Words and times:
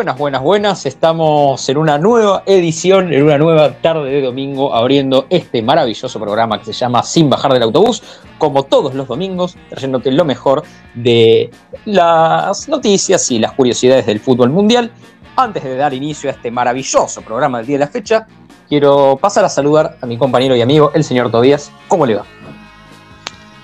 Buenas, 0.00 0.16
buenas, 0.16 0.42
buenas. 0.42 0.86
Estamos 0.86 1.68
en 1.68 1.76
una 1.76 1.98
nueva 1.98 2.42
edición, 2.46 3.12
en 3.12 3.22
una 3.22 3.36
nueva 3.36 3.74
tarde 3.82 4.08
de 4.08 4.22
domingo, 4.22 4.74
abriendo 4.74 5.26
este 5.28 5.60
maravilloso 5.60 6.18
programa 6.18 6.58
que 6.58 6.64
se 6.64 6.72
llama 6.72 7.02
Sin 7.02 7.28
bajar 7.28 7.52
del 7.52 7.64
autobús, 7.64 8.02
como 8.38 8.62
todos 8.62 8.94
los 8.94 9.06
domingos, 9.06 9.58
trayéndote 9.68 10.10
lo 10.10 10.24
mejor 10.24 10.62
de 10.94 11.50
las 11.84 12.66
noticias 12.66 13.30
y 13.30 13.40
las 13.40 13.52
curiosidades 13.52 14.06
del 14.06 14.20
fútbol 14.20 14.48
mundial. 14.48 14.90
Antes 15.36 15.64
de 15.64 15.76
dar 15.76 15.92
inicio 15.92 16.30
a 16.30 16.32
este 16.32 16.50
maravilloso 16.50 17.20
programa 17.20 17.58
del 17.58 17.66
día 17.66 17.76
de 17.76 17.84
la 17.84 17.90
fecha, 17.90 18.26
quiero 18.70 19.18
pasar 19.20 19.44
a 19.44 19.50
saludar 19.50 19.98
a 20.00 20.06
mi 20.06 20.16
compañero 20.16 20.56
y 20.56 20.62
amigo, 20.62 20.92
el 20.94 21.04
señor 21.04 21.30
Tobías. 21.30 21.70
¿Cómo 21.88 22.06
le 22.06 22.14
va? 22.14 22.24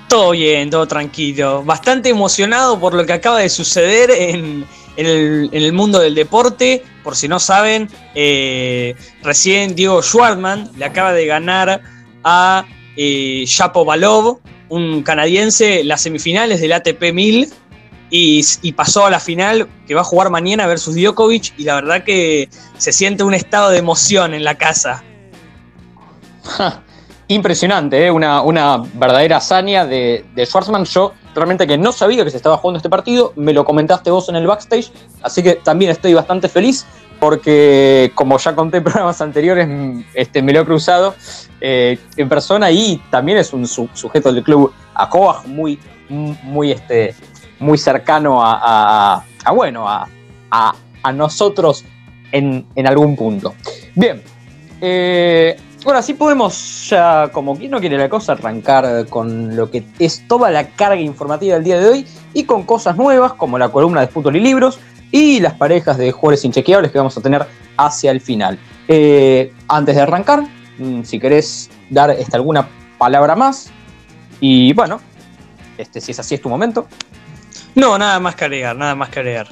Todo 0.06 0.32
bien, 0.32 0.68
todo 0.68 0.86
tranquilo. 0.86 1.62
Bastante 1.64 2.10
emocionado 2.10 2.78
por 2.78 2.92
lo 2.92 3.06
que 3.06 3.14
acaba 3.14 3.38
de 3.38 3.48
suceder 3.48 4.10
en, 4.10 4.66
en 4.96 5.48
el, 5.52 5.72
mundo 5.72 5.98
del 5.98 6.14
deporte. 6.14 6.84
Por 7.02 7.16
si 7.16 7.28
no 7.28 7.38
saben, 7.38 7.88
eh, 8.14 8.94
recién 9.22 9.74
Diego 9.74 10.02
Schwartzman 10.02 10.70
le 10.76 10.84
acaba 10.84 11.12
de 11.12 11.26
ganar 11.26 11.82
a 12.24 12.64
eh, 12.96 13.44
Balov, 13.86 14.40
un 14.68 15.02
canadiense, 15.02 15.84
las 15.84 16.02
semifinales 16.02 16.60
del 16.60 16.72
ATP 16.72 17.12
1000 17.12 17.52
y, 18.10 18.72
pasó 18.72 19.06
a 19.06 19.10
la 19.10 19.20
final 19.20 19.68
que 19.86 19.94
va 19.94 20.00
a 20.00 20.04
jugar 20.04 20.30
mañana 20.30 20.66
versus 20.66 20.94
Djokovic 20.94 21.54
y 21.58 21.64
la 21.64 21.74
verdad 21.74 22.04
que 22.04 22.48
se 22.78 22.92
siente 22.92 23.24
un 23.24 23.34
estado 23.34 23.70
de 23.70 23.78
emoción 23.78 24.34
en 24.34 24.44
la 24.44 24.56
casa. 24.56 25.02
Impresionante, 27.28 28.06
¿eh? 28.06 28.10
una, 28.10 28.78
verdadera 28.94 29.38
hazaña 29.38 29.84
de, 29.84 30.24
de. 30.34 30.46
Yo 30.84 31.12
realmente 31.36 31.66
que 31.66 31.78
no 31.78 31.92
sabía 31.92 32.24
que 32.24 32.30
se 32.30 32.36
estaba 32.36 32.56
jugando 32.56 32.78
este 32.78 32.90
partido, 32.90 33.32
me 33.36 33.52
lo 33.52 33.64
comentaste 33.64 34.10
vos 34.10 34.28
en 34.28 34.36
el 34.36 34.46
backstage, 34.46 34.90
así 35.22 35.42
que 35.42 35.54
también 35.54 35.90
estoy 35.90 36.14
bastante 36.14 36.48
feliz 36.48 36.86
porque 37.20 38.12
como 38.14 38.38
ya 38.38 38.54
conté 38.54 38.78
en 38.78 38.84
programas 38.84 39.20
anteriores, 39.20 39.68
este, 40.14 40.42
me 40.42 40.52
lo 40.52 40.60
he 40.60 40.64
cruzado 40.64 41.14
eh, 41.60 41.98
en 42.16 42.28
persona 42.28 42.70
y 42.70 43.00
también 43.10 43.38
es 43.38 43.52
un 43.52 43.66
sujeto 43.66 44.32
del 44.32 44.42
club 44.42 44.72
Acoa, 44.94 45.42
muy, 45.46 45.78
muy, 46.08 46.72
este, 46.72 47.14
muy 47.58 47.78
cercano 47.78 48.40
a, 48.42 49.24
bueno, 49.54 49.86
a, 49.88 50.04
nosotros 51.14 51.84
en, 52.32 52.66
en, 52.74 52.86
algún 52.86 53.14
punto. 53.14 53.54
Bien, 53.94 54.20
eh, 54.80 55.56
bueno, 55.86 56.00
así 56.00 56.14
podemos 56.14 56.88
ya, 56.90 57.30
como 57.32 57.56
quien 57.56 57.70
no 57.70 57.78
quiere 57.78 57.96
la 57.96 58.08
cosa, 58.08 58.32
arrancar 58.32 59.06
con 59.06 59.54
lo 59.54 59.70
que 59.70 59.84
es 60.00 60.26
toda 60.26 60.50
la 60.50 60.66
carga 60.70 61.00
informativa 61.00 61.54
del 61.54 61.62
día 61.62 61.78
de 61.78 61.88
hoy 61.88 62.06
y 62.34 62.42
con 62.42 62.64
cosas 62.64 62.96
nuevas 62.96 63.34
como 63.34 63.56
la 63.56 63.68
columna 63.68 64.00
de 64.00 64.08
fútbol 64.08 64.34
y 64.34 64.40
libros 64.40 64.80
y 65.12 65.38
las 65.38 65.54
parejas 65.54 65.96
de 65.96 66.10
jugadores 66.10 66.44
inchequeables 66.44 66.90
que 66.90 66.98
vamos 66.98 67.16
a 67.16 67.20
tener 67.20 67.46
hacia 67.76 68.10
el 68.10 68.20
final. 68.20 68.58
Eh, 68.88 69.52
antes 69.68 69.94
de 69.94 70.02
arrancar, 70.02 70.42
mm, 70.78 71.04
si 71.04 71.20
querés 71.20 71.70
dar 71.88 72.10
este, 72.10 72.34
alguna 72.34 72.66
palabra 72.98 73.36
más 73.36 73.70
y 74.40 74.72
bueno, 74.72 75.00
este, 75.78 76.00
si 76.00 76.10
es 76.10 76.18
así 76.18 76.34
es 76.34 76.42
tu 76.42 76.48
momento. 76.48 76.88
No, 77.76 77.96
nada 77.96 78.18
más 78.18 78.34
que 78.34 78.44
agregar, 78.44 78.74
nada 78.74 78.96
más 78.96 79.10
que 79.10 79.20
agregar. 79.20 79.46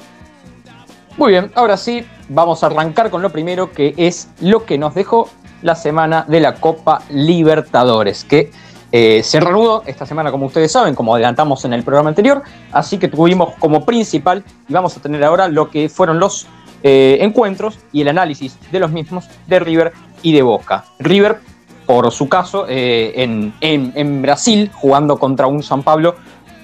Muy 1.15 1.31
bien, 1.31 1.49
ahora 1.55 1.77
sí, 1.77 2.05
vamos 2.27 2.61
a 2.61 2.65
arrancar 2.65 3.09
con 3.09 3.21
lo 3.21 3.29
primero 3.29 3.71
que 3.71 3.93
es 3.95 4.27
lo 4.41 4.65
que 4.65 4.77
nos 4.77 4.93
dejó 4.95 5.29
la 5.65 5.75
semana 5.75 6.25
de 6.27 6.39
la 6.39 6.53
Copa 6.53 7.01
Libertadores, 7.09 8.23
que 8.23 8.51
eh, 8.91 9.23
se 9.23 9.39
reanudó 9.39 9.81
esta 9.87 10.05
semana, 10.05 10.29
como 10.29 10.45
ustedes 10.45 10.71
saben, 10.71 10.93
como 10.93 11.15
adelantamos 11.15 11.65
en 11.65 11.73
el 11.73 11.83
programa 11.83 12.09
anterior, 12.09 12.43
así 12.71 12.99
que 12.99 13.07
tuvimos 13.07 13.55
como 13.55 13.83
principal, 13.83 14.43
y 14.69 14.73
vamos 14.73 14.95
a 14.95 15.01
tener 15.01 15.23
ahora 15.23 15.47
lo 15.47 15.71
que 15.71 15.89
fueron 15.89 16.19
los 16.19 16.45
eh, 16.83 17.17
encuentros 17.21 17.79
y 17.91 18.01
el 18.01 18.09
análisis 18.09 18.59
de 18.71 18.79
los 18.79 18.91
mismos 18.91 19.25
de 19.47 19.59
River 19.59 19.91
y 20.21 20.33
de 20.33 20.43
Boca. 20.43 20.85
River, 20.99 21.39
por 21.87 22.11
su 22.11 22.29
caso, 22.29 22.67
eh, 22.69 23.13
en, 23.15 23.51
en 23.59 24.21
Brasil, 24.21 24.69
jugando 24.71 25.17
contra 25.17 25.47
un 25.47 25.63
San 25.63 25.81
Pablo 25.81 26.13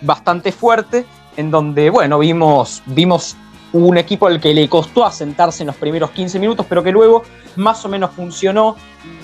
bastante 0.04 0.52
fuerte, 0.52 1.06
en 1.38 1.50
donde, 1.50 1.90
bueno, 1.90 2.20
vimos, 2.20 2.84
vimos 2.86 3.36
un 3.74 3.98
equipo 3.98 4.28
al 4.28 4.40
que 4.40 4.54
le 4.54 4.68
costó 4.68 5.06
asentarse 5.06 5.64
en 5.64 5.68
los 5.68 5.76
primeros 5.76 6.12
15 6.12 6.40
minutos, 6.40 6.66
pero 6.68 6.84
que 6.84 6.92
luego 6.92 7.24
más 7.56 7.84
o 7.86 7.90
menos 7.90 8.12
funcionó, 8.12 8.76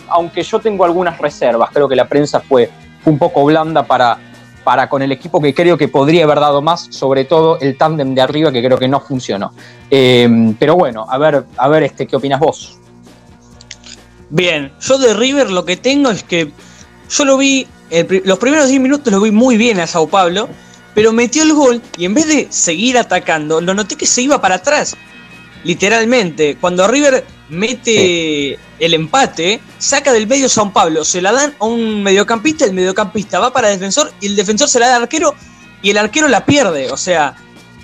aunque 0.10 0.44
yo 0.44 0.60
tengo 0.60 0.86
algunas 0.86 1.18
reservas. 1.18 1.70
Creo 1.74 1.88
que 1.88 1.96
la 1.96 2.08
prensa 2.08 2.40
fue, 2.40 2.70
un 3.06 3.18
poco 3.18 3.46
blanda 3.46 3.84
para, 3.84 4.18
para 4.64 4.90
con 4.90 5.02
el 5.02 5.12
equipo 5.12 5.42
que 5.42 5.54
creo 5.54 5.78
que 5.78 5.88
podría 5.88 6.26
haber 6.26 6.40
dado 6.40 6.62
más, 6.62 6.88
sobre 6.92 7.26
todo 7.26 7.60
el 7.60 7.78
tándem 7.78 8.14
de 8.16 8.22
arriba 8.22 8.52
que 8.52 8.64
creo 8.64 8.78
que 8.78 8.88
no 8.88 9.00
funcionó. 9.00 9.54
Eh, 9.90 10.54
pero 10.60 10.76
bueno, 10.76 11.06
a 11.10 11.18
ver, 11.18 11.46
a 11.58 11.68
ver 11.68 11.84
este, 11.84 12.08
¿qué 12.08 12.16
opinas 12.16 12.40
vos? 12.40 12.78
Bien, 14.30 14.74
yo 14.82 14.98
de 14.98 15.14
River 15.14 15.50
lo 15.52 15.64
que 15.64 15.78
tengo 15.78 16.10
es 16.10 16.24
que 16.24 16.52
yo 17.10 17.26
lo 17.26 17.38
vi, 17.38 17.66
los 18.26 18.38
primeros 18.40 18.68
10 18.68 18.82
minutos 18.82 19.12
lo 19.14 19.22
vi 19.22 19.32
muy 19.32 19.56
bien 19.56 19.80
a 19.80 19.88
Sao 19.88 20.08
Paulo, 20.08 20.50
pero 20.98 21.14
metió 21.14 21.44
el 21.44 21.54
gol 21.54 21.80
y 21.96 22.06
en 22.06 22.16
vez 22.16 22.26
de 22.26 22.48
seguir 22.50 22.98
atacando, 22.98 23.62
lo 23.62 23.76
noté 23.76 23.96
que 23.96 24.08
se 24.08 24.24
iba 24.24 24.42
para 24.42 24.56
atrás. 24.56 24.98
Literalmente, 25.64 26.58
cuando 26.60 26.88
River 26.88 27.24
mete 27.50 28.58
el 28.80 28.94
empate, 28.96 29.62
saca 29.78 30.12
del 30.12 30.26
medio 30.26 30.50
San 30.50 30.74
Pablo, 30.74 31.06
se 31.06 31.22
la 31.22 31.34
dan 31.34 31.54
a 31.60 31.66
un 31.66 32.02
mediocampista, 32.02 32.66
el 32.66 32.74
mediocampista 32.74 33.38
va 33.38 33.54
para 33.54 33.72
el 33.72 33.78
defensor 33.78 34.12
y 34.22 34.26
el 34.26 34.36
defensor 34.36 34.70
se 34.70 34.80
la 34.80 34.88
da 34.88 34.96
al 34.96 35.04
arquero 35.04 35.36
y 35.84 35.92
el 35.92 36.00
arquero 36.00 36.28
la 36.30 36.44
pierde. 36.48 36.92
O 36.92 36.98
sea, 36.98 37.36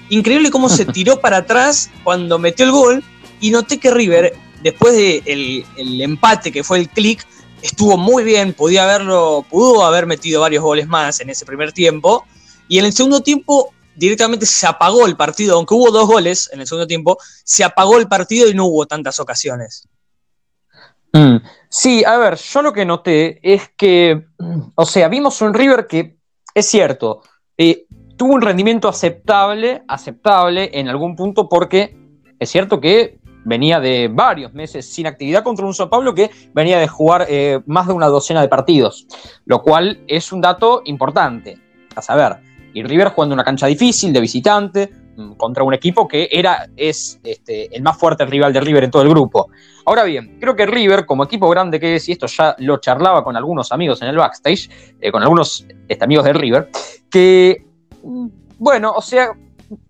increíble 0.10 0.50
cómo 0.50 0.68
se 0.68 0.86
tiró 0.92 1.22
para 1.22 1.38
atrás 1.38 1.92
cuando 2.04 2.40
metió 2.40 2.66
el 2.66 2.72
gol 2.72 3.04
y 3.40 3.52
noté 3.52 3.78
que 3.78 3.92
River, 3.92 4.34
después 4.64 4.96
del 4.96 5.64
el 5.78 6.02
empate 6.02 6.52
que 6.52 6.64
fue 6.64 6.80
el 6.80 6.90
click, 6.90 7.24
estuvo 7.62 7.96
muy 7.96 8.24
bien, 8.24 8.54
podía 8.54 8.86
haberlo, 8.86 9.46
pudo 9.48 9.86
haber 9.86 10.08
metido 10.08 10.42
varios 10.42 10.64
goles 10.64 10.88
más 10.88 11.20
en 11.20 11.30
ese 11.30 11.46
primer 11.46 11.74
tiempo. 11.74 12.26
Y 12.74 12.80
en 12.80 12.86
el 12.86 12.94
segundo 12.94 13.22
tiempo 13.22 13.72
directamente 13.96 14.48
se 14.48 14.66
apagó 14.66 15.06
el 15.06 15.16
partido, 15.16 15.58
aunque 15.58 15.76
hubo 15.76 15.92
dos 15.92 16.08
goles 16.08 16.50
en 16.52 16.60
el 16.60 16.66
segundo 16.66 16.88
tiempo, 16.88 17.20
se 17.44 17.64
apagó 17.64 18.00
el 18.00 18.08
partido 18.08 18.50
y 18.50 18.56
no 18.56 18.66
hubo 18.66 18.88
tantas 18.88 19.20
ocasiones. 19.20 19.88
Mm. 21.12 21.36
Sí, 21.70 22.04
a 22.04 22.18
ver, 22.18 22.36
yo 22.36 22.64
lo 22.64 22.74
que 22.74 22.84
noté 22.84 23.40
es 23.44 23.70
que, 23.78 24.26
mm, 24.40 24.72
o 24.74 24.86
sea, 24.88 25.08
vimos 25.08 25.40
un 25.44 25.54
River 25.54 25.86
que 25.86 26.18
es 26.56 26.66
cierto, 26.66 27.22
eh, 27.60 27.86
tuvo 28.18 28.34
un 28.34 28.42
rendimiento 28.42 28.90
aceptable, 28.90 29.84
aceptable 29.88 30.72
en 30.74 30.90
algún 30.90 31.16
punto 31.16 31.48
porque 31.48 31.96
es 32.40 32.50
cierto 32.50 32.82
que 32.82 33.20
venía 33.46 33.80
de 33.80 34.10
varios 34.12 34.52
meses 34.56 34.92
sin 34.92 35.06
actividad 35.06 35.44
contra 35.44 35.68
un 35.68 35.76
Sao 35.76 35.92
Paulo 35.92 36.16
que 36.16 36.32
venía 36.56 36.80
de 36.80 36.88
jugar 36.88 37.28
eh, 37.30 37.62
más 37.68 37.86
de 37.86 37.94
una 37.94 38.08
docena 38.08 38.42
de 38.42 38.48
partidos, 38.48 39.06
lo 39.46 39.62
cual 39.62 40.04
es 40.08 40.32
un 40.32 40.42
dato 40.42 40.82
importante. 40.86 41.60
A 41.96 42.02
saber, 42.02 42.40
y 42.74 42.84
River 42.84 43.10
jugando 43.10 43.34
una 43.34 43.44
cancha 43.44 43.68
difícil, 43.68 44.12
de 44.12 44.20
visitante, 44.20 44.90
mm, 45.16 45.34
contra 45.34 45.64
un 45.64 45.74
equipo 45.74 46.08
que 46.08 46.28
era, 46.32 46.68
es 46.76 47.20
este, 47.24 47.76
el 47.76 47.84
más 47.84 47.98
fuerte 47.98 48.26
rival 48.26 48.52
de 48.52 48.62
River 48.62 48.84
en 48.84 48.92
todo 48.92 49.04
el 49.04 49.10
grupo. 49.10 49.50
Ahora 49.86 50.04
bien, 50.04 50.38
creo 50.40 50.56
que 50.56 50.66
River, 50.66 51.06
como 51.06 51.24
equipo 51.24 51.50
grande 51.50 51.80
que 51.80 51.96
es, 51.96 52.10
y 52.10 52.14
esto 52.14 52.26
ya 52.28 52.56
lo 52.60 52.78
charlaba 52.78 53.24
con 53.24 53.36
algunos 53.36 53.72
amigos 53.72 54.02
en 54.02 54.10
el 54.10 54.18
backstage, 54.18 54.70
eh, 55.00 55.12
con 55.12 55.22
algunos 55.22 55.66
este, 55.88 56.04
amigos 56.04 56.26
de 56.26 56.34
River, 56.34 56.70
que, 57.10 57.66
mm, 58.04 58.28
bueno, 58.58 58.94
o 58.96 59.02
sea, 59.02 59.32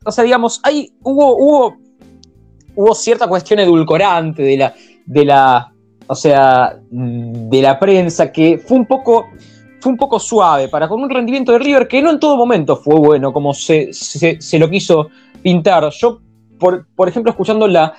o 0.06 0.12
sea 0.12 0.24
digamos, 0.24 0.60
hay, 0.64 0.92
hubo, 1.04 1.36
hubo, 1.38 1.78
hubo 2.76 2.96
cierta 2.96 3.28
cuestión 3.28 3.60
edulcorante 3.60 4.44
de 4.44 4.58
la, 4.58 4.74
de 5.06 5.26
la, 5.26 5.74
o 6.08 6.16
sea, 6.16 6.80
mm, 6.92 7.50
de 7.50 7.62
la 7.62 7.80
prensa 7.80 8.32
que 8.32 8.58
fue 8.58 8.78
un 8.78 8.86
poco 8.86 9.28
fue 9.84 9.92
un 9.92 9.98
poco 9.98 10.18
suave 10.18 10.70
para 10.70 10.88
con 10.88 11.02
un 11.02 11.10
rendimiento 11.10 11.52
de 11.52 11.60
River 11.60 11.90
que 11.90 12.02
no 12.02 12.10
en 12.10 12.18
todo 12.18 12.38
momento 12.38 12.78
fue 12.78 12.96
bueno, 12.96 13.34
como 13.34 13.54
se, 13.54 13.92
lo 14.54 14.70
quiso 14.70 15.10
pintar. 15.42 15.90
Yo, 15.90 16.22
por, 16.58 16.88
por 16.96 17.10
ejemplo, 17.10 17.32
escuchando 17.32 17.68
la, 17.68 17.94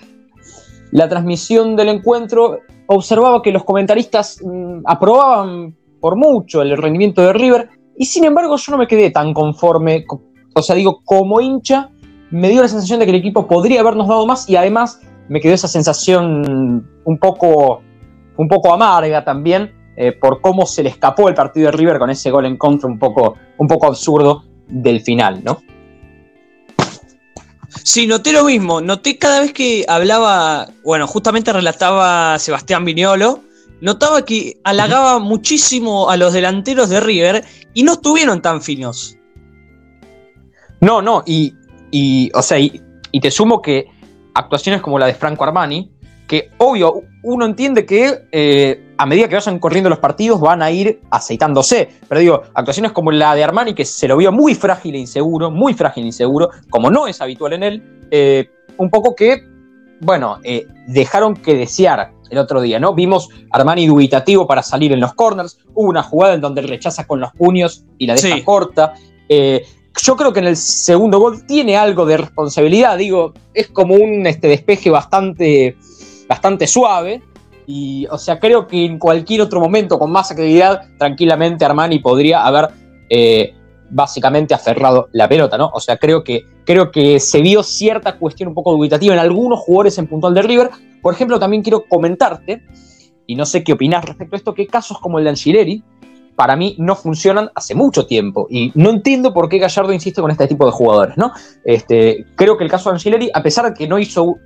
la, 0.93 1.09
transmisión 1.11 1.77
del 1.77 1.91
encuentro, 1.91 2.61
observaba 2.87 3.43
que 3.43 3.53
los 3.53 3.65
comentaristas 3.65 4.41
mm, 4.43 4.79
aprobaban 4.87 5.77
por 6.01 6.17
mucho 6.17 6.63
el 6.63 6.75
rendimiento 6.75 7.21
de 7.21 7.35
River 7.35 7.69
y 7.99 8.07
sin 8.07 8.25
embargo 8.25 8.57
yo 8.57 8.73
no 8.73 8.79
me 8.79 8.87
quedé 8.87 9.11
tan 9.11 9.35
conforme, 9.35 10.07
o 10.55 10.63
sea, 10.63 10.75
digo, 10.75 11.03
como 11.05 11.43
hincha, 11.43 11.91
me 12.31 12.49
dio 12.49 12.63
la 12.63 12.69
sensación 12.69 12.99
de 12.99 13.05
que 13.05 13.11
el 13.11 13.19
equipo 13.19 13.47
podría 13.47 13.81
habernos 13.81 14.09
dado 14.09 14.25
más 14.25 14.49
y 14.49 14.57
además 14.57 15.03
me 15.29 15.39
quedó 15.39 15.53
esa 15.53 15.69
sensación 15.69 16.89
un 17.05 17.19
poco, 17.19 17.83
un 18.39 18.49
poco 18.49 18.73
amarga 18.73 19.23
también 19.23 19.74
eh, 19.97 20.13
por 20.13 20.41
cómo 20.41 20.67
se 20.67 20.83
le 20.83 20.91
escapó 20.91 21.29
el 21.29 21.35
partido 21.35 21.67
de 21.67 21.77
River 21.77 21.99
con 21.99 22.11
ese 22.11 22.31
gol 22.31 22.47
en 22.47 22.57
contra 22.57 22.89
un 22.89 22.99
poco, 22.99 23.37
un 23.59 23.69
poco 23.69 23.87
absurdo 23.87 24.45
del 24.67 25.01
final, 25.01 25.43
¿no? 25.45 25.63
Sí, 27.83 28.07
noté 28.07 28.33
lo 28.33 28.45
mismo. 28.45 28.81
Noté 28.81 29.19
cada 29.19 29.41
vez 29.41 29.53
que 29.53 29.85
hablaba, 29.89 30.69
bueno, 30.85 31.07
justamente 31.07 31.53
relataba 31.53 32.39
Sebastián 32.39 32.85
Viñolo, 32.85 33.41
notaba 33.81 34.25
que 34.25 34.59
halagaba 34.65 35.19
muchísimo 35.19 36.09
a 36.09 36.17
los 36.17 36.33
delanteros 36.33 36.89
de 36.89 37.01
River 37.01 37.45
y 37.75 37.83
no 37.83 37.93
estuvieron 37.93 38.41
tan 38.41 38.63
finos. 38.63 39.17
No, 40.81 41.03
no, 41.03 41.23
y, 41.27 41.55
o 42.35 42.43
sea, 42.43 42.59
y, 42.59 42.81
te 43.21 43.31
sumo 43.31 43.63
que 43.63 43.87
actuaciones 44.35 44.83
como 44.83 44.99
la 44.99 45.07
de 45.07 45.15
Franco 45.15 45.45
Armani, 45.45 45.91
que 46.27 46.51
obvio, 46.59 47.03
uno 47.23 47.47
entiende 47.47 47.87
que 47.87 48.27
eh, 48.33 48.84
a 48.97 49.07
medida 49.07 49.29
que 49.29 49.35
vayan 49.35 49.59
corriendo 49.59 49.91
los 49.91 49.99
partidos 49.99 50.41
van 50.41 50.63
a 50.63 50.71
ir 50.71 51.01
aceitándose. 51.11 51.89
Pero 52.09 52.21
digo, 52.21 52.43
actuaciones 52.55 52.93
como 52.93 53.11
la 53.11 53.35
de 53.35 53.45
Armani, 53.45 53.75
que 53.75 53.85
se 53.85 54.09
lo 54.09 54.17
vio 54.17 54.33
muy 54.33 54.55
frágil 54.55 54.95
e 54.95 54.99
inseguro, 54.99 55.51
muy 55.51 55.75
frágil 55.75 56.05
e 56.05 56.09
inseguro, 56.09 56.51
como 56.71 56.91
no 56.91 57.07
es 57.07 57.21
habitual 57.21 57.55
en 57.55 57.63
él, 57.63 58.07
eh, 58.11 58.51
un 58.77 58.91
poco 58.91 59.15
que, 59.15 59.43
bueno, 60.01 60.39
eh, 60.43 60.67
dejaron 60.89 61.35
que 61.35 61.55
desear 61.55 62.13
el 62.31 62.39
otro 62.39 62.61
día, 62.61 62.81
¿no? 62.81 62.95
Vimos 62.95 63.29
Armani 63.51 63.87
dubitativo 63.87 64.47
para 64.47 64.63
salir 64.63 64.93
en 64.93 65.01
los 65.01 65.15
corners, 65.15 65.59
hubo 65.75 65.89
una 65.89 66.03
jugada 66.03 66.35
en 66.35 66.41
donde 66.41 66.63
rechaza 66.63 67.07
con 67.07 67.21
los 67.21 67.33
puños 67.33 67.85
y 67.99 68.07
la 68.07 68.15
deja 68.15 68.45
corta. 68.45 68.95
yo 69.29 70.17
creo 70.17 70.33
que 70.33 70.41
en 70.41 70.47
el 70.47 70.57
segundo 70.57 71.19
gol 71.21 71.47
tiene 71.47 71.77
algo 71.77 72.05
de 72.07 72.17
responsabilidad, 72.17 72.99
digo, 72.99 73.35
es 73.53 73.69
como 73.69 73.95
un 73.95 74.27
este, 74.27 74.49
despeje 74.49 74.91
bastante 74.91 75.77
bastante 76.29 76.67
suave. 76.67 77.23
Y, 77.67 78.07
o 78.11 78.19
sea, 78.19 78.39
creo 78.39 78.67
que 78.67 78.85
en 78.85 78.99
cualquier 78.99 79.41
otro 79.41 79.61
momento 79.61 79.99
con 79.99 80.11
más 80.11 80.31
actividad, 80.31 80.83
tranquilamente 80.99 81.65
Armani 81.65 81.99
podría 81.99 82.45
haber 82.47 82.69
eh, 83.09 83.55
básicamente 83.91 84.55
aferrado 84.55 85.09
la 85.13 85.29
pelota, 85.29 85.57
¿no? 85.57 85.71
O 85.73 85.81
sea, 85.81 85.97
creo 85.97 86.25
que, 86.25 86.45
creo 86.65 86.91
que 86.91 87.21
se 87.21 87.41
vio 87.41 87.63
cierta 87.63 88.19
cuestión 88.19 88.49
un 88.49 88.55
poco 88.55 88.73
dubitativa 88.73 89.15
en 89.15 89.21
algunos 89.21 89.61
jugadores 89.61 89.99
en 89.99 90.07
puntual 90.07 90.35
de 90.35 90.43
River. 90.43 90.71
Por 91.01 91.15
ejemplo, 91.15 91.39
también 91.39 91.63
quiero 91.63 91.85
comentarte, 91.89 92.63
y 93.27 93.37
no 93.37 93.47
sé 93.47 93.63
qué 93.65 93.73
opinas 93.73 94.05
respecto 94.05 94.37
a 94.37 94.39
esto, 94.39 94.55
que 94.55 94.67
casos 94.67 94.99
como 94.99 95.19
el 95.19 95.25
de 95.25 95.31
Angileri, 95.31 95.83
para 96.37 96.57
mí 96.57 96.75
no 96.79 96.97
funcionan 96.97 97.51
hace 97.55 97.75
mucho 97.75 98.07
tiempo. 98.07 98.47
Y 98.51 98.73
no 98.75 98.91
entiendo 98.91 99.33
por 99.33 99.49
qué 99.49 99.59
Gallardo 99.59 99.93
insiste 99.93 100.21
con 100.21 100.31
este 100.31 100.49
tipo 100.49 100.67
de 100.67 100.73
jugadores, 100.73 101.17
¿no? 101.17 101.33
Este, 101.65 102.27
creo 102.35 102.57
que 102.57 102.65
el 102.65 102.71
caso 102.71 102.91
de 102.91 102.95
Angileri, 102.95 103.31
a 103.33 103.43
pesar 103.43 103.67
de 103.67 103.75
que 103.75 103.87
no 103.87 103.99
hizo 103.99 104.37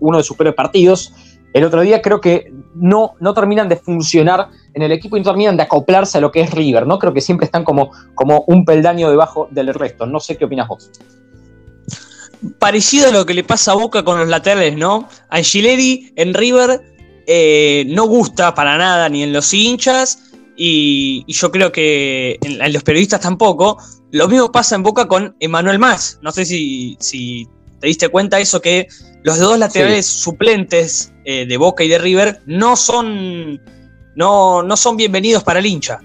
uno 0.00 0.18
de 0.18 0.24
sus 0.24 0.36
peores 0.36 0.54
partidos, 0.54 1.12
el 1.52 1.64
otro 1.64 1.82
día 1.82 2.00
creo 2.00 2.20
que 2.20 2.52
no, 2.74 3.14
no 3.20 3.34
terminan 3.34 3.68
de 3.68 3.76
funcionar 3.76 4.48
en 4.74 4.82
el 4.82 4.92
equipo 4.92 5.16
y 5.16 5.20
no 5.20 5.24
terminan 5.24 5.56
de 5.56 5.64
acoplarse 5.64 6.18
a 6.18 6.20
lo 6.20 6.32
que 6.32 6.40
es 6.40 6.50
River, 6.50 6.86
¿no? 6.86 6.98
Creo 6.98 7.12
que 7.12 7.20
siempre 7.20 7.44
están 7.44 7.64
como, 7.64 7.90
como 8.14 8.44
un 8.46 8.64
peldaño 8.64 9.10
debajo 9.10 9.48
del 9.50 9.72
resto. 9.74 10.06
No 10.06 10.20
sé 10.20 10.36
qué 10.36 10.46
opinas 10.46 10.68
vos. 10.68 10.90
Parecido 12.58 13.08
a 13.08 13.12
lo 13.12 13.26
que 13.26 13.34
le 13.34 13.44
pasa 13.44 13.72
a 13.72 13.74
Boca 13.74 14.02
con 14.02 14.18
los 14.18 14.28
laterales, 14.28 14.76
¿no? 14.76 15.08
Angileri 15.28 16.12
en 16.16 16.34
River 16.34 16.80
eh, 17.26 17.84
no 17.88 18.06
gusta 18.06 18.54
para 18.54 18.76
nada 18.76 19.08
ni 19.08 19.22
en 19.22 19.32
los 19.32 19.54
hinchas 19.54 20.32
y, 20.56 21.24
yo 21.32 21.50
creo 21.50 21.72
que 21.72 22.38
en, 22.42 22.72
los 22.72 22.82
periodistas 22.82 23.20
tampoco. 23.20 23.78
Lo 24.10 24.28
mismo 24.28 24.52
pasa 24.52 24.74
en 24.74 24.82
Boca 24.82 25.08
con 25.08 25.36
Emanuel 25.40 25.78
Más. 25.78 26.18
No 26.22 26.32
sé 26.32 26.44
si, 26.44 27.48
te 27.82 27.88
diste 27.88 28.08
cuenta 28.10 28.38
eso 28.38 28.62
que 28.62 28.86
los 29.24 29.40
dos 29.40 29.58
laterales 29.58 30.06
suplentes 30.06 31.12
eh, 31.24 31.46
de 31.46 31.56
Boca 31.56 31.82
y 31.82 31.88
de 31.88 31.98
River 31.98 32.40
no 32.46 32.76
son, 32.76 33.60
no, 34.14 34.62
no 34.62 34.76
son 34.76 34.96
bienvenidos 34.96 35.42
para 35.42 35.58
el 35.58 35.66
hincha. 35.66 35.98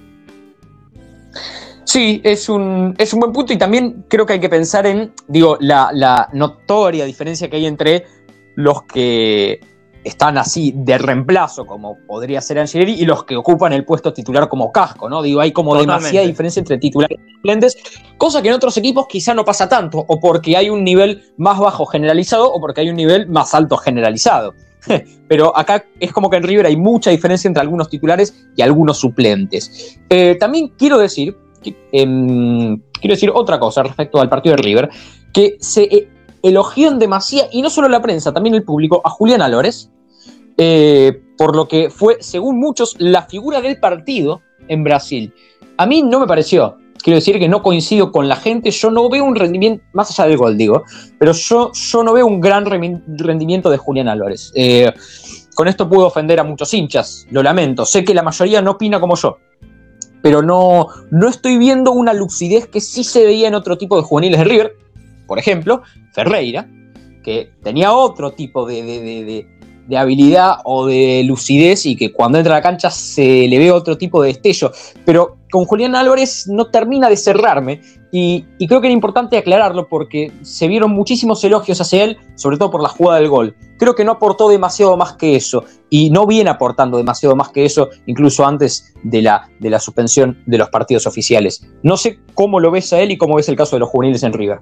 Sí, 1.83 2.19
es 2.23 2.49
un, 2.49 2.95
es 2.97 3.13
un 3.13 3.19
buen 3.19 3.31
punto 3.31 3.53
y 3.53 3.59
también 3.59 4.05
creo 4.07 4.25
que 4.25 4.33
hay 4.33 4.39
que 4.39 4.49
pensar 4.49 4.87
en, 4.87 5.13
digo, 5.27 5.55
la, 5.59 5.91
la 5.93 6.29
notoria 6.33 7.05
diferencia 7.05 7.47
que 7.47 7.57
hay 7.57 7.67
entre 7.67 8.07
los 8.55 8.81
que 8.81 9.59
están 10.03 10.37
así 10.37 10.73
de 10.75 10.97
reemplazo, 10.97 11.65
como 11.65 11.97
podría 12.07 12.41
ser 12.41 12.59
Angileri, 12.59 12.93
y 12.93 13.05
los 13.05 13.23
que 13.23 13.35
ocupan 13.35 13.73
el 13.73 13.85
puesto 13.85 14.13
titular 14.13 14.47
como 14.47 14.71
casco, 14.71 15.09
¿no? 15.09 15.21
Digo, 15.21 15.41
hay 15.41 15.51
como 15.51 15.75
demasiada 15.75 16.25
diferencia 16.25 16.59
entre 16.59 16.77
titulares 16.77 17.17
y 17.19 17.33
suplentes, 17.33 17.77
cosa 18.17 18.41
que 18.41 18.49
en 18.49 18.53
otros 18.53 18.77
equipos 18.77 19.07
quizá 19.07 19.33
no 19.33 19.43
pasa 19.43 19.67
tanto, 19.67 20.03
o 20.07 20.19
porque 20.19 20.55
hay 20.55 20.69
un 20.69 20.83
nivel 20.83 21.23
más 21.37 21.59
bajo 21.59 21.85
generalizado, 21.85 22.51
o 22.51 22.59
porque 22.61 22.81
hay 22.81 22.89
un 22.89 22.95
nivel 22.95 23.27
más 23.27 23.53
alto 23.53 23.77
generalizado. 23.77 24.53
Pero 25.27 25.57
acá 25.57 25.85
es 25.99 26.11
como 26.13 26.29
que 26.29 26.37
en 26.37 26.43
River 26.43 26.65
hay 26.65 26.77
mucha 26.77 27.11
diferencia 27.11 27.47
entre 27.47 27.61
algunos 27.61 27.89
titulares 27.89 28.47
y 28.55 28.61
algunos 28.61 28.97
suplentes. 28.97 29.99
Eh, 30.09 30.35
también 30.39 30.69
quiero 30.77 30.97
decir, 30.97 31.35
em, 31.91 32.79
quiero 32.93 33.15
decir 33.15 33.31
otra 33.33 33.59
cosa 33.59 33.83
respecto 33.83 34.21
al 34.21 34.29
partido 34.29 34.55
de 34.55 34.61
River, 34.61 34.89
que 35.33 35.57
se 35.59 35.83
eh, 35.83 36.07
elogió 36.43 36.89
en 36.89 36.99
demasía, 36.99 37.47
y 37.51 37.61
no 37.61 37.69
solo 37.69 37.89
la 37.89 38.01
prensa, 38.01 38.33
también 38.33 38.55
el 38.55 38.63
público, 38.63 39.01
a 39.03 39.09
Julián 39.09 39.41
Álvarez, 39.41 39.89
eh, 40.57 41.21
por 41.37 41.55
lo 41.55 41.67
que 41.67 41.89
fue, 41.89 42.17
según 42.19 42.59
muchos, 42.59 42.95
la 42.99 43.23
figura 43.23 43.61
del 43.61 43.79
partido 43.79 44.41
en 44.67 44.83
Brasil. 44.83 45.33
A 45.77 45.85
mí 45.85 46.01
no 46.01 46.19
me 46.19 46.27
pareció. 46.27 46.77
Quiero 47.01 47.17
decir 47.17 47.37
que 47.39 47.47
no 47.47 47.61
coincido 47.61 48.11
con 48.11 48.27
la 48.27 48.35
gente, 48.35 48.71
yo 48.71 48.89
no 48.89 49.07
veo 49.07 49.23
un 49.23 49.35
rendimiento, 49.35 49.83
más 49.93 50.09
allá 50.11 50.27
del 50.27 50.37
gol, 50.37 50.57
digo, 50.57 50.83
pero 51.19 51.31
yo, 51.31 51.71
yo 51.71 52.03
no 52.03 52.13
veo 52.13 52.25
un 52.25 52.41
gran 52.41 52.65
rendimiento 52.65 53.69
de 53.69 53.77
Julián 53.77 54.07
Álvarez. 54.07 54.51
Eh, 54.55 54.91
con 55.53 55.67
esto 55.67 55.87
puedo 55.87 56.07
ofender 56.07 56.39
a 56.39 56.43
muchos 56.43 56.73
hinchas, 56.73 57.25
lo 57.29 57.43
lamento. 57.43 57.85
Sé 57.85 58.03
que 58.03 58.13
la 58.13 58.23
mayoría 58.23 58.61
no 58.61 58.71
opina 58.71 58.99
como 58.99 59.15
yo, 59.15 59.37
pero 60.21 60.41
no, 60.41 60.87
no 61.11 61.29
estoy 61.29 61.57
viendo 61.57 61.91
una 61.91 62.13
lucidez 62.13 62.67
que 62.67 62.81
sí 62.81 63.03
se 63.03 63.25
veía 63.25 63.47
en 63.47 63.55
otro 63.55 63.77
tipo 63.77 63.95
de 63.95 64.03
juveniles 64.03 64.39
de 64.39 64.45
River. 64.45 64.75
Por 65.27 65.39
ejemplo, 65.39 65.83
Ferreira, 66.13 66.67
que 67.23 67.51
tenía 67.61 67.93
otro 67.93 68.31
tipo 68.31 68.65
de, 68.65 69.45
de 69.87 69.97
habilidad 69.97 70.57
o 70.65 70.85
de 70.85 71.23
lucidez 71.25 71.85
y 71.85 71.95
que 71.95 72.11
cuando 72.11 72.37
entra 72.37 72.55
a 72.55 72.57
la 72.57 72.61
cancha 72.61 72.91
se 72.91 73.47
le 73.47 73.57
ve 73.57 73.71
otro 73.71 73.97
tipo 73.97 74.21
de 74.21 74.29
destello. 74.29 74.71
Pero 75.05 75.37
con 75.49 75.65
Julián 75.65 75.95
Álvarez 75.95 76.47
no 76.47 76.67
termina 76.67 77.09
de 77.09 77.15
cerrarme 77.15 77.81
y, 78.11 78.45
creo 78.67 78.81
que 78.81 78.87
era 78.87 78.93
importante 78.93 79.37
aclararlo 79.37 79.87
porque 79.87 80.31
se 80.41 80.67
vieron 80.67 80.91
muchísimos 80.91 81.43
elogios 81.43 81.79
hacia 81.79 82.03
él, 82.03 82.17
sobre 82.35 82.57
todo 82.57 82.71
por 82.71 82.81
la 82.81 82.89
jugada 82.89 83.19
del 83.19 83.29
gol. 83.29 83.55
Creo 83.77 83.95
que 83.95 84.03
no 84.03 84.13
aportó 84.13 84.49
demasiado 84.49 84.97
más 84.97 85.13
que 85.13 85.35
eso 85.35 85.63
y 85.89 86.09
no 86.09 86.25
viene 86.25 86.49
aportando 86.49 86.97
demasiado 86.97 87.35
más 87.35 87.49
que 87.49 87.65
eso, 87.65 87.89
incluso 88.05 88.45
antes 88.45 88.93
de 89.03 89.21
la, 89.21 89.49
de 89.59 89.69
la 89.69 89.79
suspensión 89.79 90.43
de 90.45 90.57
los 90.57 90.69
partidos 90.69 91.07
oficiales. 91.07 91.65
No 91.83 91.95
sé 91.95 92.19
cómo 92.33 92.59
lo 92.59 92.71
ves 92.71 92.91
a 92.91 92.99
él 92.99 93.11
y 93.11 93.17
cómo 93.17 93.35
ves 93.35 93.47
el 93.49 93.55
caso 93.55 93.75
de 93.75 93.81
los 93.81 93.89
juveniles 93.89 94.23
en 94.23 94.33
River. 94.33 94.59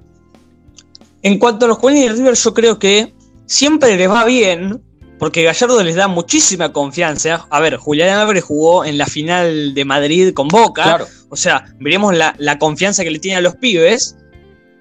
En 1.26 1.40
cuanto 1.40 1.64
a 1.64 1.68
los 1.68 1.78
juveniles 1.78 2.12
en 2.12 2.16
River, 2.18 2.34
yo 2.36 2.54
creo 2.54 2.78
que 2.78 3.12
siempre 3.46 3.96
les 3.96 4.08
va 4.08 4.24
bien 4.24 4.80
porque 5.18 5.42
Gallardo 5.42 5.82
les 5.82 5.96
da 5.96 6.06
muchísima 6.06 6.72
confianza. 6.72 7.48
A 7.50 7.58
ver, 7.58 7.78
Julián 7.78 8.16
Álvarez 8.16 8.44
jugó 8.44 8.84
en 8.84 8.96
la 8.96 9.06
final 9.06 9.74
de 9.74 9.84
Madrid 9.84 10.32
con 10.34 10.46
Boca. 10.46 11.04
O 11.28 11.34
sea, 11.34 11.64
veremos 11.80 12.14
la, 12.14 12.58
confianza 12.60 13.02
que 13.02 13.10
le 13.10 13.18
tiene 13.18 13.38
a 13.38 13.40
los 13.40 13.56
pibes. 13.56 14.16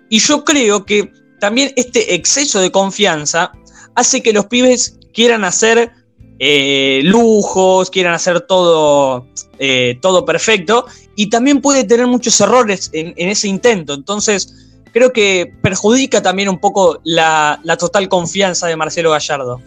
Y 0.08 0.19
yo 0.19 0.46
creo 0.46 0.86
que 0.86 1.12
también 1.39 1.74
este 1.77 2.13
exceso 2.13 2.60
de 2.60 2.72
confianza 2.72 3.51
hace 3.96 4.22
que 4.22 4.31
los 4.31 4.46
pibes 4.46 5.00
quieran 5.15 5.46
hacer 5.46 5.93
eh, 6.38 7.01
lujos, 7.05 7.89
quieran 7.89 8.13
hacer 8.13 8.41
todo, 8.41 9.25
eh, 9.58 9.98
todo 10.00 10.25
perfecto. 10.25 10.86
Y 11.15 11.31
también 11.31 11.60
puede 11.60 11.86
tener 11.86 12.05
muchos 12.05 12.39
errores 12.39 12.91
en, 12.93 13.15
ese 13.17 13.48
intento. 13.48 13.96
Entonces, 13.96 14.64
creo 14.95 15.11
que 15.11 15.53
perjudica 15.61 16.21
también 16.21 16.47
un 16.47 16.57
poco 16.57 17.01
la 17.03 17.59
total 17.77 18.07
confianza 18.07 18.67
de 18.67 18.77
Marcelo 18.77 19.11
Gallardo. 19.11 19.59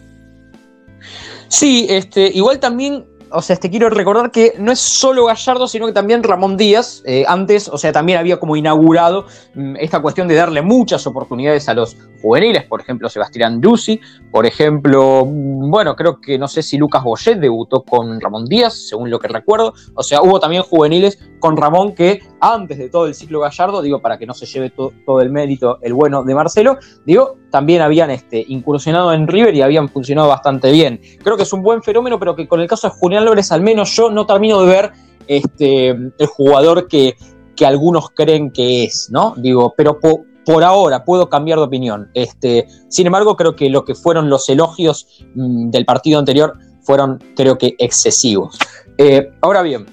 Sí, 1.47 1.85
este, 1.87 2.31
igual 2.33 2.59
también 2.59 3.05
o 3.31 3.41
sea, 3.41 3.55
te 3.55 3.69
quiero 3.69 3.89
recordar 3.89 4.31
que 4.31 4.53
no 4.57 4.71
es 4.71 4.79
solo 4.79 5.25
Gallardo, 5.25 5.67
sino 5.67 5.85
que 5.85 5.93
también 5.93 6.23
Ramón 6.23 6.57
Díaz, 6.57 7.03
eh, 7.05 7.25
antes, 7.27 7.67
o 7.67 7.77
sea, 7.77 7.91
también 7.91 8.17
había 8.17 8.39
como 8.39 8.55
inaugurado 8.55 9.25
mm, 9.55 9.75
esta 9.77 10.01
cuestión 10.01 10.27
de 10.27 10.35
darle 10.35 10.61
muchas 10.61 11.05
oportunidades 11.05 11.69
a 11.69 11.73
los 11.73 11.95
juveniles, 12.21 12.63
por 12.65 12.81
ejemplo, 12.81 13.09
Sebastián 13.09 13.61
Dusi, 13.61 13.99
por 14.31 14.45
ejemplo, 14.45 15.25
mm, 15.25 15.69
bueno, 15.69 15.95
creo 15.95 16.19
que 16.19 16.37
no 16.37 16.47
sé 16.47 16.63
si 16.63 16.77
Lucas 16.77 17.03
Boyet 17.03 17.39
debutó 17.39 17.83
con 17.83 18.19
Ramón 18.19 18.45
Díaz, 18.45 18.87
según 18.89 19.09
lo 19.09 19.19
que 19.19 19.27
recuerdo, 19.27 19.73
o 19.93 20.03
sea, 20.03 20.21
hubo 20.21 20.39
también 20.39 20.63
juveniles 20.63 21.19
con 21.39 21.57
Ramón 21.57 21.93
que 21.93 22.21
antes 22.39 22.77
de 22.77 22.89
todo 22.89 23.07
el 23.07 23.15
ciclo 23.15 23.39
Gallardo, 23.39 23.81
digo, 23.81 24.01
para 24.01 24.17
que 24.17 24.25
no 24.25 24.33
se 24.33 24.45
lleve 24.45 24.71
todo 24.71 25.21
el 25.21 25.29
mérito 25.29 25.79
el 25.81 25.93
bueno 25.93 26.23
de 26.23 26.35
Marcelo, 26.35 26.77
digo, 27.05 27.37
también 27.49 27.81
habían 27.81 28.11
este, 28.11 28.45
incursionado 28.47 29.13
en 29.13 29.27
River 29.27 29.55
y 29.55 29.61
habían 29.61 29.89
funcionado 29.89 30.27
bastante 30.27 30.71
bien. 30.71 31.01
Creo 31.23 31.37
que 31.37 31.43
es 31.43 31.53
un 31.53 31.61
buen 31.61 31.81
fenómeno, 31.81 32.19
pero 32.19 32.35
que 32.35 32.47
con 32.47 32.59
el 32.61 32.67
caso 32.67 32.89
de 32.89 32.95
Julián 32.95 33.25
López, 33.25 33.51
al 33.51 33.61
menos 33.61 33.95
yo 33.95 34.09
no 34.09 34.25
termino 34.25 34.61
de 34.61 34.67
ver 34.67 34.91
este, 35.27 35.89
el 35.89 36.27
jugador 36.27 36.87
que, 36.87 37.15
que 37.55 37.65
algunos 37.65 38.09
creen 38.11 38.51
que 38.51 38.83
es, 38.83 39.09
¿no? 39.11 39.33
Digo, 39.37 39.73
pero 39.75 39.99
por 39.99 40.63
ahora 40.63 41.03
puedo 41.03 41.29
cambiar 41.29 41.59
de 41.59 41.65
opinión. 41.65 42.09
Este, 42.13 42.67
sin 42.87 43.05
embargo, 43.05 43.35
creo 43.35 43.55
que 43.55 43.69
lo 43.69 43.85
que 43.85 43.95
fueron 43.95 44.29
los 44.29 44.49
elogios 44.49 45.25
mm, 45.35 45.69
del 45.69 45.85
partido 45.85 46.17
anterior 46.17 46.57
fueron, 46.81 47.23
creo 47.35 47.57
que, 47.57 47.75
excesivos. 47.77 48.57
Eh, 48.97 49.31
ahora 49.41 49.61
bien, 49.61 49.85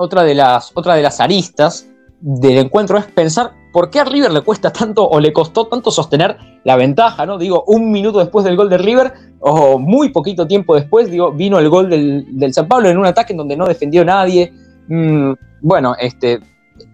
otra 0.00 0.22
de, 0.22 0.34
las, 0.34 0.72
otra 0.74 0.94
de 0.94 1.02
las 1.02 1.20
aristas 1.20 1.86
del 2.20 2.58
encuentro 2.58 2.98
es 2.98 3.06
pensar 3.06 3.52
por 3.72 3.90
qué 3.90 4.00
a 4.00 4.04
River 4.04 4.32
le 4.32 4.40
cuesta 4.40 4.72
tanto 4.72 5.08
o 5.08 5.20
le 5.20 5.32
costó 5.32 5.66
tanto 5.66 5.90
sostener 5.90 6.36
la 6.64 6.76
ventaja, 6.76 7.24
¿no? 7.24 7.38
Digo, 7.38 7.64
un 7.66 7.90
minuto 7.90 8.18
después 8.18 8.44
del 8.44 8.56
gol 8.56 8.68
de 8.68 8.78
River, 8.78 9.12
o 9.40 9.78
muy 9.78 10.10
poquito 10.10 10.46
tiempo 10.46 10.74
después, 10.74 11.10
digo, 11.10 11.32
vino 11.32 11.58
el 11.58 11.68
gol 11.68 11.88
del, 11.88 12.52
San 12.52 12.68
Pablo 12.68 12.88
en 12.88 12.98
un 12.98 13.06
ataque 13.06 13.32
en 13.32 13.38
donde 13.38 13.56
no 13.56 13.66
defendió 13.66 14.04
nadie. 14.04 14.52
Mm, 14.88 15.32
bueno, 15.60 15.94
este, 15.98 16.40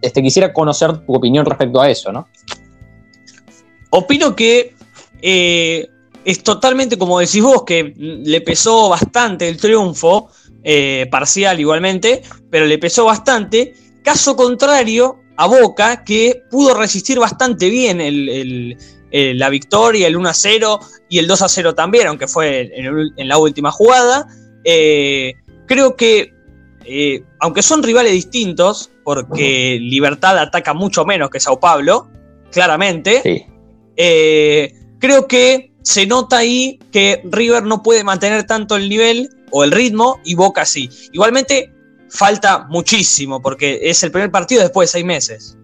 este, 0.02 0.22
quisiera 0.22 0.52
conocer 0.52 0.98
tu 1.06 1.14
opinión 1.14 1.46
respecto 1.46 1.80
a 1.80 1.88
eso, 1.88 2.12
¿no? 2.12 2.28
Opino 3.90 4.36
que 4.36 4.74
eh, 5.22 5.88
es 6.24 6.42
totalmente 6.42 6.98
como 6.98 7.20
decís 7.20 7.42
vos, 7.42 7.62
que 7.64 7.94
le 7.96 8.40
pesó 8.40 8.88
bastante 8.88 9.48
el 9.48 9.56
triunfo, 9.56 10.28
eh, 10.68 11.06
parcial 11.12 11.60
igualmente, 11.60 12.22
pero 12.50 12.66
le 12.66 12.76
pesó 12.78 13.04
bastante. 13.04 13.74
Caso 14.02 14.34
contrario 14.34 15.20
a 15.36 15.46
Boca, 15.46 16.02
que 16.02 16.42
pudo 16.50 16.74
resistir 16.74 17.20
bastante 17.20 17.70
bien 17.70 18.00
la 19.12 19.48
victoria, 19.48 20.08
el 20.08 20.16
1 20.16 20.28
a 20.28 20.34
0 20.34 20.80
y 21.08 21.18
el 21.18 21.28
2 21.28 21.42
a 21.42 21.48
0 21.48 21.76
también, 21.76 22.08
aunque 22.08 22.26
fue 22.26 22.72
en, 22.74 23.28
la 23.28 23.38
última 23.38 23.70
jugada. 23.70 24.26
Eh, 24.64 25.34
creo 25.66 25.94
que, 25.94 26.32
eh, 26.84 27.22
aunque 27.38 27.62
son 27.62 27.84
rivales 27.84 28.10
distintos, 28.10 28.90
porque 29.04 29.78
Libertad 29.80 30.36
ataca 30.36 30.74
mucho 30.74 31.04
menos 31.04 31.30
que 31.30 31.38
Sao 31.38 31.60
Paulo, 31.60 32.08
claramente, 32.50 33.46
creo 34.98 35.28
que 35.28 35.72
se 35.82 36.06
nota 36.06 36.38
ahí 36.38 36.80
que 36.90 37.22
River 37.22 37.62
no 37.62 37.84
puede 37.84 38.02
mantener 38.02 38.48
tanto 38.48 38.74
el 38.74 38.88
nivel 38.88 39.30
o 39.50 39.64
el 39.64 39.72
ritmo 39.72 40.20
y 40.24 40.34
Boca 40.34 40.64
sí. 40.64 40.88
Igualmente 41.12 41.72
falta 42.08 42.66
muchísimo 42.68 43.40
porque 43.40 43.80
es 43.82 44.02
el 44.02 44.10
primer 44.10 44.30
partido 44.30 44.62
después 44.62 44.88
de 44.88 44.92
seis 44.92 45.04
meses. 45.04 45.58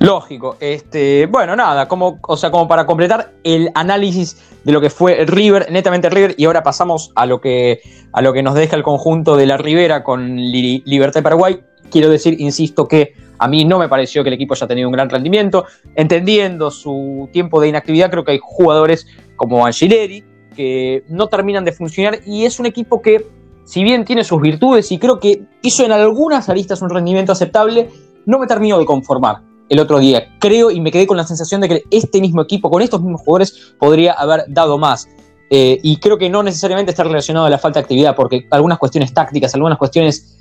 Lógico. 0.00 0.56
Este, 0.60 1.26
bueno, 1.26 1.54
nada, 1.54 1.86
como, 1.86 2.18
o 2.26 2.36
sea, 2.36 2.50
como 2.50 2.66
para 2.66 2.86
completar 2.86 3.34
el 3.44 3.70
análisis 3.74 4.40
de 4.64 4.72
lo 4.72 4.80
que 4.80 4.88
fue 4.88 5.26
River, 5.26 5.70
netamente 5.70 6.08
River, 6.08 6.34
y 6.38 6.46
ahora 6.46 6.62
pasamos 6.62 7.12
a 7.16 7.26
lo 7.26 7.42
que, 7.42 7.82
a 8.12 8.22
lo 8.22 8.32
que 8.32 8.42
nos 8.42 8.54
deja 8.54 8.76
el 8.76 8.82
conjunto 8.82 9.36
de 9.36 9.44
la 9.44 9.58
Ribera 9.58 10.02
con 10.02 10.36
Libertad 10.36 11.20
de 11.20 11.22
Paraguay. 11.22 11.60
Quiero 11.90 12.08
decir, 12.08 12.40
insisto, 12.40 12.88
que 12.88 13.12
a 13.38 13.46
mí 13.46 13.66
no 13.66 13.78
me 13.78 13.90
pareció 13.90 14.22
que 14.22 14.30
el 14.30 14.34
equipo 14.34 14.54
haya 14.54 14.66
tenido 14.66 14.88
un 14.88 14.92
gran 14.92 15.10
rendimiento. 15.10 15.66
Entendiendo 15.94 16.70
su 16.70 17.28
tiempo 17.30 17.60
de 17.60 17.68
inactividad, 17.68 18.10
creo 18.10 18.24
que 18.24 18.32
hay 18.32 18.40
jugadores 18.40 19.06
como 19.36 19.66
Angileri 19.66 20.24
que 20.50 21.04
no 21.08 21.28
terminan 21.28 21.64
de 21.64 21.72
funcionar 21.72 22.20
y 22.26 22.44
es 22.44 22.60
un 22.60 22.66
equipo 22.66 23.00
que, 23.00 23.26
si 23.64 23.82
bien 23.82 24.04
tiene 24.04 24.24
sus 24.24 24.40
virtudes 24.40 24.90
y 24.92 24.98
creo 24.98 25.18
que 25.18 25.42
hizo 25.62 25.84
en 25.84 25.92
algunas 25.92 26.48
aristas 26.48 26.82
un 26.82 26.90
rendimiento 26.90 27.32
aceptable, 27.32 27.88
no 28.26 28.38
me 28.38 28.46
terminó 28.46 28.78
de 28.78 28.84
conformar 28.84 29.42
el 29.68 29.78
otro 29.78 29.98
día. 29.98 30.36
Creo 30.38 30.70
y 30.70 30.80
me 30.80 30.90
quedé 30.90 31.06
con 31.06 31.16
la 31.16 31.24
sensación 31.24 31.60
de 31.60 31.68
que 31.68 31.82
este 31.90 32.20
mismo 32.20 32.42
equipo, 32.42 32.70
con 32.70 32.82
estos 32.82 33.00
mismos 33.00 33.22
jugadores, 33.22 33.74
podría 33.78 34.12
haber 34.12 34.44
dado 34.48 34.76
más. 34.78 35.08
Eh, 35.48 35.78
y 35.82 35.96
creo 35.96 36.18
que 36.18 36.28
no 36.28 36.42
necesariamente 36.42 36.90
está 36.90 37.04
relacionado 37.04 37.46
a 37.46 37.50
la 37.50 37.58
falta 37.58 37.80
de 37.80 37.84
actividad, 37.84 38.14
porque 38.14 38.46
algunas 38.50 38.78
cuestiones 38.78 39.12
tácticas, 39.14 39.54
algunas 39.54 39.78
cuestiones 39.78 40.36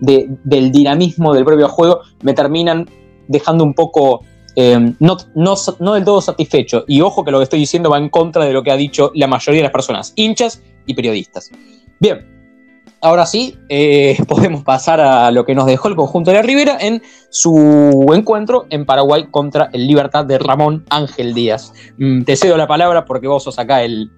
del 0.00 0.72
dinamismo 0.72 1.32
del 1.32 1.44
propio 1.44 1.68
juego 1.68 2.00
me 2.22 2.34
terminan 2.34 2.88
dejando 3.28 3.62
un 3.62 3.74
poco 3.74 4.22
eh, 4.56 4.94
no, 4.98 5.16
del 5.94 6.04
todo 6.04 6.20
satisfecho. 6.20 6.84
Y 6.86 7.00
ojo 7.00 7.24
que 7.24 7.30
lo 7.30 7.38
que 7.38 7.44
estoy 7.44 7.60
diciendo 7.60 7.90
va 7.90 7.98
en 7.98 8.08
contra 8.08 8.44
de 8.44 8.52
lo 8.52 8.62
que 8.62 8.70
ha 8.70 8.76
dicho 8.76 9.10
la 9.14 9.26
mayoría 9.26 9.60
de 9.60 9.64
las 9.64 9.72
personas, 9.72 10.12
hinchas 10.16 10.62
y 10.86 10.94
periodistas. 10.94 11.50
Bien, 12.00 12.26
ahora 13.00 13.26
sí, 13.26 13.58
eh, 13.68 14.16
podemos 14.28 14.62
pasar 14.62 15.00
a 15.00 15.30
lo 15.30 15.44
que 15.44 15.54
nos 15.54 15.66
dejó 15.66 15.88
el 15.88 15.96
conjunto 15.96 16.30
de 16.30 16.36
la 16.38 16.42
Ribera 16.42 16.78
en 16.80 17.02
su 17.30 18.06
encuentro 18.14 18.66
en 18.70 18.84
Paraguay 18.86 19.26
contra 19.30 19.70
el 19.72 19.86
Libertad 19.86 20.24
de 20.24 20.38
Ramón 20.38 20.84
Ángel 20.90 21.34
Díaz. 21.34 21.72
Mm, 21.98 22.22
te 22.22 22.36
cedo 22.36 22.56
la 22.56 22.66
palabra 22.66 23.04
porque 23.04 23.28
vos 23.28 23.44
sos 23.44 23.58
acá 23.58 23.82
el, 23.82 24.10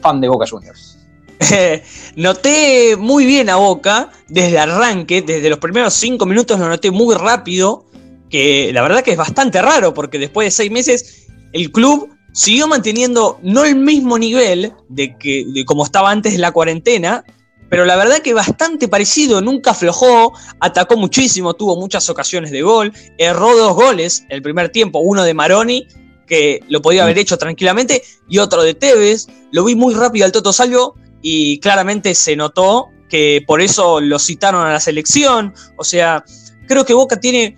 fan 0.00 0.20
de 0.20 0.28
Boca 0.28 0.46
Juniors. 0.48 0.98
noté 2.16 2.96
muy 2.98 3.24
bien 3.24 3.48
a 3.48 3.56
Boca 3.56 4.10
desde 4.28 4.58
arranque, 4.58 5.22
desde 5.22 5.48
los 5.48 5.58
primeros 5.58 5.94
cinco 5.94 6.26
minutos 6.26 6.58
lo 6.60 6.68
noté 6.68 6.90
muy 6.90 7.14
rápido, 7.14 7.86
que 8.30 8.72
la 8.72 8.82
verdad 8.82 9.02
que 9.02 9.12
es 9.12 9.16
bastante 9.16 9.60
raro 9.60 9.92
porque 9.92 10.18
después 10.18 10.46
de 10.46 10.50
seis 10.50 10.70
meses 10.70 11.26
el 11.52 11.70
club 11.72 12.08
siguió 12.32 12.68
manteniendo 12.68 13.38
no 13.42 13.64
el 13.64 13.76
mismo 13.76 14.18
nivel 14.18 14.72
de, 14.88 15.16
que, 15.18 15.44
de 15.46 15.64
como 15.64 15.84
estaba 15.84 16.10
antes 16.10 16.32
de 16.32 16.38
la 16.38 16.52
cuarentena, 16.52 17.24
pero 17.68 17.84
la 17.84 17.96
verdad 17.96 18.20
que 18.20 18.34
bastante 18.34 18.88
parecido, 18.88 19.40
nunca 19.40 19.72
aflojó, 19.72 20.32
atacó 20.60 20.96
muchísimo, 20.96 21.54
tuvo 21.54 21.76
muchas 21.76 22.08
ocasiones 22.08 22.50
de 22.50 22.62
gol, 22.62 22.92
erró 23.18 23.56
dos 23.56 23.74
goles 23.74 24.24
el 24.28 24.42
primer 24.42 24.70
tiempo, 24.70 25.00
uno 25.00 25.24
de 25.24 25.34
Maroni, 25.34 25.86
que 26.26 26.62
lo 26.68 26.80
podía 26.82 27.02
haber 27.02 27.18
hecho 27.18 27.36
tranquilamente, 27.36 28.02
y 28.28 28.38
otro 28.38 28.62
de 28.62 28.74
Tevez, 28.74 29.26
lo 29.50 29.64
vi 29.64 29.74
muy 29.74 29.94
rápido 29.94 30.24
al 30.24 30.32
Toto 30.32 30.52
Salvio, 30.52 30.94
y 31.22 31.58
claramente 31.58 32.14
se 32.14 32.36
notó 32.36 32.88
que 33.08 33.42
por 33.46 33.60
eso 33.60 34.00
lo 34.00 34.18
citaron 34.18 34.66
a 34.66 34.72
la 34.72 34.80
selección. 34.80 35.52
O 35.76 35.84
sea, 35.84 36.24
creo 36.66 36.84
que 36.84 36.94
Boca 36.94 37.20
tiene 37.20 37.56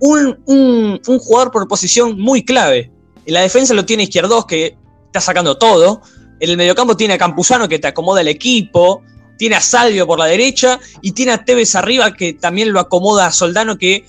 un, 0.00 1.00
jugador 1.04 1.50
por 1.50 1.68
posición 1.68 2.20
muy 2.20 2.44
clave. 2.44 2.90
En 3.26 3.34
la 3.34 3.40
defensa 3.40 3.74
lo 3.74 3.84
tiene 3.84 4.04
Izquierdos, 4.04 4.46
que 4.46 4.76
está 5.06 5.20
sacando 5.20 5.58
todo. 5.58 6.02
En 6.40 6.50
el 6.50 6.56
mediocampo 6.56 6.96
tiene 6.96 7.14
a 7.14 7.18
Campuzano, 7.18 7.68
que 7.68 7.78
te 7.78 7.88
acomoda 7.88 8.20
el 8.20 8.28
equipo. 8.28 9.02
Tiene 9.36 9.56
a 9.56 9.60
Salvio 9.60 10.06
por 10.06 10.18
la 10.18 10.26
derecha. 10.26 10.78
Y 11.02 11.12
tiene 11.12 11.32
a 11.32 11.44
Tevez 11.44 11.74
arriba, 11.74 12.14
que 12.14 12.32
también 12.32 12.72
lo 12.72 12.80
acomoda 12.80 13.26
a 13.26 13.32
Soldano, 13.32 13.76
que 13.78 14.04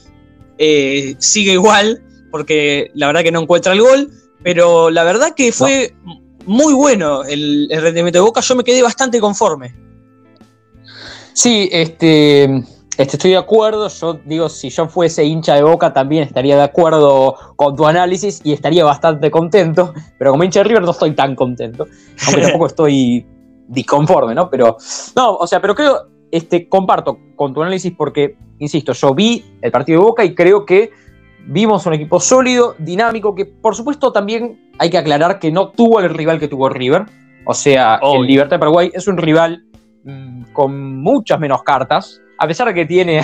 eh, 0.58 1.16
sigue 1.20 1.54
igual, 1.54 2.04
porque 2.32 2.92
la 2.94 3.08
verdad 3.08 3.24
que 3.24 3.32
no 3.32 3.42
encuentra 3.42 3.74
el 3.74 3.82
gol. 3.82 4.12
Pero 4.44 4.90
la 4.90 5.04
verdad 5.04 5.34
que 5.36 5.52
fue 5.52 5.94
muy 6.46 6.74
bueno 6.74 7.24
el, 7.24 7.70
rendimiento 7.70 8.20
de 8.20 8.26
Boca, 8.26 8.42
yo 8.42 8.56
me 8.56 8.64
quedé 8.64 8.82
bastante 8.82 9.20
conforme. 9.20 9.76
Sí, 11.34 11.70
este, 11.72 12.64
este, 13.00 13.16
estoy 13.16 13.32
de 13.32 13.38
acuerdo. 13.38 13.88
Yo 13.88 14.20
digo, 14.26 14.50
si 14.50 14.70
yo 14.70 14.88
fuese 14.90 15.24
hincha 15.24 15.56
de 15.56 15.64
Boca, 15.64 15.94
también 15.94 16.24
estaría 16.24 16.58
de 16.58 16.64
acuerdo 16.64 17.36
con 17.56 17.76
tu 17.76 17.86
análisis 17.86 18.42
y 18.44 18.52
estaría 18.52 18.84
bastante 18.84 19.32
contento. 19.32 19.94
Pero 20.18 20.32
como 20.32 20.44
hincha 20.44 20.60
de 20.60 20.66
River 20.66 20.84
no 20.84 20.92
estoy 20.92 21.12
tan 21.12 21.34
contento. 21.34 21.88
Aunque 22.26 22.42
tampoco 22.42 22.66
estoy 22.68 23.26
disconforme, 23.70 24.36
¿no? 24.36 24.50
Pero, 24.50 24.76
no, 25.16 25.36
o 25.36 25.48
sea, 25.48 25.62
pero 25.62 25.76
creo, 25.76 26.08
este, 26.30 26.68
comparto 26.68 27.20
con 27.38 27.54
tu 27.54 27.62
análisis 27.62 27.94
porque, 27.98 28.36
insisto, 28.58 28.92
yo 28.92 29.16
vi 29.16 29.46
el 29.62 29.72
partido 29.72 30.02
de 30.02 30.06
Boca 30.06 30.26
y 30.26 30.36
creo 30.36 30.66
que 30.66 30.92
vimos 31.46 31.86
un 31.86 31.94
equipo 31.94 32.20
sólido, 32.20 32.76
dinámico, 32.80 33.34
que 33.34 33.46
por 33.46 33.76
supuesto 33.76 34.12
también 34.12 34.74
hay 34.78 34.90
que 34.90 34.98
aclarar 34.98 35.40
que 35.40 35.54
no 35.54 35.70
tuvo 35.70 36.02
el 36.02 36.10
rival 36.10 36.38
que 36.38 36.50
tuvo 36.50 36.68
River. 36.68 37.06
O 37.46 37.54
sea, 37.54 38.00
el 38.04 38.28
Libertad 38.28 38.58
de 38.58 38.60
Paraguay 38.60 38.92
es 38.94 39.08
un 39.08 39.16
rival 39.16 39.64
mm, 40.04 40.52
con 40.52 41.02
muchas 41.02 41.40
menos 41.40 41.64
cartas, 41.64 42.22
a 42.40 42.48
pesar 42.48 42.68
de 42.68 42.74
que 42.74 42.86
tiene 42.86 43.22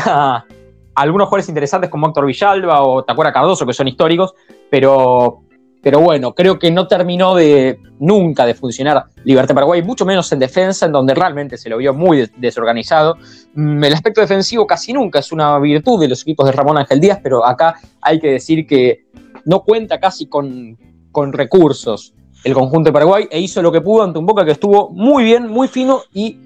algunos 0.95 1.27
jugadores 1.27 1.49
interesantes 1.49 1.89
como 1.89 2.07
Héctor 2.07 2.25
Villalba 2.25 2.83
o 2.83 3.03
Tacuara 3.03 3.33
Cardoso, 3.33 3.65
que 3.65 3.73
son 3.73 3.87
históricos, 3.87 4.33
pero 4.69 5.41
pero 5.81 5.99
bueno, 5.99 6.33
creo 6.33 6.57
que 6.57 6.71
no 6.71 6.87
terminó 6.87 7.35
de 7.35 7.79
nunca 7.99 8.43
de 8.47 8.55
funcionar 8.55 9.03
Libertad 9.23 9.53
Paraguay, 9.53 9.83
mucho 9.83 10.03
menos 10.03 10.31
en 10.31 10.39
defensa, 10.39 10.87
en 10.87 10.91
donde 10.91 11.13
realmente 11.13 11.59
se 11.59 11.69
lo 11.69 11.77
vio 11.77 11.93
muy 11.93 12.27
desorganizado. 12.37 13.17
Mm, 13.53 13.83
el 13.83 13.93
aspecto 13.93 14.19
defensivo 14.19 14.65
casi 14.65 14.93
nunca 14.93 15.19
es 15.19 15.31
una 15.31 15.59
virtud 15.59 15.99
de 15.99 16.07
los 16.07 16.23
equipos 16.23 16.47
de 16.47 16.53
Ramón 16.53 16.79
Ángel 16.79 16.99
Díaz, 16.99 17.19
pero 17.21 17.45
acá 17.45 17.75
hay 18.01 18.19
que 18.19 18.31
decir 18.31 18.65
que 18.65 19.05
no 19.45 19.59
cuenta 19.59 19.99
casi 19.99 20.25
con, 20.25 20.75
con 21.11 21.31
recursos 21.31 22.15
el 22.43 22.55
conjunto 22.55 22.89
de 22.89 22.93
Paraguay 22.93 23.27
e 23.29 23.39
hizo 23.39 23.61
lo 23.61 23.71
que 23.71 23.81
pudo 23.81 24.03
ante 24.03 24.17
un 24.17 24.25
Boca 24.25 24.43
que 24.43 24.53
estuvo 24.53 24.89
muy 24.89 25.23
bien, 25.23 25.47
muy 25.47 25.67
fino 25.67 26.01
y 26.15 26.39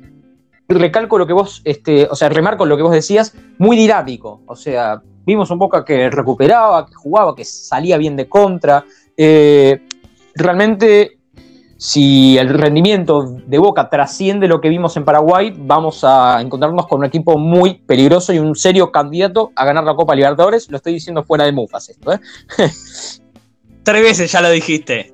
recalco 0.77 1.17
lo 1.17 1.25
que 1.25 1.33
vos, 1.33 1.61
este, 1.65 2.05
o 2.05 2.15
sea, 2.15 2.29
remarco 2.29 2.65
lo 2.65 2.77
que 2.77 2.83
vos 2.83 2.91
decías, 2.91 3.33
muy 3.57 3.75
dinámico. 3.75 4.41
O 4.45 4.55
sea, 4.55 5.01
vimos 5.25 5.49
un 5.51 5.59
Boca 5.59 5.83
que 5.83 6.09
recuperaba, 6.09 6.85
que 6.85 6.93
jugaba, 6.93 7.35
que 7.35 7.43
salía 7.45 7.97
bien 7.97 8.15
de 8.15 8.29
contra, 8.29 8.85
eh, 9.17 9.81
realmente, 10.33 11.19
si 11.77 12.37
el 12.37 12.49
rendimiento 12.49 13.35
de 13.45 13.57
Boca 13.57 13.89
trasciende 13.89 14.47
lo 14.47 14.61
que 14.61 14.69
vimos 14.69 14.95
en 14.95 15.03
Paraguay, 15.03 15.53
vamos 15.57 16.03
a 16.03 16.39
encontrarnos 16.41 16.87
con 16.87 16.99
un 16.99 17.05
equipo 17.05 17.37
muy 17.37 17.75
peligroso 17.75 18.31
y 18.31 18.39
un 18.39 18.55
serio 18.55 18.91
candidato 18.91 19.51
a 19.55 19.65
ganar 19.65 19.83
la 19.83 19.95
Copa 19.95 20.15
Libertadores. 20.15 20.69
Lo 20.69 20.77
estoy 20.77 20.93
diciendo 20.93 21.23
fuera 21.23 21.45
de 21.45 21.51
Mufas 21.51 21.89
esto, 21.89 22.13
¿eh? 22.13 22.19
Tres 23.83 24.03
veces 24.03 24.31
ya 24.31 24.41
lo 24.41 24.49
dijiste. 24.49 25.13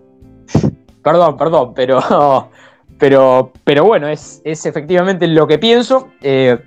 Perdón, 1.04 1.38
perdón, 1.38 1.74
pero, 1.76 2.52
pero, 2.98 3.52
pero 3.64 3.84
bueno, 3.84 4.08
es, 4.08 4.42
efectivamente 4.44 5.28
lo 5.28 5.48
que 5.48 5.60
pienso. 5.60 6.10
Eh, 6.22 6.58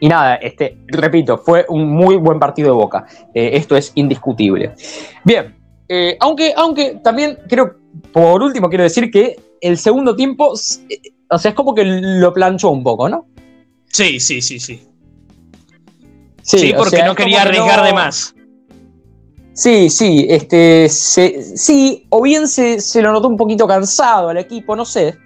y 0.00 0.08
nada, 0.08 0.36
este, 0.36 0.78
repito, 0.88 1.38
fue 1.38 1.64
un 1.68 1.88
muy 1.88 2.16
buen 2.16 2.38
partido 2.38 2.68
de 2.68 2.74
Boca. 2.74 3.06
esto 3.32 3.76
es 3.76 3.92
indiscutible. 3.94 4.74
Bien, 5.24 5.54
eh, 5.88 6.16
aunque, 6.20 6.54
aunque 6.56 7.00
también 7.02 7.38
creo, 7.48 7.76
por 8.12 8.42
último, 8.42 8.68
quiero 8.68 8.84
decir 8.84 9.10
que 9.10 9.36
el 9.60 9.78
segundo 9.78 10.16
tiempo, 10.16 10.54
eh, 10.88 11.00
o 11.30 11.38
sea, 11.38 11.50
es 11.50 11.54
como 11.54 11.74
que 11.74 11.84
lo 11.84 12.32
planchó 12.32 12.70
un 12.70 12.82
poco, 12.82 13.08
¿no? 13.08 13.26
Sí, 13.86 14.18
sí, 14.18 14.40
sí, 14.40 14.58
sí. 14.58 14.82
Sí, 16.42 16.74
porque 16.76 17.02
no 17.02 17.14
quería 17.14 17.42
arriesgar 17.42 17.84
de 17.84 17.92
más. 17.92 18.34
Sí, 19.54 19.88
sí, 19.88 20.26
este, 20.28 20.88
sí, 20.88 22.06
o 22.08 22.20
bien 22.22 22.48
se, 22.48 22.80
lo 23.00 23.12
notó 23.12 23.28
un 23.28 23.36
poquito 23.36 23.68
cansado 23.68 24.30
al 24.30 24.38
equipo, 24.38 24.74
no 24.74 24.84
sé. 24.84 25.16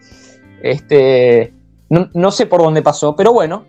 Este, 0.63 1.53
no, 1.89 2.31
sé 2.31 2.47
por 2.47 2.63
dónde 2.63 2.83
pasó, 2.83 3.17
pero 3.17 3.33
bueno. 3.33 3.67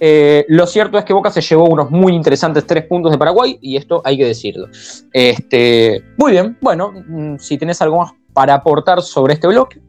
Eh, 0.00 0.44
lo 0.48 0.66
cierto 0.66 0.98
es 0.98 1.04
que 1.04 1.12
Boca 1.12 1.30
se 1.30 1.40
llevó 1.40 1.66
unos 1.66 1.90
muy 1.90 2.14
interesantes 2.14 2.66
tres 2.66 2.86
puntos 2.86 3.12
de 3.12 3.18
Paraguay 3.18 3.58
y 3.60 3.76
esto 3.76 4.02
hay 4.04 4.18
que 4.18 4.24
decirlo. 4.24 4.68
Este, 5.12 6.02
muy 6.16 6.32
bien, 6.32 6.58
bueno, 6.60 6.92
mm, 6.92 7.36
si 7.38 7.56
tenés 7.56 7.80
algo 7.82 7.98
más 7.98 8.12
para 8.32 8.54
aportar 8.54 9.02
sobre 9.02 9.34
este 9.34 9.46
bloque. 9.46 9.80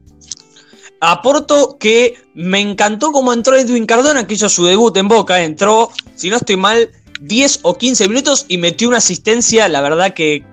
Aporto 1.00 1.78
que 1.80 2.16
me 2.34 2.62
encantó 2.62 3.12
cómo 3.12 3.34
entró 3.34 3.58
Edwin 3.58 3.86
Cardona, 3.86 4.26
que 4.26 4.36
hizo 4.36 4.48
su 4.50 4.66
debut 4.66 4.96
en 4.98 5.08
Boca. 5.08 5.42
Entró, 5.44 5.90
si 6.16 6.30
no 6.30 6.38
estoy 6.38 6.58
mal, 6.58 6.90
10 7.22 7.60
o 7.64 7.78
15 7.78 8.08
minutos 8.08 8.46
y 8.48 8.58
metió 8.58 8.88
una 8.88 8.98
asistencia, 8.98 9.68
la 9.68 9.82
verdad 9.82 10.14
que 10.14 10.46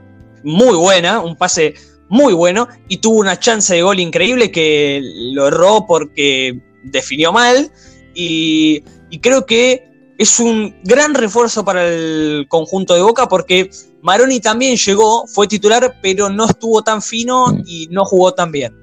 muy 0.42 0.76
buena, 0.76 1.20
un 1.20 1.36
pase 1.36 1.74
muy 2.10 2.34
bueno 2.34 2.68
y 2.88 2.98
tuvo 2.98 3.18
una 3.20 3.38
chance 3.38 3.72
de 3.72 3.82
gol 3.82 4.00
increíble 4.00 4.50
que 4.50 5.00
lo 5.32 5.46
erró 5.46 5.86
porque 5.86 6.60
definió 6.82 7.32
mal 7.32 7.70
y, 8.14 8.82
creo 9.22 9.46
que 9.46 9.88
es 10.18 10.40
un 10.40 10.76
gran 10.84 11.14
refuerzo 11.14 11.64
para 11.64 11.88
el 11.88 12.46
conjunto 12.48 12.94
de 12.94 13.02
Boca 13.02 13.28
porque 13.28 13.70
Maroni 14.02 14.40
también 14.40 14.76
llegó, 14.76 15.26
fue 15.26 15.46
titular, 15.46 15.98
pero 16.02 16.28
no 16.28 16.46
estuvo 16.46 16.82
tan 16.82 17.00
fino 17.00 17.46
y 17.64 17.88
no 17.90 18.04
jugó 18.04 18.34
tan 18.34 18.50
bien. 18.52 18.74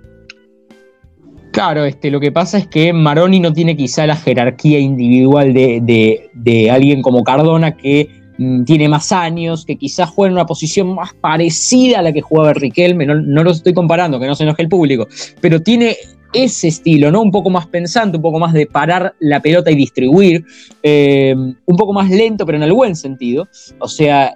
Claro, 1.52 1.86
este, 1.86 2.12
lo 2.12 2.20
que 2.20 2.32
pasa 2.32 2.58
es 2.58 2.68
que 2.68 2.94
Maroni 2.94 3.40
no 3.40 3.52
tiene 3.52 3.76
quizá 3.76 4.06
la 4.06 4.16
jerarquía 4.16 4.80
individual 4.80 5.54
de, 5.54 6.70
alguien 6.72 7.02
como 7.02 7.24
Cardona 7.24 7.76
que 7.76 8.10
mm, 8.10 8.17
tiene 8.66 8.88
más 8.88 9.12
años, 9.12 9.66
que 9.66 9.78
quizás 9.78 10.10
juega 10.10 10.30
en 10.30 10.34
una 10.34 10.46
posición 10.46 10.94
más 10.94 11.14
parecida 11.14 12.00
a 12.00 12.02
la 12.02 12.14
que 12.14 12.22
jugaba 12.22 12.54
Riquelme, 12.54 13.06
no, 13.06 13.16
no 13.16 13.44
lo 13.44 13.52
estoy 13.52 13.74
comparando, 13.74 14.20
que 14.20 14.28
no 14.28 14.36
se 14.36 14.44
enoje 14.44 14.62
el 14.62 14.70
público, 14.70 15.08
pero 15.42 15.62
tiene 15.62 15.98
ese 16.34 16.68
estilo, 16.68 17.12
¿no? 17.12 17.22
Un 17.22 17.32
poco 17.32 17.50
más 17.50 17.68
pensante, 17.68 18.18
un 18.18 18.24
poco 18.24 18.40
más 18.40 18.54
de 18.54 18.68
parar 18.68 19.16
la 19.20 19.42
pelota 19.42 19.72
y 19.72 19.76
distribuir, 19.76 20.46
eh, 20.84 21.36
un 21.36 21.78
poco 21.78 21.94
más 21.94 22.10
lento, 22.10 22.46
pero 22.46 22.58
en 22.58 22.64
el 22.64 22.74
buen 22.74 22.96
sentido. 22.96 23.48
O 23.80 23.88
sea, 23.88 24.34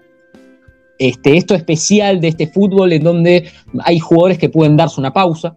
este, 0.98 1.38
esto 1.38 1.56
especial 1.56 2.22
de 2.22 2.30
este 2.30 2.48
fútbol 2.48 2.94
en 2.94 3.04
donde 3.04 3.50
hay 3.84 4.00
jugadores 4.00 4.38
que 4.38 4.50
pueden 4.50 4.78
darse 4.78 5.00
una 5.00 5.14
pausa, 5.14 5.56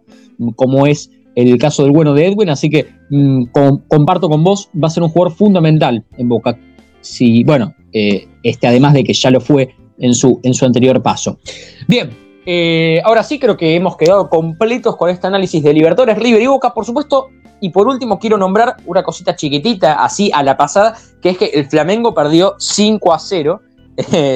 como 0.55 0.87
es 0.87 1.09
el 1.35 1.57
caso 1.57 1.83
del 1.83 1.91
bueno 1.91 2.13
de 2.13 2.27
Edwin, 2.27 2.49
así 2.49 2.69
que 2.69 2.87
mm, 3.09 3.45
comparto 3.87 4.29
con 4.29 4.43
vos, 4.43 4.69
va 4.81 4.87
a 4.87 4.91
ser 4.91 5.03
un 5.03 5.09
jugador 5.09 5.35
fundamental 5.35 6.03
en 6.17 6.29
Boca. 6.29 6.57
Si, 7.05 7.43
bueno, 7.43 7.75
eh, 7.93 8.27
este, 8.43 8.67
además 8.67 8.93
de 8.93 9.03
que 9.03 9.13
ya 9.13 9.29
lo 9.29 9.39
fue 9.39 9.75
en 9.99 10.13
su, 10.13 10.39
en 10.43 10.53
su 10.53 10.65
anterior 10.65 11.01
paso. 11.01 11.39
Bien, 11.87 12.09
eh, 12.45 13.01
ahora 13.03 13.23
sí 13.23 13.39
creo 13.39 13.57
que 13.57 13.75
hemos 13.75 13.97
quedado 13.97 14.29
completos 14.29 14.95
con 14.97 15.09
este 15.09 15.27
análisis 15.27 15.63
de 15.63 15.73
Libertadores, 15.73 16.17
River 16.17 16.41
y 16.41 16.47
Boca, 16.47 16.73
por 16.73 16.85
supuesto. 16.85 17.29
Y 17.61 17.69
por 17.69 17.87
último 17.87 18.19
quiero 18.19 18.37
nombrar 18.37 18.75
una 18.85 19.01
cosita 19.01 19.35
chiquitita, 19.35 20.03
así 20.03 20.29
a 20.33 20.43
la 20.43 20.57
pasada, 20.57 20.97
que 21.21 21.29
es 21.29 21.37
que 21.37 21.45
el 21.45 21.67
Flamengo 21.67 22.13
perdió 22.13 22.55
5 22.59 23.13
a 23.13 23.19
0. 23.19 23.61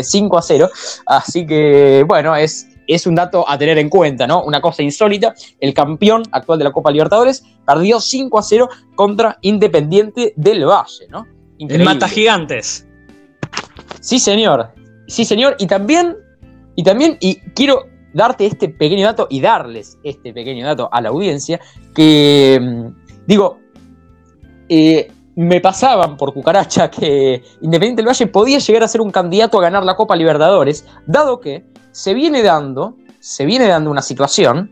5 0.01 0.37
a 0.37 0.41
0. 0.41 0.69
Así 1.05 1.45
que, 1.45 2.05
bueno, 2.07 2.35
es, 2.35 2.67
es 2.87 3.05
un 3.05 3.15
dato 3.15 3.47
a 3.47 3.57
tener 3.57 3.77
en 3.77 3.89
cuenta, 3.89 4.25
¿no? 4.25 4.43
Una 4.43 4.61
cosa 4.61 4.83
insólita. 4.83 5.35
El 5.59 5.73
campeón 5.73 6.23
actual 6.31 6.59
de 6.59 6.65
la 6.65 6.71
Copa 6.71 6.91
Libertadores 6.91 7.43
perdió 7.65 7.99
5 7.99 8.39
a 8.39 8.43
0 8.43 8.69
contra 8.95 9.37
Independiente 9.41 10.33
del 10.37 10.65
Valle, 10.65 11.07
¿no? 11.09 11.25
El 11.59 11.83
Mata 11.83 12.07
Gigantes. 12.07 12.87
Sí, 13.99 14.19
señor. 14.19 14.73
Sí, 15.07 15.25
señor. 15.25 15.55
Y 15.59 15.67
también, 15.67 16.15
y 16.75 16.83
también, 16.83 17.17
y 17.19 17.35
quiero 17.53 17.85
darte 18.13 18.45
este 18.45 18.69
pequeño 18.69 19.05
dato 19.05 19.27
y 19.29 19.41
darles 19.41 19.97
este 20.03 20.33
pequeño 20.33 20.65
dato 20.65 20.89
a 20.91 21.01
la 21.01 21.09
audiencia, 21.09 21.59
que 21.93 22.59
mm, 22.61 23.25
digo, 23.27 23.59
eh, 24.67 25.11
me 25.35 25.61
pasaban 25.61 26.17
por 26.17 26.33
cucaracha 26.33 26.89
que 26.89 27.43
Independiente 27.61 28.01
del 28.01 28.07
Valle 28.07 28.27
podía 28.27 28.59
llegar 28.59 28.83
a 28.83 28.87
ser 28.87 29.01
un 29.01 29.11
candidato 29.11 29.57
a 29.57 29.61
ganar 29.61 29.83
la 29.83 29.95
Copa 29.95 30.15
Libertadores, 30.15 30.85
dado 31.05 31.39
que 31.39 31.65
se 31.91 32.13
viene 32.13 32.43
dando, 32.43 32.97
se 33.19 33.45
viene 33.45 33.67
dando 33.67 33.89
una 33.89 34.01
situación, 34.01 34.71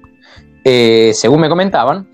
eh, 0.63 1.11
según 1.13 1.41
me 1.41 1.49
comentaban, 1.49 2.09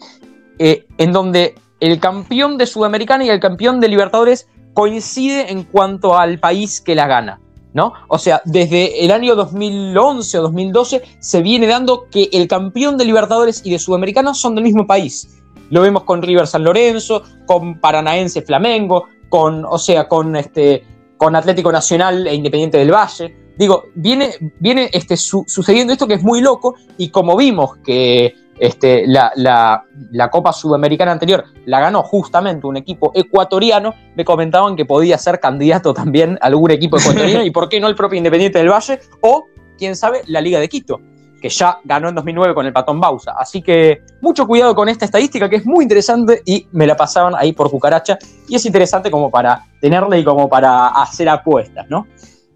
eh, 0.59 0.85
en 0.97 1.11
donde 1.11 1.55
el 1.79 1.99
campeón 1.99 2.57
de 2.57 2.67
Sudamericana 2.67 3.25
y 3.25 3.29
el 3.29 3.39
campeón 3.39 3.79
de 3.79 3.87
Libertadores 3.87 4.47
coincide 4.73 5.51
en 5.51 5.63
cuanto 5.63 6.17
al 6.17 6.39
país 6.39 6.81
que 6.81 6.95
la 6.95 7.07
gana. 7.07 7.39
¿no? 7.73 7.93
O 8.07 8.19
sea, 8.19 8.41
desde 8.45 9.03
el 9.03 9.11
año 9.11 9.35
2011 9.35 10.37
o 10.37 10.41
2012 10.43 11.01
se 11.19 11.41
viene 11.41 11.67
dando 11.67 12.07
que 12.09 12.29
el 12.31 12.47
campeón 12.47 12.97
de 12.97 13.05
Libertadores 13.05 13.61
y 13.65 13.71
de 13.71 13.79
Sudamericana 13.79 14.33
son 14.33 14.55
del 14.55 14.63
mismo 14.63 14.85
país. 14.85 15.41
Lo 15.69 15.81
vemos 15.81 16.03
con 16.03 16.21
River 16.21 16.45
San 16.45 16.63
Lorenzo, 16.63 17.23
con 17.45 17.79
Paranaense 17.79 18.43
Flamengo, 18.43 19.07
con, 19.27 19.65
o 19.65 19.79
sea, 19.79 20.07
con 20.07 20.35
este, 20.35 20.83
con 21.17 21.35
Atlético 21.35 21.71
Nacional 21.71 22.27
e 22.27 22.35
Independiente 22.35 22.77
del 22.77 22.91
Valle. 22.91 23.35
Digo, 23.57 23.85
viene, 23.95 24.31
viene 24.59 24.89
este, 24.93 25.17
sucediendo 25.17 25.93
esto 25.93 26.07
que 26.07 26.15
es 26.15 26.23
muy 26.23 26.41
loco 26.41 26.75
y 26.97 27.09
como 27.09 27.35
vimos 27.35 27.77
que 27.77 28.35
este, 28.59 29.05
la, 29.07 29.83
Copa 30.31 30.53
Sudamericana 30.53 31.11
anterior 31.11 31.43
la 31.65 31.79
ganó 31.79 32.03
justamente 32.03 32.67
un 32.67 32.77
equipo 32.77 33.11
ecuatoriano, 33.13 33.93
me 34.15 34.25
comentaban 34.25 34.75
que 34.75 34.85
podía 34.85 35.17
ser 35.17 35.39
candidato 35.39 35.93
también 35.93 36.37
a 36.41 36.47
algún 36.47 36.71
equipo 36.71 36.97
ecuatoriano 36.97 37.43
y 37.45 37.51
por 37.51 37.69
qué 37.69 37.79
no 37.79 37.87
el 37.87 37.95
propio 37.95 38.17
Independiente 38.17 38.59
del 38.59 38.69
Valle 38.69 38.99
o, 39.21 39.47
quién 39.77 39.95
sabe, 39.95 40.21
la 40.27 40.41
Liga 40.41 40.59
de 40.59 40.69
Quito, 40.69 41.01
que 41.41 41.49
ya 41.49 41.79
ganó 41.83 42.09
en 42.09 42.15
2009 42.15 42.53
con 42.53 42.65
el 42.65 42.73
Patón 42.73 43.01
Bausa. 43.01 43.33
Así 43.37 43.61
que 43.61 44.01
mucho 44.21 44.47
cuidado 44.47 44.73
con 44.75 44.87
esta 44.87 45.05
estadística 45.05 45.49
que 45.49 45.57
es 45.57 45.65
muy 45.65 45.83
interesante 45.83 46.41
y 46.45 46.67
me 46.71 46.87
la 46.87 46.95
pasaban 46.95 47.33
ahí 47.35 47.51
por 47.51 47.69
cucaracha 47.69 48.17
y 48.47 48.55
es 48.55 48.65
interesante 48.65 49.11
como 49.11 49.29
para 49.29 49.65
tenerla 49.81 50.17
y 50.17 50.23
como 50.23 50.47
para 50.47 50.87
hacer 50.87 51.27
apuestas, 51.27 51.89
¿no? 51.89 52.07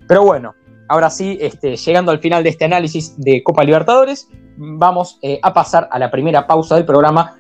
Pero 0.08 0.24
bueno, 0.24 0.56
ahora 0.88 1.10
sí, 1.10 1.38
este, 1.42 1.76
llegando 1.76 2.12
al 2.12 2.20
final 2.20 2.44
de 2.44 2.50
este 2.50 2.66
análisis 2.66 3.14
de 3.18 3.44
Copa 3.44 3.64
Libertadores, 3.64 4.28
vamos 4.58 5.20
eh, 5.22 5.40
a 5.42 5.54
pasar 5.54 5.88
a 5.92 6.00
la 6.00 6.10
primera 6.12 6.48
pausa 6.48 6.76
del 6.76 6.86
programa 6.86 7.36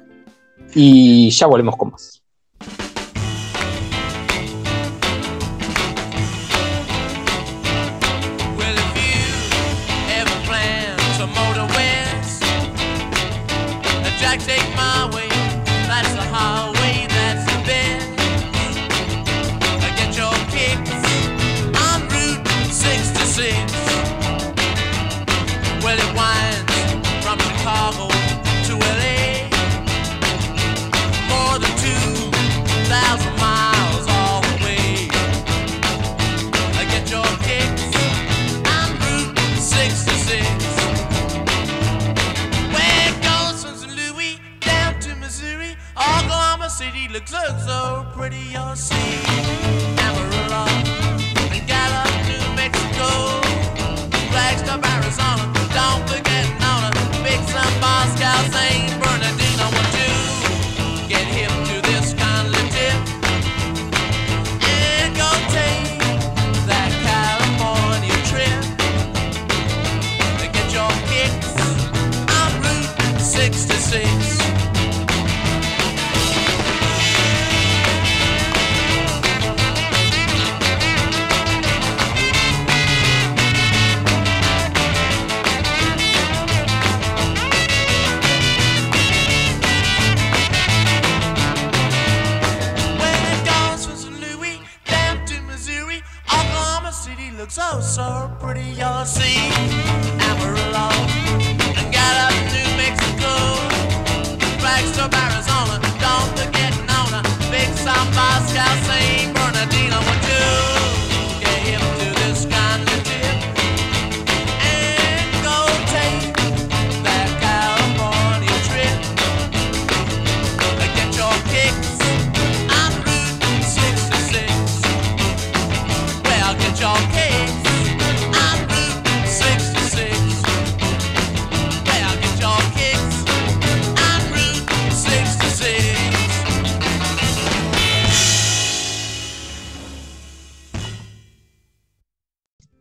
y 0.73 1.29
ya 1.31 1.47
volvemos 1.47 1.75
con 1.75 1.91
más. 1.91 2.23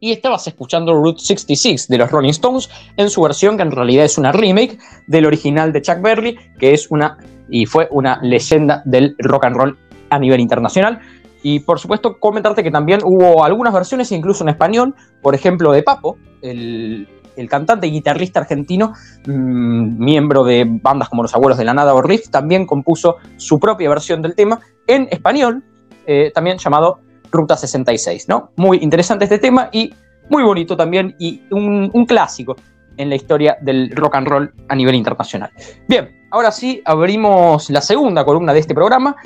Y 0.01 0.13
estabas 0.13 0.47
escuchando 0.47 0.95
Route 0.95 1.21
66 1.21 1.89
de 1.89 1.99
los 1.99 2.11
Rolling 2.11 2.31
Stones 2.31 2.69
en 2.97 3.11
su 3.11 3.23
versión 3.23 3.57
que 3.57 3.63
en 3.63 3.71
realidad 3.71 4.05
es 4.05 4.19
una 4.19 4.33
remake 4.33 4.79
del 5.07 5.27
original 5.27 5.73
de 5.73 5.83
Chuck 5.83 6.01
Berry, 6.01 6.39
que 6.59 6.75
es 6.75 6.91
una 6.91 7.17
y 7.49 7.67
fue 7.67 7.89
una 7.91 8.19
leyenda 8.23 8.83
del 8.85 9.15
rock 9.19 9.45
and 9.47 9.57
roll 9.57 9.79
a 10.11 10.19
nivel 10.19 10.41
internacional. 10.41 11.01
Y 11.43 11.61
por 11.61 11.79
supuesto 11.79 12.19
comentarte 12.19 12.63
que 12.63 12.71
también 12.71 13.01
hubo 13.05 13.45
algunas 13.45 13.73
versiones 13.73 14.11
incluso 14.13 14.43
en 14.43 14.51
español, 14.51 14.95
por 15.23 15.35
ejemplo 15.35 15.73
de 15.73 15.83
Papo, 15.83 16.19
el, 16.43 17.09
cantante 17.49 17.87
y 17.87 17.93
guitarrista 17.93 18.41
argentino, 18.41 18.95
mm, 19.27 20.03
miembro 20.03 20.43
de 20.43 20.65
bandas 20.67 21.09
como 21.09 21.23
Los 21.23 21.35
Abuelos 21.35 21.59
de 21.59 21.65
la 21.65 21.75
Nada 21.75 21.95
o 21.95 22.03
Riff, 22.03 22.31
también 22.31 22.67
compuso 22.67 23.17
su 23.37 23.61
propia 23.61 23.89
versión 23.89 24.23
del 24.23 24.35
tema 24.35 24.61
en 24.87 25.07
español, 25.11 25.63
eh, 26.07 26.33
también 26.35 26.59
llamado 26.59 27.01
Ruta 27.31 27.57
66, 27.57 28.29
¿no? 28.29 28.51
Muy 28.57 28.79
interesante 28.79 29.25
este 29.25 29.39
tema 29.39 29.69
y 29.73 29.93
muy 30.29 30.43
bonito 30.43 30.77
también 30.77 31.15
y 31.19 31.43
un, 31.51 31.91
clásico 32.07 32.57
en 32.97 33.09
la 33.09 33.17
historia 33.17 33.59
del 33.61 33.91
rock 33.95 34.17
and 34.17 34.29
roll 34.29 34.55
a 34.69 34.75
nivel 34.75 34.95
internacional. 34.95 35.51
Bien, 35.89 36.11
ahora 36.31 36.51
sí 36.51 36.83
abrimos 36.85 37.71
la 37.71 37.81
segunda 37.81 38.25
columna 38.25 38.53
de 38.53 38.61
este 38.61 38.75
programa 38.75 39.17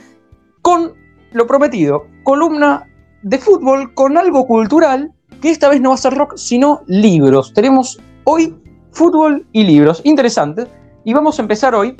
con 0.62 0.92
lo 1.32 1.46
prometido, 1.46 2.06
columna 2.24 2.86
de 3.22 3.38
fútbol 3.38 3.94
con 3.94 4.18
algo 4.18 4.46
cultural 4.46 5.12
que 5.40 5.50
esta 5.50 5.68
vez 5.68 5.80
no 5.80 5.90
va 5.90 5.94
a 5.94 5.98
ser 5.98 6.14
rock, 6.14 6.36
sino 6.36 6.82
libros. 6.86 7.52
Tenemos 7.54 7.98
hoy 8.24 8.54
fútbol 8.92 9.46
y 9.52 9.64
libros, 9.64 10.00
interesantes, 10.04 10.68
y 11.04 11.14
vamos 11.14 11.38
a 11.38 11.42
empezar 11.42 11.74
hoy 11.74 11.96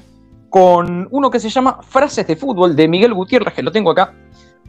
con 0.51 1.09
uno 1.11 1.31
que 1.31 1.41
se 1.41 1.49
llama 1.49 1.79
Frases 1.83 2.27
de 2.27 2.37
fútbol 2.37 2.75
de 2.75 2.89
Miguel 2.89 3.15
Gutiérrez, 3.15 3.55
que 3.55 3.63
lo 3.63 3.73
tengo 3.73 3.93
acá 3.93 4.15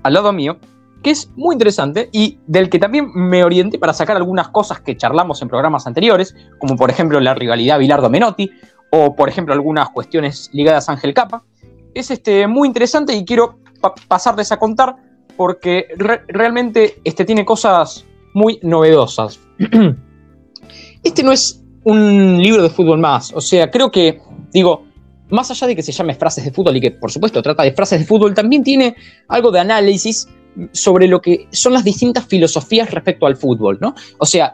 al 0.04 0.14
lado 0.14 0.32
mío, 0.32 0.58
que 1.02 1.12
es 1.12 1.32
muy 1.36 1.56
interesante 1.56 2.10
y 2.12 2.40
del 2.48 2.70
que 2.70 2.80
también 2.80 3.10
me 3.14 3.44
orienté 3.44 3.80
para 3.80 3.94
sacar 3.94 4.18
algunas 4.18 4.50
cosas 4.50 4.82
que 4.82 4.96
charlamos 4.96 5.42
en 5.42 5.48
programas 5.48 5.88
anteriores, 5.88 6.36
como 6.60 6.76
por 6.76 6.90
ejemplo 6.90 7.20
la 7.20 7.34
rivalidad 7.34 7.80
Bilardo-Menotti, 7.80 8.52
o 8.92 9.16
por 9.16 9.30
ejemplo 9.30 9.54
algunas 9.54 9.90
cuestiones 9.90 10.50
ligadas 10.54 10.90
a 10.90 10.94
Ángel 10.94 11.14
Capa. 11.14 11.44
Es 11.94 12.12
este, 12.12 12.48
muy 12.48 12.68
interesante 12.68 13.14
y 13.14 13.26
quiero 13.26 13.60
pasarles 14.08 14.52
a 14.52 14.58
contar 14.58 14.96
porque 15.36 15.88
realmente 16.28 17.02
este, 17.04 17.26
tiene 17.26 17.46
cosas 17.46 18.06
muy 18.34 18.60
novedosas. 18.62 19.40
este 21.04 21.24
no 21.24 21.32
es 21.32 21.64
un 21.84 22.38
libro 22.42 22.62
de 22.62 22.70
fútbol 22.70 23.00
más, 23.00 23.34
o 23.34 23.42
sea, 23.42 23.72
creo 23.72 23.92
que, 23.92 24.22
digo, 24.54 24.86
más 25.32 25.50
allá 25.50 25.66
de 25.66 25.76
que 25.76 25.82
se 25.82 25.92
llame 25.92 26.14
frases 26.14 26.44
de 26.44 26.52
fútbol 26.52 26.78
y 26.78 26.82
que 26.82 26.92
por 26.92 27.12
supuesto 27.12 27.42
trata 27.42 27.64
de 27.64 27.72
frases 27.72 28.02
de 28.02 28.06
fútbol, 28.06 28.34
también 28.36 28.64
tiene 28.64 28.96
algo 29.28 29.50
de 29.50 29.62
análisis 29.62 30.28
sobre 30.72 31.08
lo 31.08 31.22
que 31.22 31.48
son 31.52 31.74
las 31.74 31.84
distintas 31.84 32.26
filosofías 32.26 32.92
respecto 32.92 33.26
al 33.26 33.38
fútbol, 33.38 33.78
¿no? 33.82 33.96
O 34.18 34.26
sea, 34.26 34.54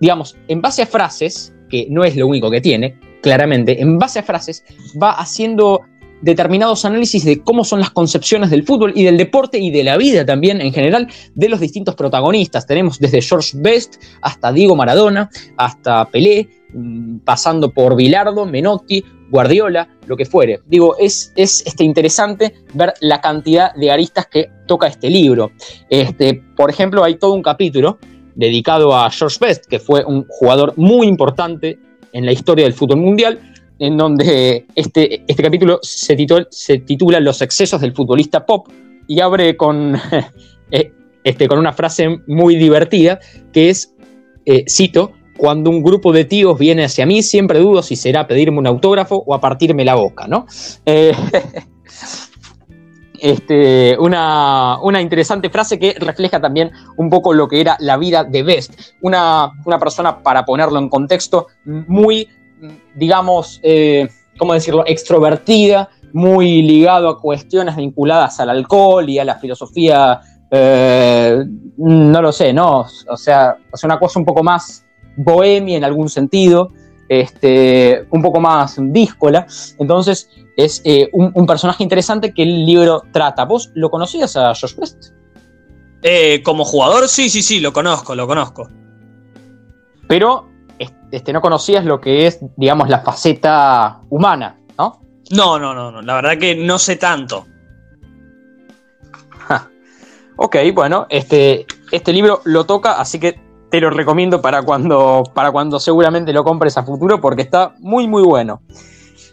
digamos, 0.00 0.36
en 0.48 0.60
base 0.60 0.82
a 0.82 0.86
frases, 0.86 1.54
que 1.68 1.86
no 1.90 2.04
es 2.04 2.16
lo 2.16 2.26
único 2.26 2.50
que 2.50 2.60
tiene, 2.60 2.98
claramente, 3.22 3.80
en 3.80 3.98
base 3.98 4.18
a 4.18 4.22
frases 4.22 4.64
va 5.00 5.12
haciendo 5.12 5.80
determinados 6.24 6.84
análisis 6.84 7.24
de 7.24 7.42
cómo 7.42 7.64
son 7.64 7.80
las 7.80 7.90
concepciones 7.90 8.50
del 8.50 8.64
fútbol 8.64 8.92
y 8.94 9.04
del 9.04 9.18
deporte 9.18 9.58
y 9.58 9.70
de 9.70 9.84
la 9.84 9.96
vida 9.98 10.24
también 10.24 10.60
en 10.60 10.72
general 10.72 11.08
de 11.34 11.48
los 11.48 11.60
distintos 11.60 11.94
protagonistas. 11.94 12.66
Tenemos 12.66 12.98
desde 12.98 13.20
George 13.20 13.50
Best 13.54 13.96
hasta 14.22 14.52
Diego 14.52 14.74
Maradona, 14.74 15.28
hasta 15.56 16.06
Pelé, 16.06 16.48
mm, 16.72 17.18
pasando 17.18 17.70
por 17.70 17.94
Bilardo, 17.94 18.46
Menotti, 18.46 19.04
Guardiola, 19.30 19.88
lo 20.06 20.16
que 20.16 20.24
fuere. 20.24 20.60
Digo, 20.66 20.96
es, 20.98 21.32
es 21.36 21.64
este, 21.66 21.84
interesante 21.84 22.54
ver 22.74 22.94
la 23.00 23.20
cantidad 23.20 23.74
de 23.74 23.90
aristas 23.90 24.26
que 24.26 24.50
toca 24.66 24.86
este 24.86 25.10
libro. 25.10 25.52
Este, 25.88 26.42
por 26.56 26.70
ejemplo, 26.70 27.04
hay 27.04 27.16
todo 27.16 27.32
un 27.34 27.42
capítulo 27.42 27.98
dedicado 28.34 28.94
a 28.94 29.10
George 29.10 29.38
Best, 29.40 29.66
que 29.66 29.78
fue 29.78 30.04
un 30.04 30.26
jugador 30.28 30.74
muy 30.76 31.06
importante 31.06 31.78
en 32.12 32.26
la 32.26 32.32
historia 32.32 32.64
del 32.64 32.74
fútbol 32.74 32.98
mundial, 32.98 33.40
en 33.78 33.96
donde 33.96 34.66
este, 34.74 35.24
este 35.26 35.42
capítulo 35.42 35.78
se, 35.82 36.16
se 36.50 36.78
titula 36.78 37.20
Los 37.20 37.42
excesos 37.42 37.80
del 37.80 37.92
futbolista 37.92 38.46
pop 38.46 38.68
y 39.06 39.20
abre 39.20 39.56
con, 39.56 39.96
eh, 40.70 40.92
este, 41.24 41.48
con 41.48 41.58
una 41.58 41.72
frase 41.72 42.20
muy 42.26 42.56
divertida 42.56 43.18
que 43.52 43.70
es, 43.70 43.94
eh, 44.46 44.64
cito, 44.68 45.12
cuando 45.36 45.70
un 45.70 45.82
grupo 45.82 46.12
de 46.12 46.24
tíos 46.24 46.58
viene 46.58 46.84
hacia 46.84 47.06
mí, 47.06 47.22
siempre 47.22 47.58
dudo 47.58 47.82
si 47.82 47.96
será 47.96 48.26
pedirme 48.26 48.58
un 48.58 48.66
autógrafo 48.66 49.22
o 49.26 49.34
a 49.34 49.40
partirme 49.40 49.84
la 49.84 49.94
boca, 49.94 50.26
¿no? 50.26 50.46
Eh, 50.86 51.12
este, 53.20 53.96
una, 53.98 54.78
interesante 55.00 55.50
frase 55.50 55.78
que 55.78 55.94
refleja 55.98 56.40
también 56.40 56.70
un 56.96 57.10
poco 57.10 57.32
lo 57.32 57.48
que 57.48 57.60
era 57.60 57.76
la 57.80 57.96
vida 57.96 58.24
de 58.24 58.42
Best. 58.42 58.78
Una, 59.02 59.50
persona, 59.80 60.22
para 60.22 60.44
ponerlo 60.44 60.78
en 60.78 60.88
contexto, 60.88 61.48
muy, 61.64 62.28
digamos, 62.94 63.60
eh, 63.62 64.08
¿cómo 64.38 64.54
decirlo?, 64.54 64.84
extrovertida, 64.86 65.90
muy 66.12 66.62
ligado 66.62 67.08
a 67.08 67.20
cuestiones 67.20 67.76
vinculadas 67.76 68.38
al 68.38 68.50
alcohol 68.50 69.08
y 69.08 69.18
a 69.18 69.24
la 69.24 69.36
filosofía, 69.36 70.20
eh, 70.50 71.44
no 71.76 72.22
lo 72.22 72.30
sé, 72.30 72.52
¿no? 72.52 72.86
O 73.08 73.16
sea, 73.16 73.56
sea, 73.72 73.88
una 73.88 73.98
cosa 73.98 74.20
un 74.20 74.24
poco 74.24 74.44
más 74.44 74.84
bohemia 75.16 75.76
en 75.76 75.84
algún 75.84 76.08
sentido, 76.08 76.72
este, 77.08 78.06
un 78.10 78.22
poco 78.22 78.40
más 78.40 78.76
díscola. 78.78 79.46
Entonces, 79.78 80.28
es 80.56 80.80
eh, 80.84 81.08
un, 81.12 81.46
personaje 81.46 81.82
interesante 81.82 82.32
que 82.32 82.42
el 82.42 82.64
libro 82.64 83.02
trata. 83.12 83.44
¿Vos 83.44 83.70
lo 83.74 83.90
conocías 83.90 84.36
a 84.36 84.54
Josh 84.54 84.74
West? 84.76 85.10
Eh, 86.02 86.42
como 86.42 86.64
jugador, 86.64 87.08
sí, 87.08 87.28
sí, 87.30 87.42
sí, 87.42 87.60
lo 87.60 87.72
conozco, 87.72 88.14
lo 88.14 88.26
conozco. 88.26 88.68
Pero 90.06 90.48
este, 91.10 91.32
no 91.32 91.40
conocías 91.40 91.84
lo 91.84 92.00
que 92.00 92.26
es, 92.26 92.40
digamos, 92.56 92.88
la 92.88 93.00
faceta 93.00 94.00
humana, 94.10 94.58
¿no? 94.78 95.00
No, 95.30 95.58
no, 95.58 95.74
no, 95.74 95.90
no. 95.90 96.02
La 96.02 96.14
verdad 96.14 96.38
que 96.38 96.54
no 96.54 96.78
sé 96.78 96.96
tanto. 96.96 97.46
Ok, 100.36 100.56
bueno, 100.74 101.06
este, 101.10 101.64
este 101.92 102.12
libro 102.12 102.40
lo 102.44 102.66
toca, 102.66 102.98
así 102.98 103.20
que 103.20 103.40
te 103.74 103.80
lo 103.80 103.90
recomiendo 103.90 104.40
para 104.40 104.62
cuando, 104.62 105.24
para 105.34 105.50
cuando 105.50 105.80
seguramente 105.80 106.32
lo 106.32 106.44
compres 106.44 106.78
a 106.78 106.84
futuro 106.84 107.20
porque 107.20 107.42
está 107.42 107.74
muy 107.80 108.06
muy 108.06 108.22
bueno. 108.22 108.62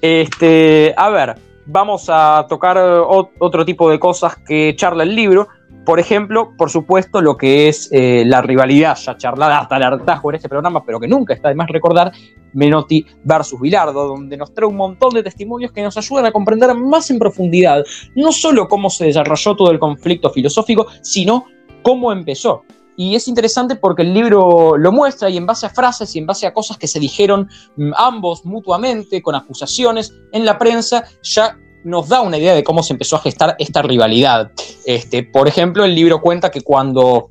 Este, 0.01 0.95
a 0.97 1.09
ver, 1.11 1.35
vamos 1.67 2.05
a 2.09 2.47
tocar 2.49 2.75
otro 2.79 3.63
tipo 3.63 3.91
de 3.91 3.99
cosas 3.99 4.37
que 4.37 4.75
charla 4.75 5.03
el 5.03 5.15
libro. 5.15 5.47
Por 5.85 5.99
ejemplo, 5.99 6.53
por 6.57 6.71
supuesto, 6.71 7.21
lo 7.21 7.37
que 7.37 7.69
es 7.69 7.87
eh, 7.91 8.23
la 8.25 8.41
rivalidad 8.41 8.97
ya 8.97 9.15
charlada 9.15 9.59
hasta 9.59 9.77
el 9.77 9.83
hartazgo 9.83 10.31
en 10.31 10.37
este 10.37 10.49
programa, 10.49 10.83
pero 10.83 10.99
que 10.99 11.07
nunca 11.07 11.35
está 11.35 11.49
de 11.49 11.55
más 11.55 11.69
recordar, 11.69 12.11
Menotti 12.53 13.05
versus 13.23 13.61
Bilardo, 13.61 14.07
donde 14.07 14.37
nos 14.37 14.55
trae 14.55 14.67
un 14.67 14.75
montón 14.75 15.13
de 15.13 15.21
testimonios 15.21 15.71
que 15.71 15.83
nos 15.83 15.95
ayudan 15.97 16.25
a 16.25 16.31
comprender 16.31 16.73
más 16.73 17.11
en 17.11 17.19
profundidad 17.19 17.83
no 18.15 18.31
solo 18.31 18.67
cómo 18.67 18.89
se 18.89 19.05
desarrolló 19.05 19.55
todo 19.55 19.69
el 19.69 19.77
conflicto 19.77 20.31
filosófico, 20.31 20.87
sino 21.03 21.45
cómo 21.83 22.11
empezó. 22.11 22.63
Y 23.01 23.15
es 23.15 23.27
interesante 23.27 23.75
porque 23.75 24.03
el 24.03 24.13
libro 24.13 24.77
lo 24.77 24.91
muestra 24.91 25.27
y 25.27 25.35
en 25.35 25.47
base 25.47 25.65
a 25.65 25.69
frases 25.71 26.15
y 26.15 26.19
en 26.19 26.27
base 26.27 26.45
a 26.45 26.53
cosas 26.53 26.77
que 26.77 26.85
se 26.87 26.99
dijeron 26.99 27.49
mm, 27.75 27.93
ambos 27.97 28.45
mutuamente, 28.45 29.23
con 29.23 29.33
acusaciones 29.33 30.13
en 30.31 30.45
la 30.45 30.59
prensa, 30.59 31.05
ya 31.23 31.57
nos 31.83 32.09
da 32.09 32.21
una 32.21 32.37
idea 32.37 32.53
de 32.53 32.63
cómo 32.63 32.83
se 32.83 32.93
empezó 32.93 33.15
a 33.15 33.21
gestar 33.21 33.55
esta 33.57 33.81
rivalidad. 33.81 34.51
Este, 34.85 35.23
por 35.23 35.47
ejemplo, 35.47 35.83
el 35.83 35.95
libro 35.95 36.21
cuenta 36.21 36.51
que 36.51 36.61
cuando 36.61 37.27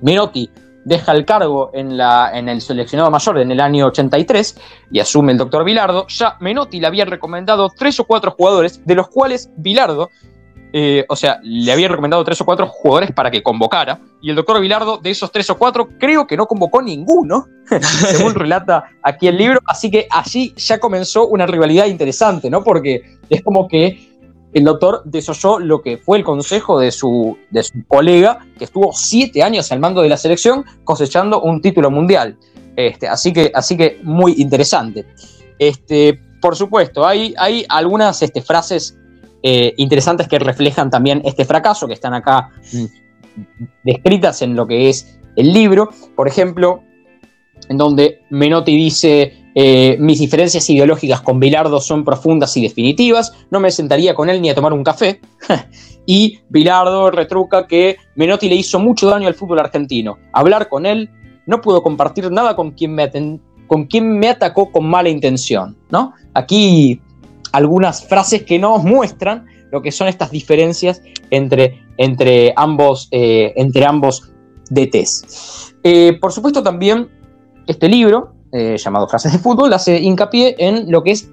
Menotti 0.00 0.48
deja 0.86 1.12
el 1.12 1.26
cargo 1.26 1.70
en, 1.74 1.98
la, 1.98 2.30
en 2.32 2.48
el 2.48 2.62
seleccionado 2.62 3.10
mayor 3.10 3.40
en 3.40 3.52
el 3.52 3.60
año 3.60 3.88
83 3.88 4.56
y 4.90 5.00
asume 5.00 5.32
el 5.32 5.38
doctor 5.38 5.64
Vilardo, 5.64 6.06
ya 6.08 6.38
Menotti 6.40 6.80
le 6.80 6.86
había 6.86 7.04
recomendado 7.04 7.68
tres 7.76 8.00
o 8.00 8.04
cuatro 8.04 8.30
jugadores, 8.30 8.80
de 8.86 8.94
los 8.94 9.08
cuales 9.08 9.50
Vilardo 9.58 10.08
eh, 10.72 11.04
o 11.08 11.16
sea, 11.16 11.40
le 11.42 11.72
había 11.72 11.88
recomendado 11.88 12.22
tres 12.24 12.40
o 12.40 12.44
cuatro 12.44 12.66
jugadores 12.66 13.12
para 13.12 13.30
que 13.30 13.42
convocara, 13.42 14.00
y 14.20 14.30
el 14.30 14.36
doctor 14.36 14.60
Vilardo, 14.60 14.98
de 14.98 15.10
esos 15.10 15.32
tres 15.32 15.48
o 15.50 15.56
cuatro, 15.56 15.88
creo 15.98 16.26
que 16.26 16.36
no 16.36 16.46
convocó 16.46 16.82
ninguno, 16.82 17.46
según 17.80 18.34
relata 18.34 18.84
aquí 19.02 19.28
el 19.28 19.38
libro, 19.38 19.60
así 19.66 19.90
que 19.90 20.06
allí 20.10 20.52
ya 20.56 20.78
comenzó 20.78 21.26
una 21.26 21.46
rivalidad 21.46 21.86
interesante, 21.86 22.50
¿no? 22.50 22.62
Porque 22.62 23.18
es 23.30 23.42
como 23.42 23.66
que 23.68 24.08
el 24.52 24.64
doctor 24.64 25.02
desoyó 25.04 25.58
lo 25.58 25.82
que 25.82 25.98
fue 25.98 26.18
el 26.18 26.24
consejo 26.24 26.78
de 26.78 26.90
su, 26.90 27.36
de 27.50 27.62
su 27.62 27.84
colega, 27.86 28.46
que 28.58 28.64
estuvo 28.64 28.92
siete 28.92 29.42
años 29.42 29.70
al 29.72 29.80
mando 29.80 30.02
de 30.02 30.08
la 30.08 30.16
selección, 30.16 30.64
cosechando 30.84 31.40
un 31.42 31.60
título 31.60 31.90
mundial. 31.90 32.36
Este, 32.76 33.08
así, 33.08 33.32
que, 33.32 33.50
así 33.54 33.76
que 33.76 34.00
muy 34.02 34.34
interesante. 34.38 35.04
Este, 35.58 36.20
por 36.40 36.56
supuesto, 36.56 37.06
hay, 37.06 37.34
hay 37.36 37.66
algunas 37.68 38.22
este, 38.22 38.40
frases 38.40 38.96
eh, 39.42 39.74
interesantes 39.76 40.28
que 40.28 40.38
reflejan 40.38 40.90
también 40.90 41.22
este 41.24 41.44
fracaso, 41.44 41.86
que 41.86 41.94
están 41.94 42.14
acá 42.14 42.50
mm, 42.72 42.84
descritas 43.84 44.42
en 44.42 44.56
lo 44.56 44.66
que 44.66 44.88
es 44.88 45.18
el 45.36 45.52
libro. 45.52 45.90
Por 46.16 46.28
ejemplo, 46.28 46.82
en 47.68 47.76
donde 47.76 48.22
Menotti 48.30 48.76
dice, 48.76 49.32
eh, 49.54 49.96
mis 49.98 50.18
diferencias 50.18 50.68
ideológicas 50.70 51.20
con 51.20 51.40
Bilardo 51.40 51.80
son 51.80 52.04
profundas 52.04 52.56
y 52.56 52.62
definitivas, 52.62 53.32
no 53.50 53.60
me 53.60 53.70
sentaría 53.70 54.14
con 54.14 54.30
él 54.30 54.40
ni 54.40 54.50
a 54.50 54.54
tomar 54.54 54.72
un 54.72 54.84
café. 54.84 55.20
y 56.06 56.40
Bilardo 56.48 57.10
retruca 57.10 57.66
que 57.66 57.96
Menotti 58.16 58.48
le 58.48 58.56
hizo 58.56 58.78
mucho 58.78 59.08
daño 59.08 59.28
al 59.28 59.34
fútbol 59.34 59.60
argentino. 59.60 60.18
Hablar 60.32 60.68
con 60.68 60.86
él 60.86 61.10
no 61.46 61.60
puedo 61.60 61.82
compartir 61.82 62.30
nada 62.30 62.54
con 62.56 62.72
quien 62.72 62.94
me, 62.94 63.10
con 63.66 63.86
quien 63.86 64.18
me 64.18 64.28
atacó 64.28 64.70
con 64.70 64.88
mala 64.88 65.08
intención, 65.08 65.76
¿no? 65.90 66.12
Aquí 66.34 67.00
algunas 67.58 68.06
frases 68.06 68.44
que 68.44 68.58
nos 68.58 68.84
muestran 68.84 69.46
lo 69.72 69.82
que 69.82 69.92
son 69.92 70.08
estas 70.08 70.30
diferencias 70.30 71.02
entre, 71.30 71.84
entre, 71.98 72.54
ambos, 72.56 73.08
eh, 73.10 73.52
entre 73.56 73.84
ambos 73.84 74.32
DTs. 74.70 75.74
Eh, 75.82 76.16
por 76.20 76.32
supuesto, 76.32 76.62
también 76.62 77.08
este 77.66 77.88
libro, 77.88 78.32
eh, 78.52 78.76
llamado 78.78 79.08
Frases 79.08 79.32
de 79.32 79.38
Fútbol, 79.38 79.72
hace 79.72 79.98
hincapié 79.98 80.54
en 80.58 80.90
lo 80.90 81.02
que 81.02 81.10
es 81.10 81.30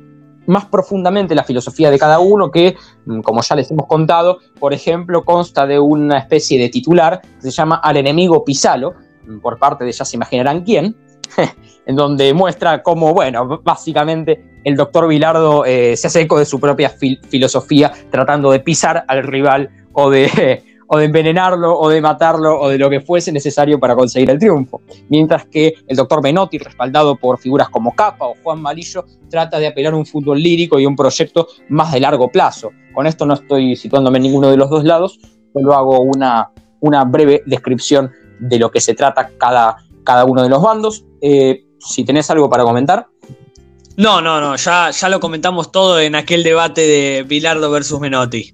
más 0.48 0.66
profundamente 0.66 1.34
la 1.36 1.44
filosofía 1.44 1.90
de 1.90 2.00
cada 2.00 2.20
uno, 2.20 2.52
que, 2.52 2.76
mm, 3.06 3.22
como 3.22 3.42
ya 3.42 3.56
les 3.56 3.70
hemos 3.72 3.86
contado, 3.88 4.40
por 4.60 4.74
ejemplo, 4.74 5.24
consta 5.24 5.66
de 5.66 5.80
una 5.80 6.18
especie 6.18 6.60
de 6.60 6.70
titular 6.70 7.22
que 7.22 7.42
se 7.42 7.52
llama 7.52 7.76
Al 7.78 7.98
enemigo 7.98 8.44
Pisalo, 8.44 8.96
mm, 9.28 9.40
por 9.40 9.60
parte 9.60 9.86
de 9.86 9.92
ya 9.92 10.06
se 10.06 10.18
imaginarán 10.18 10.64
quién, 10.64 10.96
en 11.86 11.96
donde 11.96 12.34
muestra 12.34 12.82
cómo, 12.84 13.14
bueno, 13.14 13.62
básicamente 13.64 14.55
el 14.66 14.76
doctor 14.76 15.08
Vilardo 15.08 15.64
eh, 15.64 15.96
se 15.96 16.08
hace 16.08 16.22
eco 16.22 16.40
de 16.40 16.46
su 16.46 16.60
propia 16.60 16.90
filosofía, 16.90 17.94
tratando 18.10 18.52
de 18.52 18.60
pisar 18.60 19.06
al 19.08 19.24
rival 19.24 19.70
o 19.94 20.10
de, 20.10 20.64
o 20.88 20.98
de 20.98 21.06
envenenarlo 21.06 21.80
o 21.80 21.88
de 21.88 22.02
matarlo 22.02 22.60
o 22.60 22.70
de 22.70 22.80
lo 22.80 22.90
que 22.90 23.00
fuese 23.00 23.32
necesario 23.32 23.80
para 23.80 23.96
conseguir 23.96 24.32
el 24.32 24.40
triunfo. 24.40 24.82
Mientras 25.08 25.46
que 25.46 25.76
el 25.88 25.96
doctor 25.96 26.24
Menotti, 26.24 26.58
respaldado 26.58 27.16
por 27.16 27.38
figuras 27.38 27.70
como 27.70 27.94
Capa 27.94 28.26
o 28.26 28.34
Juan 28.44 28.60
Malillo, 28.60 29.06
trata 29.30 29.60
de 29.60 29.68
apelar 29.68 29.94
un 29.94 30.06
fútbol 30.06 30.42
lírico 30.42 30.80
y 30.80 30.88
un 30.88 30.96
proyecto 30.96 31.48
más 31.70 31.92
de 31.92 32.00
largo 32.00 32.30
plazo. 32.30 32.72
Con 32.96 33.06
esto 33.06 33.28
no 33.28 33.36
estoy 33.36 33.76
situándome 33.76 34.18
en 34.18 34.24
ninguno 34.24 34.50
de 34.50 34.58
los 34.58 34.72
dos 34.72 34.84
lados, 34.84 35.20
solo 35.54 35.76
hago 35.76 36.00
una, 36.00 36.50
una 36.80 37.04
breve 37.04 37.44
descripción 37.46 38.12
de 38.40 38.58
lo 38.58 38.72
que 38.72 38.82
se 38.82 38.96
trata 38.96 39.30
cada, 39.38 39.78
cada 40.04 40.26
uno 40.26 40.42
de 40.42 40.50
los 40.50 40.62
bandos. 40.62 41.06
Eh, 41.22 41.66
si 41.80 42.04
tenés 42.04 42.30
algo 42.32 42.50
para 42.50 42.64
comentar. 42.64 43.08
No, 43.98 44.22
no, 44.22 44.42
no, 44.42 44.56
ya, 44.58 44.92
ya 44.92 45.10
lo 45.10 45.20
comentamos 45.20 45.72
todo 45.72 46.00
en 46.00 46.16
aquel 46.16 46.44
debate 46.44 46.82
de 46.82 47.24
Bilardo 47.24 47.72
versus 47.72 48.00
Menotti. 48.00 48.54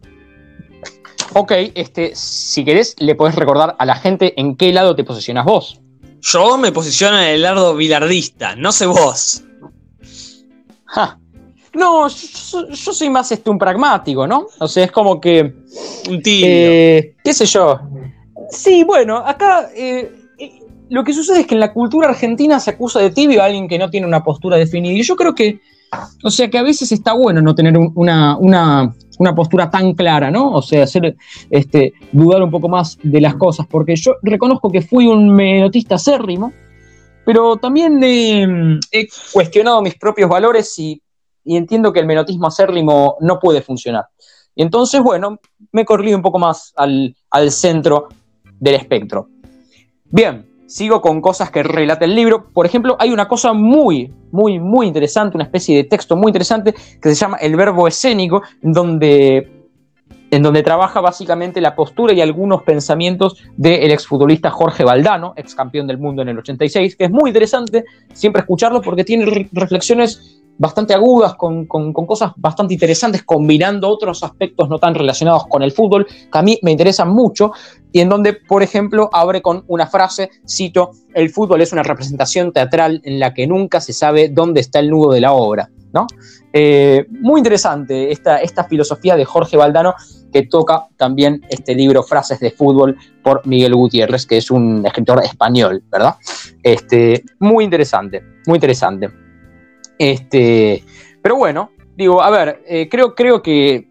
Ok, 1.33 1.51
este, 1.75 2.11
si 2.13 2.65
querés, 2.65 2.95
le 2.99 3.15
podés 3.15 3.35
recordar 3.35 3.75
a 3.79 3.85
la 3.85 3.95
gente 3.95 4.39
en 4.39 4.55
qué 4.55 4.71
lado 4.73 4.95
te 4.95 5.03
posicionas 5.03 5.45
vos. 5.45 5.79
Yo 6.21 6.57
me 6.57 6.71
posiciono 6.71 7.19
en 7.19 7.29
el 7.29 7.41
lado 7.41 7.75
bilardista, 7.75 8.55
no 8.55 8.71
sé 8.71 8.85
vos. 8.85 9.43
No, 11.73 12.09
yo, 12.09 12.75
soy 12.75 13.09
más 13.09 13.31
este, 13.31 13.49
un 13.49 13.57
pragmático, 13.57 14.27
¿no? 14.27 14.47
O 14.59 14.67
sea, 14.67 14.83
es 14.83 14.91
como 14.91 15.21
que. 15.21 15.55
Un 16.09 16.21
tibio. 16.21 16.47
Eh, 16.49 17.15
¿Qué 17.23 17.33
sé 17.33 17.45
yo? 17.45 17.79
Sí, 18.49 18.83
bueno, 18.83 19.17
acá 19.17 19.69
eh, 19.73 20.11
lo 20.91 21.05
que 21.05 21.13
sucede 21.13 21.39
es 21.39 21.47
que 21.47 21.53
en 21.53 21.61
la 21.61 21.71
cultura 21.71 22.09
argentina 22.09 22.59
se 22.59 22.71
acusa 22.71 22.99
de 22.99 23.11
tibio 23.11 23.41
a 23.41 23.45
alguien 23.45 23.69
que 23.69 23.79
no 23.79 23.89
tiene 23.89 24.05
una 24.05 24.25
postura 24.25 24.57
definida. 24.57 24.91
Y 24.91 25.01
yo 25.03 25.15
creo 25.15 25.33
que, 25.33 25.61
o 26.21 26.29
sea, 26.29 26.49
que 26.49 26.57
a 26.57 26.63
veces 26.63 26.91
está 26.91 27.13
bueno 27.13 27.41
no 27.41 27.55
tener 27.55 27.77
una, 27.77 28.93
postura 29.33 29.69
tan 29.69 29.93
clara, 29.93 30.29
¿no? 30.29 30.51
O 30.51 30.61
sea, 30.61 30.83
hacer, 30.83 31.15
este, 31.49 31.93
dudar 32.11 32.43
un 32.43 32.51
poco 32.51 32.67
más 32.67 32.97
de 33.01 33.21
las 33.21 33.35
cosas, 33.35 33.67
porque 33.67 33.95
yo 33.95 34.15
reconozco 34.21 34.69
que 34.69 34.81
fui 34.81 35.07
un 35.07 35.33
menotista 35.33 35.95
acérrimo, 35.95 36.51
pero 37.23 37.55
también 37.55 38.03
he 38.91 39.07
cuestionado 39.31 39.81
mis 39.81 39.95
propios 39.95 40.29
valores 40.29 40.77
y, 40.77 41.01
entiendo 41.45 41.93
que 41.93 42.01
el 42.01 42.05
menotismo 42.05 42.47
acérrimo 42.47 43.15
no 43.21 43.39
puede 43.39 43.61
funcionar. 43.61 44.07
Y 44.55 44.61
entonces, 44.61 45.01
bueno, 45.01 45.39
me 45.71 45.85
corrido 45.85 46.17
un 46.17 46.21
poco 46.21 46.37
más 46.37 46.73
al, 46.75 47.15
al 47.29 47.49
centro 47.49 48.09
del 48.59 48.75
espectro. 48.75 49.29
Bien, 50.09 50.50
sigo 50.71 51.01
con 51.01 51.19
cosas 51.19 51.51
que 51.51 51.63
relata 51.63 52.05
el 52.05 52.15
libro. 52.15 52.47
Por 52.53 52.65
ejemplo, 52.65 52.95
hay 52.97 53.11
una 53.11 53.27
cosa 53.27 53.51
muy, 53.51 54.09
muy, 54.31 54.57
muy 54.57 54.87
interesante, 54.87 55.35
una 55.35 55.43
especie 55.43 55.75
de 55.75 55.83
texto 55.83 56.15
muy 56.15 56.29
interesante 56.29 56.73
que 56.73 57.09
se 57.09 57.15
llama 57.15 57.37
El 57.37 57.57
verbo 57.57 57.89
escénico, 57.89 58.41
donde, 58.61 59.67
en 60.31 60.41
donde 60.41 60.63
trabaja 60.63 61.01
básicamente 61.01 61.59
la 61.59 61.75
postura 61.75 62.13
y 62.13 62.21
algunos 62.21 62.63
pensamientos 62.63 63.43
del 63.57 63.91
exfutbolista 63.91 64.49
Jorge 64.49 64.85
Valdano, 64.85 65.33
ex 65.35 65.55
campeón 65.55 65.87
del 65.87 65.97
mundo 65.97 66.21
en 66.21 66.29
el 66.29 66.39
86, 66.39 66.95
que 66.95 67.05
es 67.05 67.11
muy 67.11 67.31
interesante 67.31 67.83
siempre 68.13 68.39
escucharlo 68.39 68.81
porque 68.81 69.03
tiene 69.03 69.49
reflexiones 69.51 70.41
bastante 70.61 70.93
agudas, 70.93 71.33
con, 71.35 71.65
cosas 71.65 72.33
bastante 72.35 72.75
interesantes, 72.75 73.23
combinando 73.23 73.89
otros 73.89 74.23
aspectos 74.23 74.69
no 74.69 74.77
tan 74.77 74.93
relacionados 74.93 75.47
con 75.47 75.63
el 75.63 75.71
fútbol, 75.71 76.05
que 76.05 76.37
a 76.37 76.43
mí 76.43 76.59
me 76.61 76.69
interesan 76.69 77.09
mucho, 77.09 77.51
y 77.91 77.99
en 77.99 78.09
donde, 78.09 78.33
por 78.33 78.63
ejemplo, 78.63 79.09
abre 79.13 79.41
con 79.41 79.63
una 79.67 79.87
frase, 79.87 80.29
cito, 80.47 80.91
el 81.13 81.29
fútbol 81.29 81.61
es 81.61 81.73
una 81.73 81.83
representación 81.83 82.53
teatral 82.53 83.01
en 83.03 83.19
la 83.19 83.33
que 83.33 83.47
nunca 83.47 83.81
se 83.81 83.93
sabe 83.93 84.29
dónde 84.29 84.61
está 84.61 84.79
el 84.79 84.89
nudo 84.89 85.11
de 85.11 85.21
la 85.21 85.33
obra. 85.33 85.69
¿no? 85.93 86.07
Eh, 86.53 87.05
muy 87.09 87.39
interesante 87.39 88.11
esta, 88.11 88.63
filosofía 88.69 89.15
de 89.15 89.25
Jorge 89.25 89.57
Valdano 89.57 89.95
que 90.31 90.43
toca 90.43 90.87
también 90.95 91.41
este 91.49 91.75
libro 91.75 92.03
Frases 92.03 92.39
de 92.39 92.51
Fútbol 92.51 92.97
por 93.23 93.45
Miguel 93.45 93.75
Gutiérrez, 93.75 94.25
que 94.25 94.37
es 94.37 94.49
un 94.49 94.85
escritor 94.85 95.21
español, 95.23 95.83
¿verdad? 95.91 96.15
Este, 96.63 97.23
muy 97.39 97.65
interesante, 97.65 98.23
muy 98.47 98.55
interesante. 98.55 99.09
Este, 99.97 100.83
pero 101.21 101.35
bueno, 101.35 101.71
digo, 101.97 102.21
a 102.21 102.29
ver, 102.29 102.63
eh, 102.65 102.87
creo, 102.89 103.13
creo 103.13 103.41
que 103.41 103.90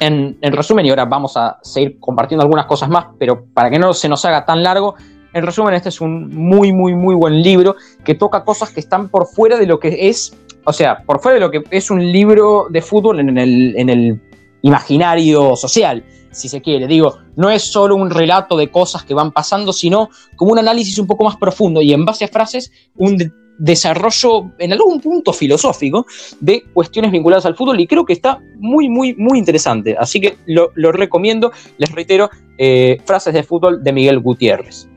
en, 0.00 0.36
resumen, 0.42 0.86
y 0.86 0.90
ahora 0.90 1.04
vamos 1.04 1.36
a 1.36 1.58
seguir 1.62 1.98
compartiendo 1.98 2.42
algunas 2.42 2.66
cosas 2.66 2.88
más, 2.88 3.06
pero 3.18 3.46
para 3.54 3.70
que 3.70 3.78
no 3.78 3.94
se 3.94 4.08
nos 4.08 4.24
haga 4.24 4.44
tan 4.44 4.62
largo, 4.62 4.94
en 5.32 5.44
resumen, 5.44 5.74
este 5.74 5.90
es 5.90 6.00
un 6.00 6.30
muy, 6.34 6.72
muy, 6.72 6.94
muy 6.94 7.14
buen 7.14 7.42
libro 7.42 7.76
que 8.04 8.14
toca 8.14 8.44
cosas 8.44 8.70
que 8.70 8.80
están 8.80 9.08
por 9.08 9.26
fuera 9.26 9.58
de 9.58 9.66
lo 9.66 9.78
que 9.78 10.08
es, 10.08 10.36
o 10.64 10.72
sea, 10.72 11.02
por 11.04 11.20
fuera 11.20 11.34
de 11.34 11.40
lo 11.40 11.50
que 11.50 11.62
es 11.70 11.90
un 11.90 12.00
libro 12.12 12.68
de 12.70 12.80
fútbol 12.80 13.20
en 13.20 13.36
el, 13.36 13.76
en 13.76 13.88
el 13.88 14.20
imaginario 14.62 15.54
social, 15.56 16.04
si 16.30 16.48
se 16.48 16.62
quiere. 16.62 16.86
Digo, 16.86 17.18
no 17.36 17.50
es 17.50 17.62
solo 17.62 17.96
un 17.96 18.10
relato 18.10 18.56
de 18.56 18.70
cosas 18.70 19.04
que 19.04 19.14
van 19.14 19.32
pasando, 19.32 19.72
sino 19.72 20.10
como 20.36 20.52
un 20.52 20.58
análisis 20.58 20.98
un 20.98 21.06
poco 21.06 21.24
más 21.24 21.36
profundo 21.36 21.82
y 21.82 21.92
en 21.92 22.04
base 22.04 22.24
a 22.24 22.28
frases, 22.28 22.72
un 22.96 23.16
desarrollo 23.58 24.52
en 24.58 24.72
algún 24.72 25.00
punto 25.00 25.32
filosófico 25.32 26.06
de 26.40 26.64
cuestiones 26.72 27.10
vinculadas 27.10 27.46
al 27.46 27.56
fútbol 27.56 27.80
y 27.80 27.86
creo 27.86 28.04
que 28.04 28.12
está 28.12 28.40
muy, 28.58 28.88
muy, 28.88 29.14
muy 29.14 29.38
interesante. 29.38 29.96
Así 29.98 30.20
que 30.20 30.36
lo, 30.46 30.70
recomiendo, 30.92 31.52
les 31.78 31.90
reitero, 31.92 32.30
eh, 32.58 32.98
frases 33.04 33.34
de 33.34 33.42
fútbol 33.42 33.82
de 33.82 33.92
Miguel 33.92 34.20
Gutiérrez. 34.20 34.88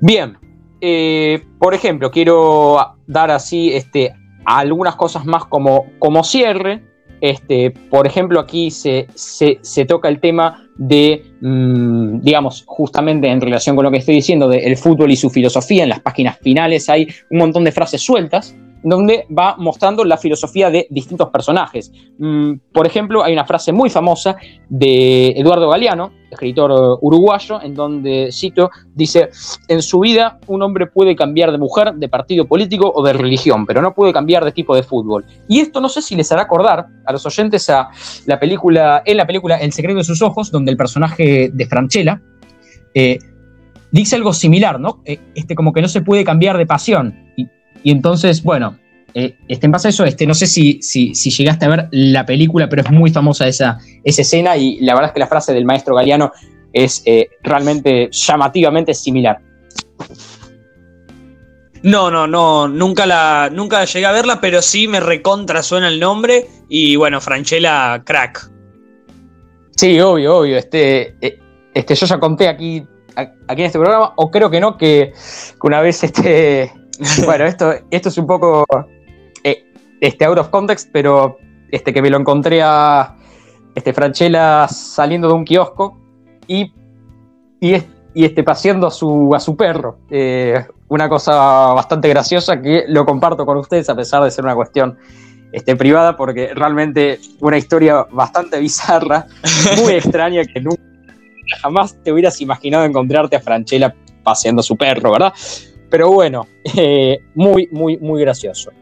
Bien, 0.00 0.36
eh, 0.80 1.42
por 1.58 1.74
ejemplo, 1.74 2.10
quiero 2.10 2.96
dar 3.06 3.30
así 3.30 3.72
este, 3.72 4.14
algunas 4.44 4.96
cosas 4.96 5.24
más 5.24 5.44
como, 5.46 5.86
como 5.98 6.22
cierre. 6.22 6.82
Este, 7.20 7.70
por 7.70 8.06
ejemplo, 8.06 8.40
aquí 8.40 8.70
se, 8.70 9.06
se 9.14 9.84
toca 9.84 10.08
el 10.08 10.20
tema 10.20 10.68
de, 10.76 11.24
mm, 11.40 12.20
digamos, 12.20 12.64
justamente 12.66 13.28
en 13.28 13.40
relación 13.40 13.76
con 13.76 13.84
lo 13.84 13.90
que 13.90 13.98
estoy 13.98 14.16
diciendo, 14.16 14.48
del 14.48 14.76
fútbol 14.76 15.10
y 15.10 15.16
su 15.16 15.30
filosofía, 15.30 15.82
en 15.84 15.88
las 15.88 16.00
páginas 16.00 16.38
finales 16.38 16.88
hay 16.88 17.08
un 17.30 17.38
montón 17.38 17.64
de 17.64 17.72
frases 17.72 18.02
sueltas 18.02 18.54
donde 18.88 19.26
va 19.36 19.56
mostrando 19.58 20.04
la 20.04 20.16
filosofía 20.16 20.70
de 20.70 20.86
distintos 20.90 21.28
personajes. 21.30 21.90
Mm, 22.18 22.52
por 22.72 22.86
ejemplo, 22.86 23.24
hay 23.24 23.32
una 23.32 23.44
frase 23.44 23.72
muy 23.72 23.90
famosa 23.90 24.36
de 24.68 25.30
Eduardo 25.30 25.68
Galeano, 25.68 26.12
escritor 26.30 26.70
eh, 26.70 26.98
uruguayo, 27.00 27.60
en 27.60 27.74
donde, 27.74 28.30
cito, 28.30 28.70
dice, 28.94 29.30
en 29.66 29.82
su 29.82 29.98
vida 29.98 30.38
un 30.46 30.62
hombre 30.62 30.86
puede 30.86 31.16
cambiar 31.16 31.50
de 31.50 31.58
mujer, 31.58 31.94
de 31.94 32.08
partido 32.08 32.46
político 32.46 32.92
o 32.94 33.02
de 33.02 33.12
religión, 33.12 33.66
pero 33.66 33.82
no 33.82 33.92
puede 33.92 34.12
cambiar 34.12 34.44
de 34.44 34.52
tipo 34.52 34.76
de 34.76 34.84
fútbol. 34.84 35.24
Y 35.48 35.58
esto 35.58 35.80
no 35.80 35.88
sé 35.88 36.00
si 36.00 36.14
les 36.14 36.30
hará 36.30 36.42
acordar 36.42 36.86
a 37.04 37.12
los 37.12 37.26
oyentes 37.26 37.68
a 37.68 37.88
la 38.26 38.38
película, 38.38 39.02
en 39.04 39.16
la 39.16 39.26
película 39.26 39.56
El 39.56 39.72
secreto 39.72 39.98
de 39.98 40.04
sus 40.04 40.22
ojos, 40.22 40.52
donde 40.52 40.70
el 40.70 40.76
personaje 40.76 41.50
de 41.52 41.66
Franchella 41.66 42.22
eh, 42.94 43.18
dice 43.90 44.14
algo 44.14 44.32
similar, 44.32 44.78
¿no? 44.78 45.02
Eh, 45.04 45.18
este, 45.34 45.56
como 45.56 45.72
que 45.72 45.82
no 45.82 45.88
se 45.88 46.02
puede 46.02 46.22
cambiar 46.22 46.56
de 46.56 46.66
pasión. 46.66 47.16
Y 47.86 47.92
entonces, 47.92 48.42
bueno, 48.42 48.80
eh, 49.14 49.36
este, 49.46 49.66
en 49.66 49.70
base 49.70 49.86
a 49.86 49.90
eso, 49.90 50.04
este, 50.04 50.26
no 50.26 50.34
sé 50.34 50.48
si, 50.48 50.82
si, 50.82 51.12
llegaste 51.14 51.66
a 51.66 51.68
ver 51.68 51.88
la 51.92 52.26
película, 52.26 52.68
pero 52.68 52.82
es 52.82 52.90
muy 52.90 53.12
famosa 53.12 53.46
esa, 53.46 53.78
esa 54.02 54.22
escena 54.22 54.56
y 54.56 54.80
la 54.80 54.94
verdad 54.94 55.10
es 55.10 55.14
que 55.14 55.20
la 55.20 55.28
frase 55.28 55.54
del 55.54 55.64
maestro 55.64 55.94
Galeano 55.94 56.32
es 56.72 57.04
eh, 57.06 57.28
realmente 57.44 58.08
llamativamente 58.10 58.92
similar. 58.92 59.38
No, 61.84 62.10
no, 62.10 62.26
no, 62.26 62.66
nunca 62.66 63.06
la, 63.06 63.50
nunca 63.52 63.84
llegué 63.84 64.06
a 64.06 64.10
verla, 64.10 64.40
pero 64.40 64.60
sí 64.60 64.88
me 64.88 64.98
recontra 64.98 65.62
suena 65.62 65.86
el 65.86 66.00
nombre 66.00 66.48
y 66.68 66.96
bueno, 66.96 67.20
Franchella, 67.20 68.02
crack. 68.04 68.50
Sí, 69.76 70.00
obvio, 70.00 70.38
obvio. 70.38 70.58
Este, 70.58 71.14
eh, 71.20 71.38
este, 71.72 71.94
yo 71.94 72.06
ya 72.06 72.18
conté 72.18 72.48
aquí, 72.48 72.84
aquí 73.14 73.60
en 73.62 73.66
este 73.66 73.78
programa, 73.78 74.12
o 74.16 74.28
creo 74.28 74.50
que 74.50 74.58
no, 74.58 74.76
que, 74.76 75.12
que 75.14 75.66
una 75.68 75.80
vez 75.80 76.02
este, 76.02 76.72
bueno, 77.24 77.44
esto, 77.44 77.74
esto 77.90 78.08
es 78.08 78.18
un 78.18 78.26
poco 78.26 78.64
eh, 79.44 79.64
este, 80.00 80.24
out 80.24 80.38
of 80.38 80.48
context, 80.48 80.90
pero 80.92 81.38
este, 81.70 81.92
que 81.92 82.02
me 82.02 82.10
lo 82.10 82.18
encontré 82.18 82.62
a 82.62 83.16
este, 83.74 83.92
Franchella 83.92 84.66
saliendo 84.68 85.28
de 85.28 85.34
un 85.34 85.44
kiosco 85.44 85.98
y, 86.46 86.72
y, 87.60 87.74
este, 88.14 88.42
paseando 88.42 88.86
a 88.86 88.90
su, 88.90 89.34
a 89.34 89.40
su 89.40 89.56
perro. 89.56 89.98
Eh, 90.10 90.64
una 90.88 91.08
cosa 91.08 91.34
bastante 91.74 92.08
graciosa 92.08 92.60
que 92.60 92.84
lo 92.88 93.04
comparto 93.04 93.44
con 93.44 93.58
ustedes 93.58 93.88
a 93.90 93.96
pesar 93.96 94.22
de 94.22 94.30
ser 94.30 94.44
una 94.44 94.54
cuestión 94.54 94.96
este, 95.52 95.76
privada, 95.76 96.16
porque 96.16 96.52
realmente 96.54 97.18
una 97.40 97.58
historia 97.58 98.06
bastante 98.10 98.58
bizarra, 98.60 99.26
muy 99.82 99.94
extraña, 99.94 100.44
que 100.44 100.60
nunca 100.60 100.82
jamás 101.62 101.96
te 102.02 102.12
hubieras 102.12 102.40
imaginado 102.40 102.84
encontrarte 102.84 103.36
a 103.36 103.40
Franchella 103.40 103.94
paseando 104.22 104.62
su 104.62 104.76
perro, 104.76 105.12
¿verdad? 105.12 105.32
Pero 105.90 106.10
bueno, 106.10 106.46
eh, 106.76 107.18
muy, 107.34 107.68
muy, 107.70 107.98
muy 107.98 108.20
gracioso. 108.20 108.72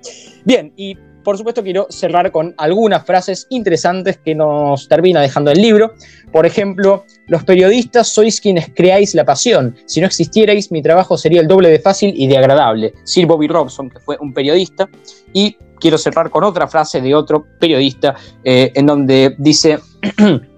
Bien, 0.44 0.72
y 0.76 0.96
por 1.24 1.38
supuesto 1.38 1.62
quiero 1.62 1.86
cerrar 1.88 2.30
con 2.30 2.54
algunas 2.58 3.04
frases 3.04 3.46
interesantes 3.48 4.18
que 4.18 4.34
nos 4.34 4.86
termina 4.88 5.22
dejando 5.22 5.50
el 5.50 5.60
libro. 5.60 5.94
Por 6.30 6.44
ejemplo, 6.44 7.04
los 7.26 7.42
periodistas 7.44 8.08
sois 8.08 8.40
quienes 8.40 8.70
creáis 8.74 9.14
la 9.14 9.24
pasión. 9.24 9.74
Si 9.86 10.00
no 10.00 10.06
existierais, 10.06 10.70
mi 10.70 10.82
trabajo 10.82 11.16
sería 11.16 11.40
el 11.40 11.48
doble 11.48 11.70
de 11.70 11.78
fácil 11.78 12.12
y 12.14 12.26
de 12.26 12.36
agradable. 12.36 12.92
Sir 13.04 13.26
Bobby 13.26 13.48
Robson, 13.48 13.88
que 13.88 13.98
fue 13.98 14.18
un 14.20 14.34
periodista. 14.34 14.88
Y 15.32 15.56
quiero 15.80 15.96
cerrar 15.96 16.28
con 16.28 16.44
otra 16.44 16.68
frase 16.68 17.00
de 17.00 17.14
otro 17.14 17.46
periodista, 17.58 18.14
eh, 18.44 18.70
en 18.74 18.86
donde 18.86 19.34
dice... 19.38 19.78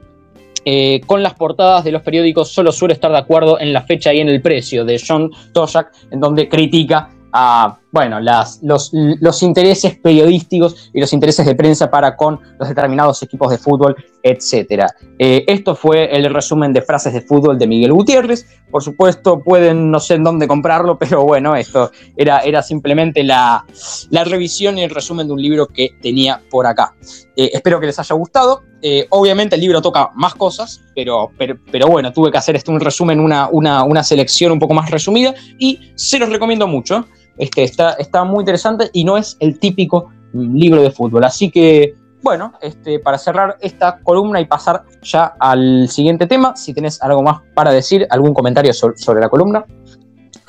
Eh, 0.69 1.01
con 1.07 1.23
las 1.23 1.35
portadas 1.35 1.85
de 1.85 1.93
los 1.93 2.03
periódicos 2.03 2.51
solo 2.51 2.73
suele 2.73 2.95
estar 2.95 3.13
de 3.13 3.19
acuerdo 3.19 3.61
en 3.61 3.73
la 3.73 3.83
fecha 3.83 4.13
y 4.13 4.19
en 4.19 4.29
el 4.29 4.43
precio 4.43 4.85
de 4.85 5.01
John 5.01 5.31
Toshak, 5.53 5.93
en 6.11 6.19
donde 6.19 6.49
critica 6.49 7.09
a 7.33 7.79
bueno, 7.97 8.21
las, 8.21 8.61
los, 8.63 8.91
los, 8.93 9.43
intereses 9.43 9.97
periodísticos 9.97 10.91
y 10.93 11.01
los 11.01 11.15
intereses 11.15 11.47
de 11.47 11.55
prensa 11.55 11.91
para 11.91 12.15
con 12.15 12.39
los 12.59 12.69
determinados 12.69 13.23
equipos 13.23 13.51
de 13.51 13.57
fútbol, 13.57 13.97
etc. 14.23 14.85
Eh, 15.19 15.45
esto 15.47 15.75
fue 15.75 16.15
el 16.15 16.31
resumen 16.31 16.75
de 16.75 16.83
frases 16.83 17.15
de 17.15 17.23
fútbol 17.23 17.59
de 17.59 17.67
Miguel 17.67 17.95
Gutiérrez. 17.95 18.47
Por 18.71 18.83
supuesto, 18.83 19.41
pueden 19.41 19.91
no 19.91 19.99
sé 19.99 20.13
en 20.13 20.25
dónde 20.25 20.47
comprarlo, 20.47 20.99
pero 21.01 21.23
bueno, 21.23 21.57
esto 21.57 21.91
era, 22.19 22.41
era 22.41 22.63
simplemente 22.63 23.25
la, 23.25 23.65
la 24.11 24.25
revisión 24.25 24.77
y 24.77 24.83
el 24.83 24.91
resumen 24.91 25.27
de 25.27 25.33
un 25.33 25.41
libro 25.41 25.67
que 25.67 25.97
tenía 26.03 26.43
por 26.51 26.67
acá. 26.67 26.95
Eh, 27.35 27.49
espero 27.55 27.81
que 27.81 27.87
les 27.87 27.99
haya 27.99 28.15
gustado. 28.15 28.63
Eh, 28.83 29.07
obviamente 29.09 29.55
el 29.55 29.63
libro 29.63 29.81
toca 29.81 30.11
más 30.15 30.35
cosas, 30.35 30.83
pero, 30.95 31.31
pero, 31.39 31.57
pero, 31.73 31.87
bueno, 31.87 32.13
tuve 32.13 32.31
que 32.31 32.37
hacer 32.37 32.57
este 32.57 32.71
un 32.71 32.79
resumen, 32.79 33.21
una, 33.21 33.49
una, 33.51 33.85
una 33.85 34.05
selección 34.05 34.53
un 34.53 34.59
poco 34.59 34.75
más 34.75 34.91
resumida 34.91 35.35
y 35.59 35.93
se 35.95 36.19
los 36.19 36.29
recomiendo 36.29 36.67
mucho. 36.67 37.07
Este, 37.39 37.65
está, 37.65 37.93
está 37.95 38.25
muy 38.25 38.41
interesante 38.41 38.91
y 38.93 39.05
no 39.05 39.17
es 39.17 39.37
el 39.41 39.59
típico 39.59 40.11
libro 40.33 40.83
de 40.83 40.91
fútbol. 40.91 41.25
Así 41.25 41.51
que, 41.51 41.95
bueno, 42.23 42.53
este, 42.61 42.99
para 42.99 43.19
cerrar 43.19 43.57
esta 43.61 44.01
columna 44.03 44.41
y 44.41 44.47
pasar 44.47 44.85
ya 45.03 45.35
al 45.39 45.89
siguiente 45.89 46.27
tema, 46.27 46.57
si 46.57 46.75
tenés 46.75 47.01
algo 47.03 47.23
más 47.23 47.41
para 47.55 47.73
decir, 47.73 48.07
algún 48.11 48.35
comentario 48.35 48.73
sobre, 48.73 49.21
la 49.21 49.29
columna. 49.29 49.65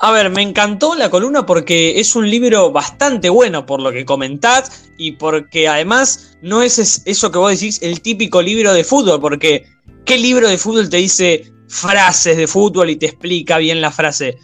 A 0.00 0.12
ver, 0.12 0.30
me 0.30 0.42
encantó 0.42 0.94
la 0.94 1.10
columna 1.10 1.44
porque 1.44 1.98
es 1.98 2.14
un 2.14 2.30
libro 2.30 2.70
bastante 2.70 3.28
bueno 3.30 3.66
por 3.66 3.82
lo 3.82 3.90
que 3.90 4.04
comentás 4.04 4.90
y 4.96 5.12
porque 5.12 5.66
además 5.66 6.38
no 6.40 6.62
es 6.62 7.02
eso 7.04 7.32
que 7.32 7.38
vos 7.38 7.50
decís 7.50 7.80
el 7.82 8.00
típico 8.00 8.40
libro 8.40 8.72
de 8.72 8.84
fútbol, 8.84 9.20
porque 9.20 9.64
¿qué 10.04 10.16
libro 10.16 10.48
de 10.48 10.56
fútbol 10.56 10.88
te 10.88 10.98
dice 10.98 11.52
frases 11.66 12.36
de 12.36 12.46
fútbol 12.46 12.90
y 12.90 12.96
te 12.96 13.06
explica 13.06 13.58
bien 13.58 13.80
la 13.80 13.90
frase? 13.90 14.38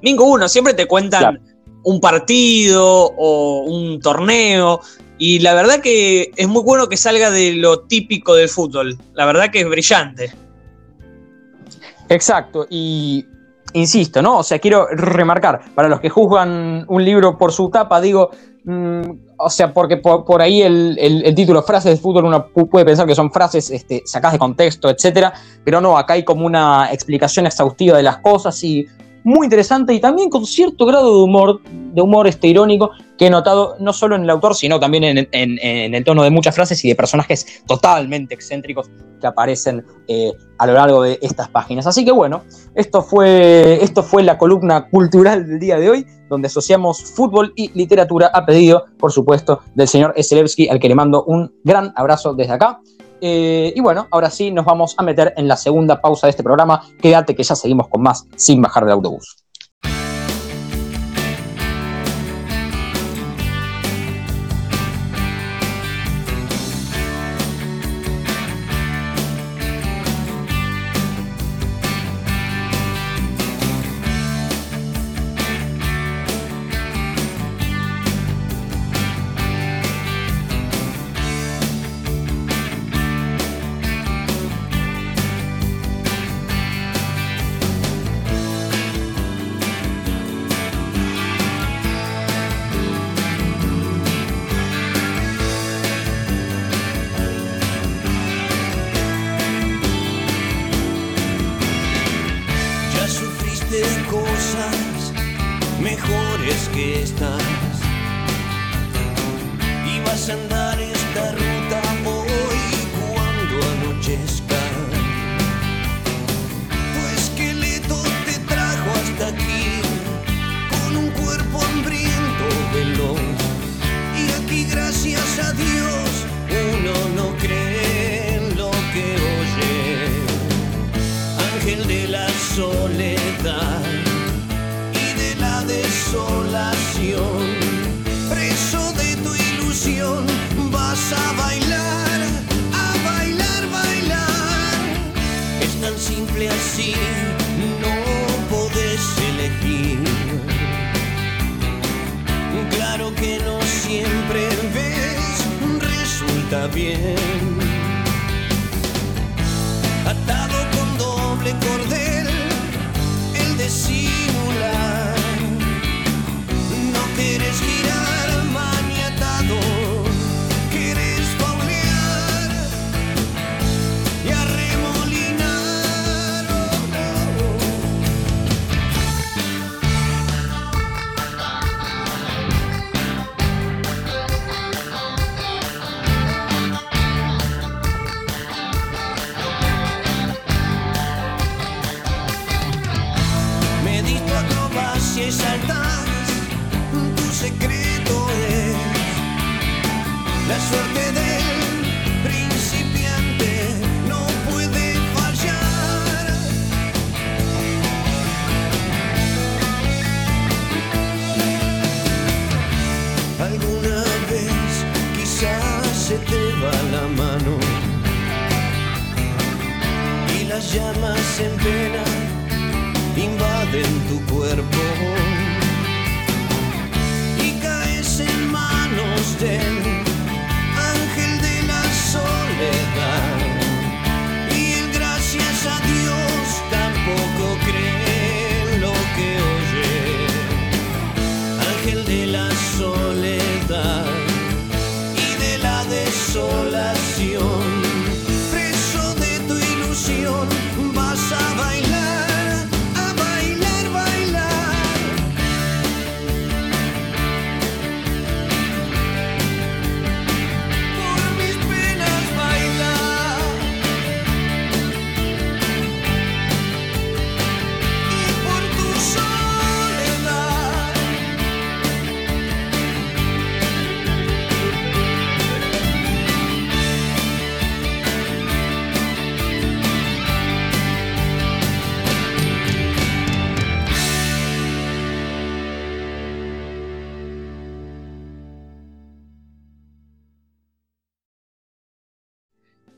Ninguno, 0.00 0.48
siempre 0.48 0.74
te 0.74 0.86
cuentan 0.86 1.40
un 1.82 2.00
partido 2.00 3.12
o 3.16 3.64
un 3.64 4.00
torneo. 4.00 4.80
Y 5.18 5.40
la 5.40 5.54
verdad 5.54 5.80
que 5.80 6.32
es 6.36 6.48
muy 6.48 6.62
bueno 6.62 6.88
que 6.88 6.96
salga 6.96 7.30
de 7.30 7.54
lo 7.54 7.80
típico 7.80 8.34
del 8.34 8.48
fútbol. 8.48 8.96
La 9.14 9.26
verdad 9.26 9.50
que 9.50 9.60
es 9.60 9.68
brillante. 9.68 10.32
Exacto. 12.08 12.66
Y 12.70 13.26
insisto, 13.72 14.22
¿no? 14.22 14.38
O 14.38 14.42
sea, 14.42 14.58
quiero 14.58 14.86
remarcar, 14.88 15.60
para 15.74 15.88
los 15.88 16.00
que 16.00 16.08
juzgan 16.08 16.84
un 16.88 17.04
libro 17.04 17.38
por 17.38 17.52
su 17.52 17.70
tapa, 17.70 18.00
digo, 18.00 18.30
mm, 18.64 19.02
o 19.36 19.50
sea, 19.50 19.72
porque 19.72 19.96
por, 19.98 20.42
ahí 20.42 20.62
el, 20.62 21.32
título 21.34 21.62
frases 21.62 21.92
de 21.92 21.96
fútbol 21.96 22.26
uno 22.26 22.48
puede 22.48 22.84
pensar 22.84 23.06
que 23.06 23.14
son 23.14 23.30
frases 23.30 23.70
este, 23.70 24.02
sacadas 24.04 24.34
de 24.34 24.38
contexto, 24.38 24.90
etcétera, 24.90 25.32
pero 25.64 25.80
no, 25.80 25.96
acá 25.96 26.14
hay 26.14 26.24
como 26.24 26.46
una 26.46 26.92
explicación 26.92 27.46
exhaustiva 27.46 27.96
de 27.96 28.02
las 28.02 28.18
cosas 28.18 28.62
y 28.64 28.86
muy 29.24 29.46
interesante 29.46 29.92
y 29.94 30.00
también 30.00 30.30
con 30.30 30.46
cierto 30.46 30.86
grado 30.86 31.16
de 31.18 31.24
humor, 31.24 31.60
de 31.64 32.00
humor 32.00 32.26
este 32.26 32.48
irónico 32.48 32.90
que 33.18 33.26
he 33.26 33.30
notado 33.30 33.76
no 33.78 33.92
solo 33.92 34.16
en 34.16 34.22
el 34.22 34.30
autor, 34.30 34.54
sino 34.54 34.80
también 34.80 35.28
en, 35.30 35.94
el 35.94 36.04
tono 36.04 36.22
de 36.22 36.30
muchas 36.30 36.54
frases 36.54 36.82
y 36.84 36.88
de 36.88 36.94
personajes 36.94 37.62
totalmente 37.66 38.34
excéntricos 38.34 38.90
que 39.20 39.26
aparecen 39.26 39.84
eh, 40.08 40.32
a 40.56 40.66
lo 40.66 40.72
largo 40.72 41.02
de 41.02 41.18
estas 41.20 41.48
páginas. 41.50 41.86
Así 41.86 42.04
que 42.04 42.12
bueno, 42.12 42.44
esto 42.74 43.02
fue, 43.02 43.82
esto 43.82 44.02
fue 44.02 44.22
la 44.22 44.38
columna 44.38 44.88
cultural 44.88 45.46
del 45.46 45.58
día 45.58 45.78
de 45.78 45.90
hoy, 45.90 46.06
donde 46.30 46.46
asociamos 46.46 47.02
fútbol 47.12 47.52
y 47.56 47.70
literatura 47.74 48.30
a 48.32 48.46
pedido, 48.46 48.86
por 48.98 49.12
supuesto, 49.12 49.60
del 49.74 49.88
señor 49.88 50.14
Eselevsky, 50.16 50.68
al 50.68 50.80
que 50.80 50.88
le 50.88 50.94
mando 50.94 51.24
un 51.24 51.52
gran 51.62 51.92
abrazo 51.96 52.32
desde 52.32 52.54
acá. 52.54 52.80
Eh, 53.20 53.72
y 53.74 53.80
bueno, 53.80 54.08
ahora 54.10 54.30
sí 54.30 54.50
nos 54.50 54.64
vamos 54.64 54.94
a 54.96 55.02
meter 55.02 55.34
en 55.36 55.48
la 55.48 55.56
segunda 55.56 56.00
pausa 56.00 56.26
de 56.26 56.30
este 56.30 56.42
programa. 56.42 56.82
Quédate 57.00 57.34
que 57.34 57.42
ya 57.42 57.54
seguimos 57.54 57.88
con 57.88 58.02
más 58.02 58.26
sin 58.36 58.62
bajar 58.62 58.84
del 58.84 58.92
autobús. 58.92 59.39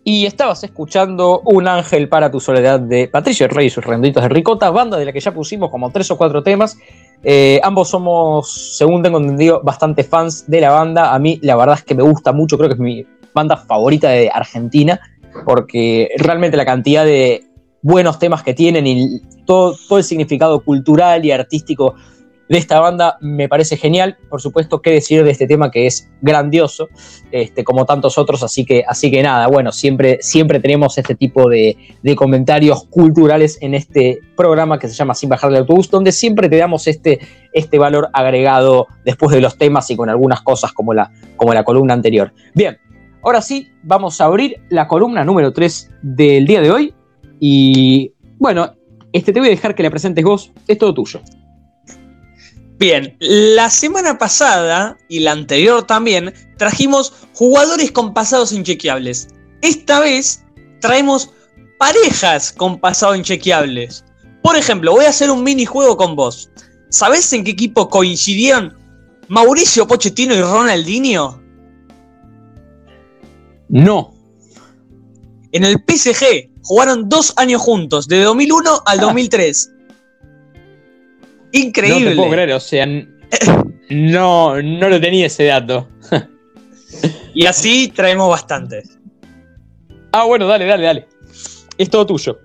Y 0.05 0.27
estabas 0.27 0.65
escuchando 0.65 1.43
Un 1.45 1.69
ángel 1.69 2.09
para 2.09 2.31
tu 2.31 2.41
soledad 2.41 2.81
de 2.81 3.07
Patricio 3.07 3.47
Rey 3.47 3.67
y 3.67 3.71
sus 3.71 3.85
renditos 3.85 4.23
de 4.23 4.29
ricota, 4.29 4.71
banda 4.71 4.99
de 4.99 5.05
la 5.05 5.13
que 5.13 5.21
ya 5.21 5.33
pusimos 5.33 5.71
como 5.71 5.91
tres 5.91 6.11
o 6.11 6.17
cuatro 6.17 6.43
temas. 6.43 6.77
Eh, 7.23 7.61
ambos 7.63 7.89
somos, 7.89 8.77
según 8.77 9.03
tengo 9.03 9.19
entendido, 9.19 9.61
bastante 9.63 10.03
fans 10.03 10.51
de 10.51 10.61
la 10.61 10.71
banda. 10.71 11.15
A 11.15 11.19
mí 11.21 11.39
la 11.43 11.55
verdad 11.55 11.77
es 11.77 11.85
que 11.85 11.95
me 11.95 12.03
gusta 12.03 12.33
mucho, 12.33 12.59
creo 12.59 12.69
que 12.69 12.75
es 12.75 12.81
mi 12.81 13.07
banda 13.33 13.57
favorita 13.57 14.09
de 14.09 14.29
Argentina, 14.29 15.01
porque 15.45 16.11
realmente 16.19 16.57
la 16.57 16.65
cantidad 16.65 17.05
de 17.05 17.45
buenos 17.81 18.19
temas 18.19 18.43
que 18.43 18.55
tienen 18.55 18.87
y 18.87 19.21
todo, 19.47 19.77
todo 19.89 19.99
el 19.99 20.05
significado 20.05 20.65
cultural 20.65 21.25
y 21.25 21.31
artístico 21.31 21.95
de 22.49 22.59
esta 22.59 22.81
banda 22.81 23.19
me 23.21 23.49
parece 23.49 23.77
genial. 23.77 24.19
Por 24.29 24.41
supuesto, 24.41 24.83
qué 24.83 24.91
decir 24.91 25.25
de 25.25 25.31
este 25.31 25.47
tema 25.47 25.71
que 25.71 25.87
es 25.87 26.11
grandioso, 26.21 26.89
este, 27.31 27.65
como 27.65 27.87
tantos 27.87 28.19
otros, 28.19 28.43
así 28.43 28.65
que, 28.65 28.85
así 28.87 29.11
que 29.11 29.23
nada, 29.23 29.47
bueno, 29.47 29.73
siempre, 29.73 30.19
siempre 30.21 30.61
tenemos 30.61 30.99
este 30.99 31.15
tipo 31.15 31.49
de, 31.49 31.77
de 32.03 32.17
comentarios 32.17 32.85
culturales 32.85 33.59
en 33.61 33.75
este 33.75 34.21
programa 34.37 34.79
que 34.79 34.89
se 34.89 34.95
llama 34.95 35.15
Sin 35.15 35.29
Bajar 35.29 35.51
del 35.51 35.61
Autobús, 35.61 35.91
donde 35.91 36.13
siempre 36.13 36.49
te 36.49 36.57
damos 36.57 36.87
este, 36.87 37.21
este 37.53 37.79
valor 37.79 38.09
agregado 38.13 38.87
después 39.05 39.35
de 39.35 39.41
los 39.41 39.57
temas 39.57 39.91
y 39.91 39.97
con 39.97 40.09
algunas 40.09 40.43
cosas 40.43 40.73
como 40.73 40.95
la, 40.95 41.11
como 41.37 41.55
la 41.55 41.65
columna 41.65 41.95
anterior. 41.95 42.33
Bien, 42.55 42.79
ahora 43.23 43.41
sí, 43.41 43.69
vamos 43.83 44.21
a 44.21 44.27
abrir 44.27 44.61
la 44.69 44.89
columna 44.89 45.25
número 45.25 45.53
3 45.53 45.91
del 46.03 46.47
día 46.47 46.61
de 46.61 46.71
hoy. 46.71 46.95
Y 47.41 48.13
bueno, 48.39 48.75
este 49.13 49.33
te 49.33 49.41
voy 49.41 49.49
a 49.49 49.51
dejar 49.51 49.75
que 49.75 49.83
la 49.83 49.91
presentes 49.91 50.25
vos, 50.25 50.53
es 50.67 50.79
todo 50.79 50.95
tuyo. 50.95 51.21
Bien, 52.83 53.17
la 53.21 53.71
semana 53.71 54.19
pasada 54.19 54.99
y 55.09 55.21
la 55.21 55.31
anterior 55.31 55.87
también 55.87 56.35
trajimos 56.59 57.15
jugadores 57.33 57.93
con 57.93 58.13
pasados 58.13 58.51
inchequeables. 58.51 59.29
Esta 59.61 60.01
vez 60.01 60.45
traemos 60.81 61.31
parejas 61.79 62.51
con 62.51 62.81
pasados 62.81 63.17
inchequeables. 63.17 64.05
Por 64.43 64.57
ejemplo, 64.57 64.91
voy 64.91 65.05
a 65.05 65.11
hacer 65.11 65.31
un 65.31 65.45
minijuego 65.45 65.97
con 65.97 66.17
vos. 66.17 66.51
¿Sabés 66.89 67.33
en 67.33 67.45
qué 67.45 67.53
equipo 67.53 67.89
coincidieron 67.89 68.77
Mauricio 69.29 69.87
Pochettino 69.87 70.35
y 70.35 70.43
Ronaldinho? 70.43 71.41
No. 73.69 74.13
En 75.53 75.65
el 75.65 75.77
PSG 75.87 76.51
jugaron 76.65 77.09
dos 77.09 77.33
años 77.37 77.63
juntos, 77.63 78.09
de 78.09 78.25
2001 78.25 78.83
al 78.87 78.99
2003. 78.99 79.71
Increíble. 81.53 82.05
No 82.05 82.11
te 82.11 82.17
puedo 82.17 82.31
creer, 82.31 82.53
o 82.53 82.61
sea, 82.61 82.87
no, 83.91 84.63
no 84.63 84.89
lo 84.89 85.01
tenía 85.01 85.27
ese 85.27 85.45
dato. 85.45 85.89
Y 87.35 87.47
así 87.47 87.89
traemos 87.89 88.29
bastantes. 88.29 88.99
Ah, 90.13 90.25
bueno, 90.25 90.47
dale, 90.47 90.67
dale, 90.67 90.85
dale. 90.85 91.09
Es 91.79 91.89
todo 91.89 92.07
tuyo. 92.07 92.39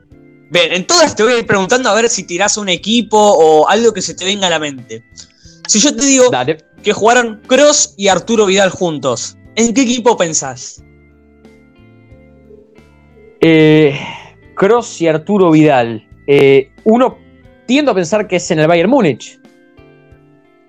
Bien, 0.50 0.72
en 0.72 0.88
todas 0.88 1.16
te 1.16 1.24
voy 1.24 1.34
a 1.34 1.40
ir 1.40 1.46
preguntando 1.46 1.90
a 1.90 1.96
ver 1.96 2.10
si 2.10 2.24
tirás 2.24 2.58
un 2.58 2.70
equipo 2.70 3.18
o 3.18 3.68
algo 3.68 3.92
que 3.94 4.02
se 4.02 4.14
te 4.14 4.24
venga 4.24 4.48
a 4.48 4.50
la 4.50 4.60
mente. 4.60 5.04
Si 5.68 5.80
yo 5.80 5.94
te 5.94 6.06
digo 6.06 6.30
Dale. 6.32 6.58
que 6.82 6.94
jugaron 6.94 7.42
Cross 7.48 7.96
y 7.98 8.08
Arturo 8.08 8.46
Vidal 8.46 8.70
juntos, 8.70 9.38
¿en 9.56 9.74
qué 9.74 9.82
equipo 9.82 10.16
pensás? 10.16 10.82
Eh, 13.42 14.00
Cross 14.56 15.02
y 15.02 15.08
Arturo 15.10 15.52
Vidal. 15.52 16.08
Eh, 16.28 16.72
uno 16.86 17.18
tiendo 17.68 17.92
a 17.92 17.96
pensar 17.96 18.28
que 18.28 18.38
es 18.38 18.52
en 18.52 18.60
el 18.60 18.68
Bayern 18.68 18.90
Múnich. 18.90 19.40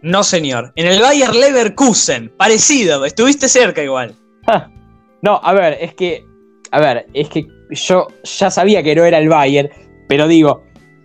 No, 0.02 0.22
señor. 0.22 0.72
En 0.76 0.86
el 0.86 1.00
Bayer 1.00 1.34
Leverkusen. 1.34 2.30
Parecido, 2.36 3.04
estuviste 3.04 3.48
cerca 3.48 3.82
igual. 3.82 4.14
No, 5.20 5.40
a 5.42 5.52
ver, 5.52 5.76
es 5.80 5.94
que. 5.94 6.24
A 6.70 6.80
ver, 6.80 7.06
es 7.12 7.28
que 7.28 7.46
yo 7.70 8.06
ya 8.22 8.50
sabía 8.50 8.82
que 8.82 8.94
no 8.94 9.04
era 9.04 9.18
el 9.18 9.28
Bayern, 9.28 9.68
pero 10.08 10.28
digo, 10.28 10.62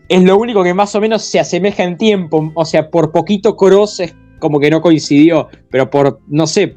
es 0.08 0.22
lo 0.22 0.38
único 0.38 0.64
que 0.64 0.74
más 0.74 0.94
o 0.94 1.02
menos 1.02 1.24
se 1.24 1.40
asemeja 1.40 1.84
en 1.84 1.98
tiempo. 1.98 2.52
O 2.54 2.66
sea, 2.66 2.92
por 2.92 3.12
poquito 3.12 3.56
Cross 3.56 4.02
es 4.02 4.16
como 4.40 4.60
que 4.60 4.70
no 4.70 4.82
coincidió, 4.82 5.48
pero 5.72 5.90
por, 5.90 6.20
no 6.28 6.46
sé, 6.46 6.76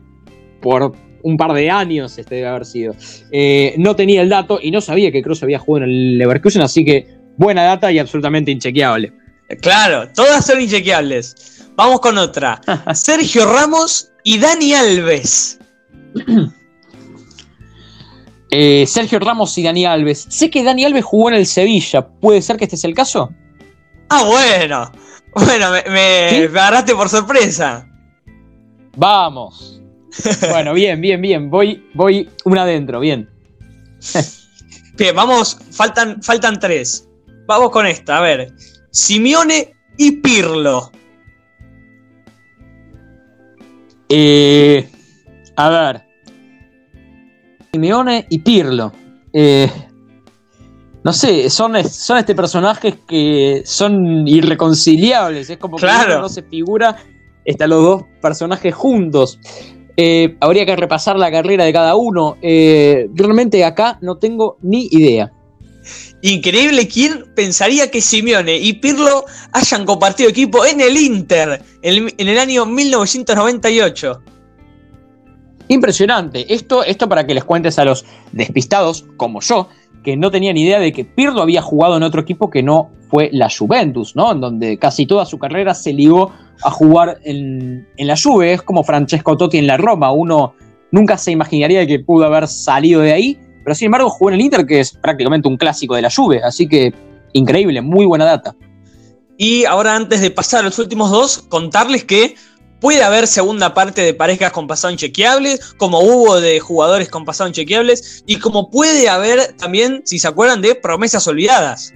por 0.63 0.93
un 1.23 1.37
par 1.37 1.53
de 1.53 1.69
años 1.69 2.17
este 2.17 2.37
debe 2.37 2.47
haber 2.47 2.65
sido. 2.65 2.95
Eh, 3.33 3.75
no 3.77 3.97
tenía 3.97 4.23
el 4.23 4.29
dato 4.29 4.61
y 4.63 4.71
no 4.71 4.81
sabía 4.81 5.11
que 5.11 5.23
Cross 5.23 5.43
había 5.43 5.59
jugado 5.59 5.85
en 5.85 5.91
el 5.91 6.19
Leverkusen, 6.19 6.63
así 6.63 6.85
que 6.85 7.07
buena 7.37 7.63
data 7.65 7.91
y 7.93 7.99
absolutamente 7.99 8.51
inchequeable. 8.51 9.13
Claro, 9.61 10.09
todas 10.15 10.45
son 10.47 10.61
inchequeables. 10.61 11.65
Vamos 11.77 12.01
con 12.01 12.19
otra. 12.19 12.61
Sergio 12.95 13.47
Ramos 13.53 14.11
y 14.25 14.39
Dani 14.39 14.75
Alves. 14.75 15.59
Eh, 18.51 18.87
Sergio 18.87 19.19
Ramos 19.19 19.59
y 19.59 19.63
Dani 19.65 19.85
Alves. 19.87 20.27
Sé 20.31 20.51
que 20.51 20.63
Dani 20.63 20.85
Alves 20.85 21.05
jugó 21.05 21.29
en 21.29 21.35
el 21.35 21.47
Sevilla. 21.47 22.07
¿Puede 22.07 22.41
ser 22.41 22.57
que 22.57 22.65
este 22.65 22.77
sea 22.77 22.89
el 22.89 22.95
caso? 22.95 23.31
Ah, 24.09 24.25
bueno. 24.25 24.93
Bueno, 25.35 25.71
me, 25.73 25.83
me- 25.91 26.29
¿Sí? 26.31 26.49
me 26.53 26.61
agarraste 26.61 26.95
por 26.95 27.09
sorpresa. 27.09 27.87
Vamos. 28.97 29.73
Bueno, 30.51 30.73
bien, 30.73 31.01
bien, 31.03 31.21
bien. 31.21 31.51
Voy, 31.51 31.87
voy 31.93 32.31
una 32.45 32.63
adentro, 32.63 33.01
bien. 33.01 33.29
Bien, 34.97 35.15
vamos, 35.15 35.59
faltan, 35.73 36.23
faltan 36.23 36.59
tres. 36.59 37.06
Vamos 37.47 37.71
con 37.71 37.87
esta, 37.87 38.19
a 38.19 38.21
ver. 38.21 38.53
Simeone 38.91 39.75
y 39.97 40.13
Pirlo. 40.21 40.91
Eh, 44.09 44.89
a 45.57 45.69
ver. 45.69 46.03
Simeone 47.73 48.27
y 48.31 48.39
Pirlo. 48.39 48.93
Eh, 49.33 49.71
no 51.05 51.13
sé, 51.13 51.51
son, 51.51 51.85
son 51.85 52.19
este 52.19 52.35
personajes 52.35 52.95
que 53.07 53.63
son 53.65 54.27
irreconciliables. 54.27 55.49
Es 55.49 55.59
como 55.59 55.77
que 55.77 55.87
uno 55.87 56.21
no 56.23 56.29
se 56.29 56.43
figura. 56.43 56.97
Están 57.45 57.71
los 57.71 57.83
dos 57.83 58.03
personajes 58.21 58.75
juntos. 58.75 59.39
Eh, 59.97 60.37
habría 60.41 60.67
que 60.67 60.75
repasar 60.75 61.17
la 61.17 61.31
carrera 61.31 61.65
de 61.65 61.73
cada 61.73 61.95
uno. 61.95 62.37
Eh, 62.43 63.09
realmente 63.15 63.65
acá 63.65 63.99
no 64.03 64.19
tengo 64.19 64.59
ni 64.63 64.89
idea. 64.91 65.33
Increíble, 66.23 66.89
¿quién 66.89 67.27
pensaría 67.35 67.91
que 67.91 68.01
Simeone 68.01 68.57
y 68.57 68.73
Pirlo 68.75 69.27
hayan 69.53 69.85
compartido 69.85 70.31
equipo 70.31 70.65
en 70.65 70.81
el 70.81 70.97
Inter 70.97 71.63
en 71.83 72.11
el, 72.17 72.39
año 72.39 72.65
1998? 72.65 74.23
Impresionante. 75.69 76.53
Esto, 76.53 76.83
esto 76.85 77.09
para 77.09 77.27
que 77.27 77.35
les 77.35 77.45
cuentes 77.45 77.79
a 77.79 77.85
los 77.85 78.05
despistados 78.33 79.05
como 79.17 79.41
yo, 79.41 79.69
que 80.03 80.17
no 80.17 80.31
tenían 80.31 80.57
idea 80.57 80.81
de 80.81 80.93
que 80.93 81.05
Pirlo 81.05 81.43
había 81.43 81.61
jugado 81.61 81.97
en 81.97 82.03
otro 82.03 82.23
equipo 82.23 82.51
que 82.51 82.63
no 82.63 82.91
fue 83.11 83.29
la 83.33 83.49
Juventus, 83.51 84.17
¿no? 84.17 84.33
En 84.33 84.41
donde 84.41 84.79
casi 84.79 85.07
toda 85.07 85.27
su 85.27 85.39
carrera 85.39 85.75
se 85.75 85.93
ligó 85.93 86.33
a 86.63 86.71
jugar 86.71 87.19
en, 87.25 87.87
en 87.97 88.07
la 88.07 88.17
Juve. 88.17 88.55
Es 88.55 88.63
como 88.63 88.85
Francesco 88.85 89.37
Totti 89.37 89.59
en 89.59 89.67
la 89.67 89.77
Roma. 89.77 90.13
Uno 90.13 90.55
nunca 90.91 91.19
se 91.19 91.31
imaginaría 91.31 91.87
que 91.87 92.01
pudo 92.01 92.25
haber 92.25 92.49
salido 92.49 93.03
de 93.03 93.13
ahí, 93.13 93.39
pero 93.67 93.75
sin 93.75 93.87
embargo 93.87 94.09
jugó 94.09 94.31
en 94.31 94.37
el 94.37 94.43
Inter, 94.43 94.65
que 94.65 94.79
es 94.79 94.93
prácticamente 94.93 95.49
un 95.49 95.57
clásico 95.57 95.97
de 95.97 96.03
la 96.03 96.09
Juve, 96.09 96.41
así 96.41 96.69
que 96.69 96.95
increíble, 97.33 97.81
muy 97.81 98.07
buena 98.07 98.25
data. 98.25 98.55
Y 99.37 99.65
ahora 99.65 99.97
antes 99.97 100.21
de 100.21 100.31
pasar 100.31 100.61
a 100.61 100.63
los 100.63 100.79
últimos 100.79 101.11
dos, 101.11 101.39
contarles 101.49 102.05
que 102.05 102.37
puede 102.81 103.03
haber 103.03 103.27
segunda 103.27 103.75
parte 103.75 104.03
de 104.03 104.15
parejas 104.15 104.53
con 104.53 104.69
pasado 104.69 104.93
inchequeables, 104.93 105.75
como 105.79 105.99
hubo 105.99 106.41
de 106.41 106.61
jugadores 106.61 107.09
con 107.09 107.25
pasado 107.25 107.49
inchequeables, 107.49 108.23
y 108.25 108.39
como 108.39 108.71
puede 108.71 109.09
haber 109.09 109.57
también, 109.57 110.03
si 110.05 110.21
se 110.21 110.29
acuerdan, 110.29 110.63
de 110.63 110.77
promesas 110.77 111.27
olvidadas. 111.27 111.93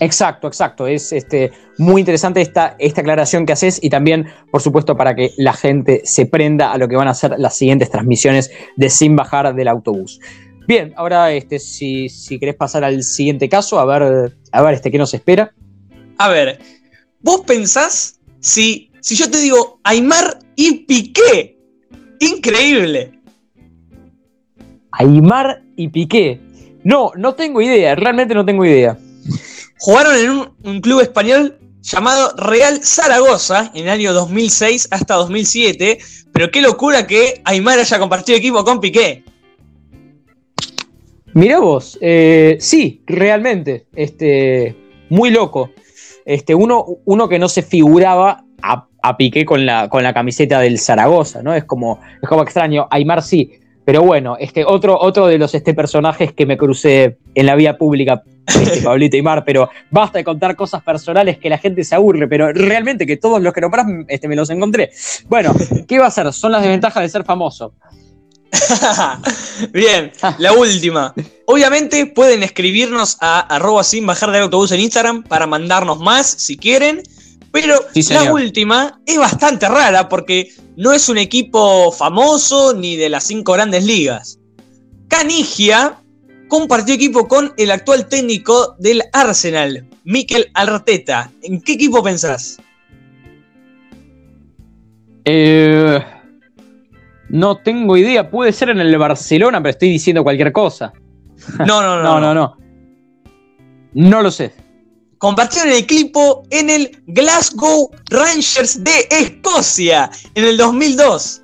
Exacto, 0.00 0.46
exacto. 0.46 0.86
Es 0.86 1.12
este, 1.12 1.52
muy 1.78 2.00
interesante 2.00 2.40
esta, 2.40 2.76
esta 2.78 3.00
aclaración 3.00 3.46
que 3.46 3.52
haces 3.52 3.78
y 3.82 3.90
también, 3.90 4.26
por 4.50 4.60
supuesto, 4.60 4.96
para 4.96 5.14
que 5.14 5.32
la 5.36 5.52
gente 5.52 6.02
se 6.04 6.26
prenda 6.26 6.72
a 6.72 6.78
lo 6.78 6.88
que 6.88 6.96
van 6.96 7.08
a 7.08 7.14
ser 7.14 7.34
las 7.38 7.56
siguientes 7.56 7.90
transmisiones 7.90 8.50
de 8.76 8.90
Sin 8.90 9.16
Bajar 9.16 9.54
del 9.54 9.68
Autobús. 9.68 10.20
Bien, 10.66 10.92
ahora 10.96 11.32
este, 11.32 11.58
si, 11.58 12.08
si 12.08 12.38
querés 12.38 12.56
pasar 12.56 12.84
al 12.84 13.02
siguiente 13.02 13.48
caso, 13.48 13.78
a 13.78 13.84
ver, 13.84 14.36
a 14.52 14.62
ver 14.62 14.74
este, 14.74 14.90
qué 14.90 14.98
nos 14.98 15.14
espera. 15.14 15.54
A 16.18 16.28
ver, 16.28 16.58
vos 17.20 17.42
pensás 17.46 18.20
si, 18.40 18.90
si 19.00 19.14
yo 19.14 19.30
te 19.30 19.38
digo 19.38 19.80
Aymar 19.84 20.38
y 20.56 20.84
Piqué. 20.84 21.56
Increíble. 22.20 23.12
Aymar 24.92 25.62
y 25.76 25.88
Piqué. 25.88 26.40
No, 26.82 27.12
no 27.16 27.34
tengo 27.34 27.60
idea, 27.60 27.94
realmente 27.94 28.34
no 28.34 28.44
tengo 28.44 28.64
idea. 28.64 28.98
Jugaron 29.78 30.16
en 30.16 30.30
un, 30.64 30.80
club 30.80 31.00
español 31.00 31.58
llamado 31.82 32.34
Real 32.36 32.80
Zaragoza 32.82 33.70
en 33.74 33.84
el 33.84 33.90
año 33.90 34.12
2006 34.12 34.88
hasta 34.90 35.14
2007, 35.14 35.98
pero 36.32 36.50
qué 36.50 36.60
locura 36.62 37.06
que 37.06 37.40
Aymar 37.44 37.78
haya 37.78 37.98
compartido 37.98 38.38
equipo 38.38 38.64
con 38.64 38.80
Piqué. 38.80 39.24
Mirá 41.34 41.60
vos, 41.60 41.98
eh, 42.00 42.56
sí, 42.60 43.02
realmente, 43.06 43.86
este, 43.94 44.74
muy 45.10 45.30
loco. 45.30 45.70
Este, 46.24 46.54
uno, 46.54 46.84
uno 47.04 47.28
que 47.28 47.38
no 47.38 47.48
se 47.48 47.62
figuraba 47.62 48.44
a, 48.62 48.86
a 49.02 49.16
Piqué 49.16 49.44
con 49.44 49.66
la, 49.66 49.88
con 49.90 50.02
la 50.02 50.14
camiseta 50.14 50.60
del 50.60 50.78
Zaragoza, 50.78 51.42
¿no? 51.42 51.54
Es 51.54 51.64
como, 51.64 52.00
es 52.22 52.28
como 52.28 52.42
extraño. 52.42 52.88
Aymar 52.90 53.22
sí, 53.22 53.52
pero 53.84 54.02
bueno, 54.02 54.36
este, 54.40 54.64
otro, 54.64 54.98
otro 54.98 55.28
de 55.28 55.38
los 55.38 55.54
este, 55.54 55.72
personajes 55.72 56.32
que 56.32 56.44
me 56.44 56.56
crucé 56.56 57.18
en 57.36 57.46
la 57.46 57.54
vía 57.54 57.78
pública, 57.78 58.24
este, 58.46 58.82
Pablito 58.82 59.16
Aymar, 59.16 59.44
pero 59.44 59.68
basta 59.90 60.18
de 60.18 60.24
contar 60.24 60.56
cosas 60.56 60.82
personales 60.82 61.38
que 61.38 61.50
la 61.50 61.58
gente 61.58 61.84
se 61.84 61.94
aburre, 61.94 62.28
pero 62.28 62.52
realmente 62.52 63.06
que 63.06 63.16
todos 63.16 63.40
los 63.42 63.52
que 63.52 63.60
nombrás 63.60 63.86
este, 64.08 64.28
me 64.28 64.36
los 64.36 64.50
encontré. 64.50 64.90
Bueno, 65.28 65.54
¿qué 65.86 65.98
va 65.98 66.06
a 66.06 66.10
ser? 66.10 66.32
Son 66.32 66.52
las 66.52 66.62
desventajas 66.62 67.02
de 67.02 67.08
ser 67.08 67.24
famoso. 67.24 67.74
Bien, 69.72 70.12
la 70.38 70.52
última. 70.52 71.14
Obviamente 71.46 72.06
pueden 72.06 72.42
escribirnos 72.42 73.16
a 73.20 73.40
arroba 73.40 73.84
sin 73.84 74.06
bajar 74.06 74.30
del 74.30 74.42
autobús 74.42 74.72
en 74.72 74.80
Instagram 74.80 75.22
para 75.24 75.46
mandarnos 75.46 75.98
más 75.98 76.26
si 76.26 76.56
quieren. 76.56 77.02
Pero 77.52 77.76
Sí, 77.94 78.02
la 78.12 78.32
última 78.32 79.00
es 79.06 79.18
bastante 79.18 79.68
rara 79.68 80.08
porque 80.08 80.52
no 80.76 80.92
es 80.92 81.08
un 81.08 81.18
equipo 81.18 81.90
famoso 81.90 82.74
ni 82.74 82.96
de 82.96 83.08
las 83.08 83.24
cinco 83.24 83.52
grandes 83.52 83.84
ligas. 83.84 84.38
Canigia 85.08 85.96
compartió 86.48 86.94
equipo 86.94 87.26
con 87.28 87.52
el 87.56 87.70
actual 87.70 88.06
técnico 88.08 88.76
del 88.78 89.02
Arsenal, 89.12 89.86
Mikel 90.04 90.50
Arteta. 90.54 91.30
¿En 91.42 91.60
qué 91.60 91.72
equipo 91.72 92.02
pensás? 92.02 92.58
Eh, 95.24 96.00
no 97.28 97.56
tengo 97.58 97.96
idea, 97.96 98.30
puede 98.30 98.52
ser 98.52 98.68
en 98.68 98.78
el 98.80 98.96
Barcelona, 98.96 99.60
pero 99.60 99.70
estoy 99.70 99.90
diciendo 99.90 100.22
cualquier 100.22 100.52
cosa. 100.52 100.92
No, 101.58 101.82
no, 101.82 102.02
no. 102.02 102.20
No, 102.20 102.20
no, 102.20 102.34
no. 102.34 102.56
No 103.94 104.22
lo 104.22 104.30
sé. 104.30 104.52
compartieron 105.18 105.72
el 105.72 105.78
equipo 105.78 106.42
en 106.50 106.68
el 106.70 107.02
Glasgow 107.06 107.90
Rangers 108.10 108.84
de 108.84 109.08
Escocia 109.10 110.10
en 110.34 110.44
el 110.44 110.56
2002. 110.58 111.42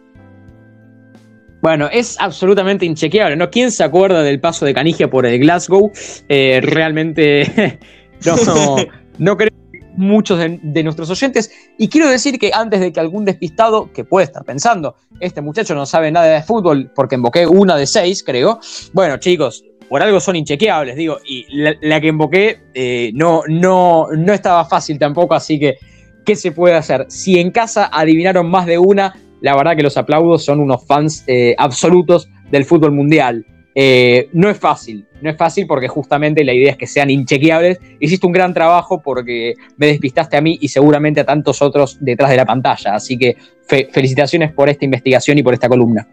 Bueno, 1.62 1.88
es 1.92 2.16
absolutamente 2.18 2.84
inchequeable, 2.84 3.36
¿no? 3.36 3.48
¿Quién 3.48 3.70
se 3.70 3.84
acuerda 3.84 4.24
del 4.24 4.40
paso 4.40 4.64
de 4.66 4.74
Canigia 4.74 5.08
por 5.08 5.24
el 5.24 5.38
Glasgow? 5.38 5.92
Eh, 6.28 6.60
realmente 6.60 7.78
no, 8.26 8.76
no 9.18 9.36
creo 9.36 9.50
que 9.70 9.80
muchos 9.94 10.40
de, 10.40 10.58
de 10.60 10.82
nuestros 10.82 11.08
oyentes. 11.08 11.52
Y 11.78 11.88
quiero 11.88 12.08
decir 12.08 12.40
que 12.40 12.50
antes 12.52 12.80
de 12.80 12.92
que 12.92 12.98
algún 12.98 13.24
despistado, 13.24 13.92
que 13.92 14.02
puede 14.02 14.24
estar 14.24 14.44
pensando, 14.44 14.96
este 15.20 15.40
muchacho 15.40 15.76
no 15.76 15.86
sabe 15.86 16.10
nada 16.10 16.26
de 16.26 16.42
fútbol 16.42 16.90
porque 16.96 17.14
invoqué 17.14 17.46
una 17.46 17.76
de 17.76 17.86
seis, 17.86 18.24
creo. 18.24 18.58
Bueno, 18.92 19.18
chicos, 19.18 19.64
por 19.88 20.02
algo 20.02 20.18
son 20.18 20.34
inchequeables, 20.34 20.96
digo, 20.96 21.18
y 21.24 21.46
la, 21.48 21.74
la 21.80 22.00
que 22.00 22.08
invoqué 22.08 22.58
eh, 22.74 23.12
no, 23.14 23.42
no, 23.46 24.08
no 24.10 24.32
estaba 24.32 24.64
fácil 24.64 24.98
tampoco, 24.98 25.34
así 25.34 25.60
que, 25.60 25.76
¿qué 26.24 26.34
se 26.34 26.50
puede 26.50 26.74
hacer? 26.74 27.06
Si 27.08 27.38
en 27.38 27.52
casa 27.52 27.88
adivinaron 27.92 28.50
más 28.50 28.66
de 28.66 28.78
una, 28.78 29.14
la 29.42 29.54
verdad 29.54 29.76
que 29.76 29.82
los 29.82 29.96
aplaudos 29.98 30.44
son 30.44 30.60
unos 30.60 30.86
fans 30.86 31.24
eh, 31.26 31.54
absolutos 31.58 32.28
del 32.50 32.64
fútbol 32.64 32.92
mundial. 32.92 33.44
Eh, 33.74 34.28
no 34.34 34.50
es 34.50 34.58
fácil, 34.58 35.06
no 35.22 35.30
es 35.30 35.36
fácil 35.38 35.66
porque 35.66 35.88
justamente 35.88 36.44
la 36.44 36.52
idea 36.52 36.72
es 36.72 36.76
que 36.76 36.86
sean 36.86 37.08
inchequeables. 37.10 37.78
Hiciste 38.00 38.26
un 38.26 38.32
gran 38.32 38.52
trabajo 38.52 39.00
porque 39.02 39.54
me 39.78 39.86
despistaste 39.86 40.36
a 40.36 40.40
mí 40.42 40.58
y 40.60 40.68
seguramente 40.68 41.20
a 41.20 41.24
tantos 41.24 41.62
otros 41.62 41.96
detrás 42.00 42.30
de 42.30 42.36
la 42.36 42.44
pantalla. 42.46 42.94
Así 42.94 43.16
que 43.18 43.36
fe- 43.66 43.88
felicitaciones 43.90 44.52
por 44.52 44.68
esta 44.68 44.84
investigación 44.84 45.38
y 45.38 45.42
por 45.42 45.54
esta 45.54 45.68
columna. 45.68 46.06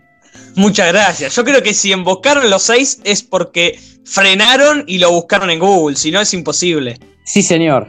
Muchas 0.55 0.91
gracias. 0.91 1.35
Yo 1.35 1.43
creo 1.43 1.61
que 1.61 1.73
si 1.73 1.91
embocaron 1.91 2.49
los 2.49 2.63
seis 2.63 3.01
es 3.03 3.23
porque 3.23 3.77
frenaron 4.05 4.83
y 4.87 4.97
lo 4.99 5.11
buscaron 5.11 5.49
en 5.49 5.59
Google, 5.59 5.95
si 5.97 6.11
no 6.11 6.21
es 6.21 6.33
imposible. 6.33 6.97
Sí, 7.25 7.41
señor. 7.41 7.87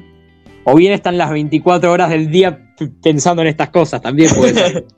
O 0.64 0.74
bien 0.74 0.92
están 0.92 1.16
las 1.16 1.30
24 1.30 1.90
horas 1.90 2.10
del 2.10 2.30
día 2.30 2.60
pensando 3.02 3.42
en 3.42 3.48
estas 3.48 3.70
cosas, 3.70 4.02
también 4.02 4.34
puede 4.34 4.54
ser. 4.54 4.84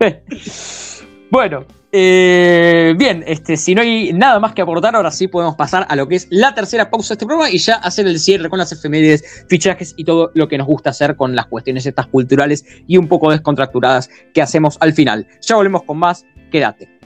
bueno, 1.30 1.66
eh, 1.92 2.94
bien, 2.96 3.24
este, 3.26 3.56
si 3.56 3.74
no 3.74 3.82
hay 3.82 4.12
nada 4.12 4.38
más 4.38 4.54
que 4.54 4.62
aportar, 4.62 4.94
ahora 4.94 5.10
sí 5.10 5.28
podemos 5.28 5.56
pasar 5.56 5.86
a 5.88 5.96
lo 5.96 6.08
que 6.08 6.16
es 6.16 6.26
la 6.30 6.54
tercera 6.54 6.90
pausa 6.90 7.08
de 7.08 7.14
este 7.14 7.26
programa 7.26 7.50
y 7.50 7.58
ya 7.58 7.74
hacer 7.76 8.06
el 8.06 8.18
cierre 8.18 8.48
con 8.48 8.58
las 8.58 8.72
efemérides, 8.72 9.44
fichajes 9.48 9.94
y 9.96 10.04
todo 10.04 10.30
lo 10.34 10.48
que 10.48 10.58
nos 10.58 10.66
gusta 10.66 10.90
hacer 10.90 11.16
con 11.16 11.34
las 11.34 11.46
cuestiones 11.46 11.86
estas 11.86 12.06
culturales 12.06 12.64
y 12.86 12.96
un 12.96 13.08
poco 13.08 13.30
descontracturadas 13.30 14.08
que 14.32 14.42
hacemos 14.42 14.76
al 14.80 14.92
final. 14.92 15.26
Ya 15.42 15.56
volvemos 15.56 15.82
con 15.82 15.98
más, 15.98 16.24
quédate. 16.50 17.00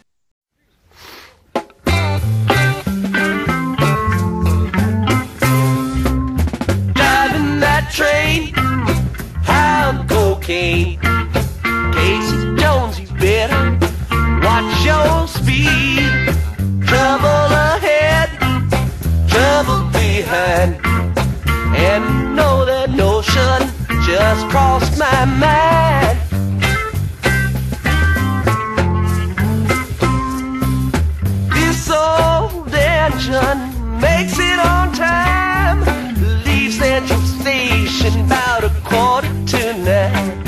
Watch 14.42 14.84
your 14.84 15.26
speed. 15.26 16.11
Trouble 16.86 17.51
ahead, 17.70 18.30
trouble 19.28 19.84
behind. 19.92 20.76
And 21.76 22.36
know 22.36 22.64
that 22.64 22.90
notion 22.90 23.59
just 24.05 24.49
crossed 24.49 24.99
my 24.99 25.24
mind. 25.24 26.18
This 31.53 31.90
old 31.90 32.72
engine 32.74 34.01
makes 34.01 34.38
it 34.38 34.59
on 34.59 34.92
time. 34.92 35.80
Leaves 36.45 36.78
Central 36.78 37.20
Station 37.20 38.20
about 38.26 38.64
a 38.64 38.72
quarter 38.84 39.28
to 39.47 39.78
nine. 39.78 40.45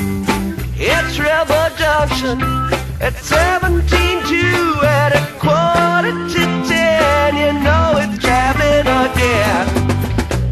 It's 0.78 1.18
Rebel 1.18 1.70
Junction 1.76 2.75
at 3.00 3.14
17 3.14 4.22
to 4.24 4.80
at 4.82 5.12
a 5.14 5.24
quarter 5.38 6.12
to 6.12 6.68
ten. 6.68 7.36
You 7.36 7.52
know 7.62 7.94
it's 7.98 8.18
traveling 8.22 8.86
again. 8.86 9.66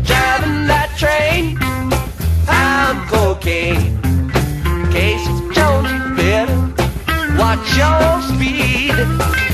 Driving 0.04 0.66
that 0.66 0.90
train, 0.96 1.58
I'm 2.48 3.06
cocaine. 3.08 4.00
Casey 4.92 5.32
Jones, 5.54 5.90
you 5.90 6.16
better 6.16 6.58
watch 7.38 7.76
your 7.76 8.20
speed. 8.28 9.53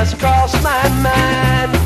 Just 0.00 0.18
crossed 0.18 0.62
my 0.62 0.88
mind. 1.02 1.79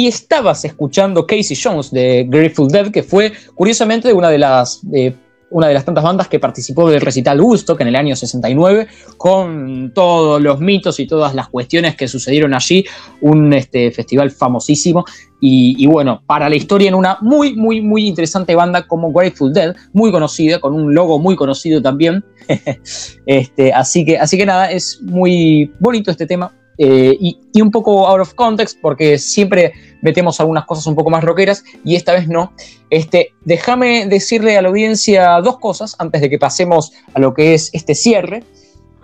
Y 0.00 0.06
estabas 0.06 0.64
escuchando 0.64 1.26
Casey 1.26 1.54
Jones 1.62 1.90
de 1.90 2.24
Grateful 2.26 2.68
Dead, 2.68 2.90
que 2.90 3.02
fue 3.02 3.34
curiosamente 3.54 4.10
una 4.14 4.30
de 4.30 4.38
las, 4.38 4.80
eh, 4.94 5.14
una 5.50 5.68
de 5.68 5.74
las 5.74 5.84
tantas 5.84 6.02
bandas 6.02 6.26
que 6.26 6.38
participó 6.38 6.88
del 6.88 7.02
recital 7.02 7.38
Woodstock 7.38 7.78
en 7.82 7.88
el 7.88 7.96
año 7.96 8.16
69, 8.16 8.86
con 9.18 9.92
todos 9.94 10.40
los 10.40 10.58
mitos 10.58 10.98
y 11.00 11.06
todas 11.06 11.34
las 11.34 11.48
cuestiones 11.48 11.96
que 11.96 12.08
sucedieron 12.08 12.54
allí, 12.54 12.82
un 13.20 13.52
este, 13.52 13.90
festival 13.90 14.30
famosísimo. 14.30 15.04
Y, 15.38 15.86
bueno, 15.86 16.22
para 16.26 16.48
la 16.48 16.56
historia 16.56 16.88
en 16.88 16.94
una 16.94 17.18
muy, 17.20 17.54
muy, 17.54 17.82
muy 17.82 18.06
interesante 18.06 18.54
banda 18.54 18.86
como 18.86 19.12
Grateful 19.12 19.52
Dead, 19.52 19.76
muy 19.92 20.10
conocida, 20.10 20.60
con 20.60 20.72
un 20.72 20.94
logo 20.94 21.18
muy 21.18 21.36
conocido 21.36 21.82
también. 21.82 22.24
este, 23.26 23.70
así, 23.74 24.06
que, 24.06 24.16
así 24.16 24.38
que 24.38 24.46
nada, 24.46 24.70
es 24.70 24.98
muy 25.02 25.70
bonito 25.78 26.10
este 26.10 26.24
tema, 26.24 26.54
eh, 26.82 27.14
y, 27.20 27.60
un 27.60 27.70
poco 27.70 28.08
out 28.08 28.22
of 28.22 28.32
context, 28.32 28.78
porque 28.80 29.18
siempre 29.18 29.74
metemos 30.02 30.40
algunas 30.40 30.64
cosas 30.64 30.86
un 30.86 30.94
poco 30.94 31.10
más 31.10 31.24
rockeras 31.24 31.64
y 31.84 31.96
esta 31.96 32.12
vez 32.12 32.28
no. 32.28 32.52
Este, 32.90 33.34
déjame 33.44 34.06
decirle 34.06 34.56
a 34.56 34.62
la 34.62 34.68
audiencia 34.68 35.40
dos 35.40 35.58
cosas 35.58 35.96
antes 35.98 36.20
de 36.20 36.30
que 36.30 36.38
pasemos 36.38 36.92
a 37.14 37.20
lo 37.20 37.34
que 37.34 37.54
es 37.54 37.70
este 37.72 37.94
cierre. 37.94 38.44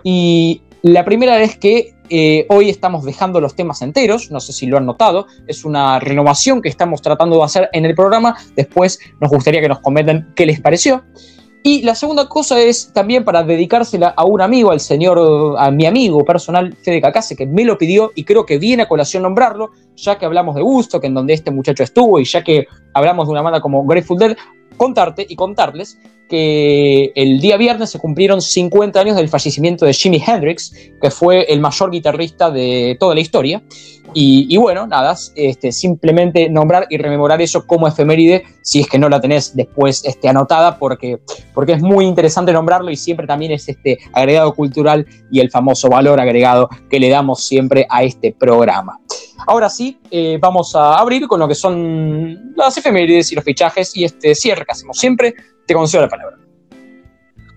Y 0.03 0.61
la 0.81 1.03
primera 1.05 1.41
es 1.41 1.57
que 1.57 1.95
eh, 2.09 2.45
hoy 2.49 2.69
estamos 2.69 3.03
dejando 3.03 3.41
los 3.41 3.55
temas 3.55 3.81
enteros, 3.81 4.31
no 4.31 4.39
sé 4.39 4.53
si 4.53 4.65
lo 4.65 4.77
han 4.77 4.85
notado, 4.85 5.27
es 5.47 5.65
una 5.65 5.99
renovación 5.99 6.61
que 6.61 6.69
estamos 6.69 7.01
tratando 7.01 7.37
de 7.37 7.43
hacer 7.43 7.69
en 7.73 7.85
el 7.85 7.95
programa. 7.95 8.37
Después 8.55 8.99
nos 9.19 9.29
gustaría 9.29 9.61
que 9.61 9.69
nos 9.69 9.79
comenten 9.79 10.27
qué 10.35 10.45
les 10.45 10.61
pareció. 10.61 11.03
Y 11.67 11.81
la 11.81 11.95
segunda 11.95 12.29
cosa 12.29 12.61
es 12.61 12.93
también 12.93 13.25
para 13.25 13.43
dedicársela 13.43 14.13
a 14.15 14.23
un 14.23 14.39
amigo, 14.39 14.71
al 14.71 14.79
señor, 14.79 15.57
a 15.59 15.69
mi 15.69 15.85
amigo 15.85 16.23
personal, 16.23 16.73
Fede 16.81 17.01
Cacase, 17.01 17.35
que 17.35 17.45
me 17.45 17.65
lo 17.65 17.77
pidió 17.77 18.13
y 18.15 18.23
creo 18.23 18.45
que 18.45 18.57
viene 18.57 18.83
a 18.83 18.87
colación 18.87 19.23
nombrarlo, 19.23 19.71
ya 19.97 20.17
que 20.17 20.25
hablamos 20.25 20.55
de 20.55 20.61
Gusto, 20.61 21.01
que 21.01 21.07
en 21.07 21.13
donde 21.13 21.33
este 21.33 21.51
muchacho 21.51 21.83
estuvo, 21.83 22.21
y 22.21 22.23
ya 22.23 22.41
que 22.41 22.67
hablamos 22.93 23.27
de 23.27 23.33
una 23.33 23.41
banda 23.41 23.59
como 23.59 23.85
Grateful 23.85 24.17
Dead, 24.17 24.37
contarte 24.77 25.25
y 25.27 25.35
contarles 25.35 25.99
que 26.27 27.11
el 27.15 27.39
día 27.39 27.57
viernes 27.57 27.89
se 27.89 27.99
cumplieron 27.99 28.41
50 28.41 28.99
años 28.99 29.15
del 29.15 29.29
fallecimiento 29.29 29.85
de 29.85 29.93
Jimi 29.93 30.21
Hendrix, 30.25 30.73
que 31.01 31.11
fue 31.11 31.43
el 31.43 31.59
mayor 31.59 31.91
guitarrista 31.91 32.49
de 32.51 32.97
toda 32.99 33.15
la 33.15 33.21
historia. 33.21 33.63
Y, 34.13 34.57
bueno, 34.57 34.87
nada, 34.87 35.15
este, 35.35 35.71
simplemente 35.71 36.49
nombrar 36.49 36.87
y 36.89 36.97
rememorar 36.97 37.39
eso 37.41 37.67
como 37.67 37.87
efeméride, 37.87 38.45
si 38.61 38.79
es 38.79 38.87
que 38.87 38.97
no 38.97 39.09
la 39.09 39.21
tenés 39.21 39.55
después 39.55 40.03
este, 40.05 40.27
anotada, 40.27 40.79
porque, 40.79 41.19
porque 41.53 41.73
es 41.73 41.81
muy 41.83 42.05
interesante 42.05 42.51
nombrarlo 42.51 42.89
y 42.89 42.95
siempre 42.95 43.27
también 43.27 43.51
es 43.51 43.69
este 43.69 43.99
agregado 44.13 44.55
cultural 44.55 45.05
y 45.29 45.39
el 45.39 45.51
famoso 45.51 45.89
valor 45.89 46.19
agregado 46.19 46.67
que 46.89 46.99
le 46.99 47.09
damos 47.09 47.43
siempre 47.43 47.85
a 47.89 48.03
este 48.03 48.31
programa. 48.31 48.99
Ahora 49.45 49.69
sí, 49.69 49.99
eh, 50.09 50.39
vamos 50.41 50.75
a 50.75 50.95
abrir 50.95 51.27
con 51.27 51.39
lo 51.39 51.47
que 51.47 51.55
son 51.55 52.53
las 52.55 52.75
efemérides 52.77 53.31
y 53.31 53.35
los 53.35 53.43
fichajes 53.43 53.95
y 53.95 54.03
este 54.03 54.33
cierre 54.33 54.65
que 54.65 54.71
hacemos 54.71 54.97
siempre. 54.97 55.35
Te 55.67 55.73
concedo 55.73 56.03
la 56.03 56.09
palabra. 56.09 56.37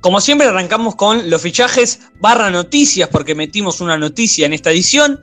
Como 0.01 0.21
siempre 0.21 0.49
arrancamos 0.49 0.97
con 0.97 1.31
los 1.31 1.43
fichajes 1.43 2.01
barra 2.21 2.51
noticias 2.51 3.09
porque 3.09 3.35
metimos 3.35 3.81
una 3.81 3.97
noticia 3.99 4.47
en 4.47 4.53
esta 4.53 4.71
edición. 4.71 5.21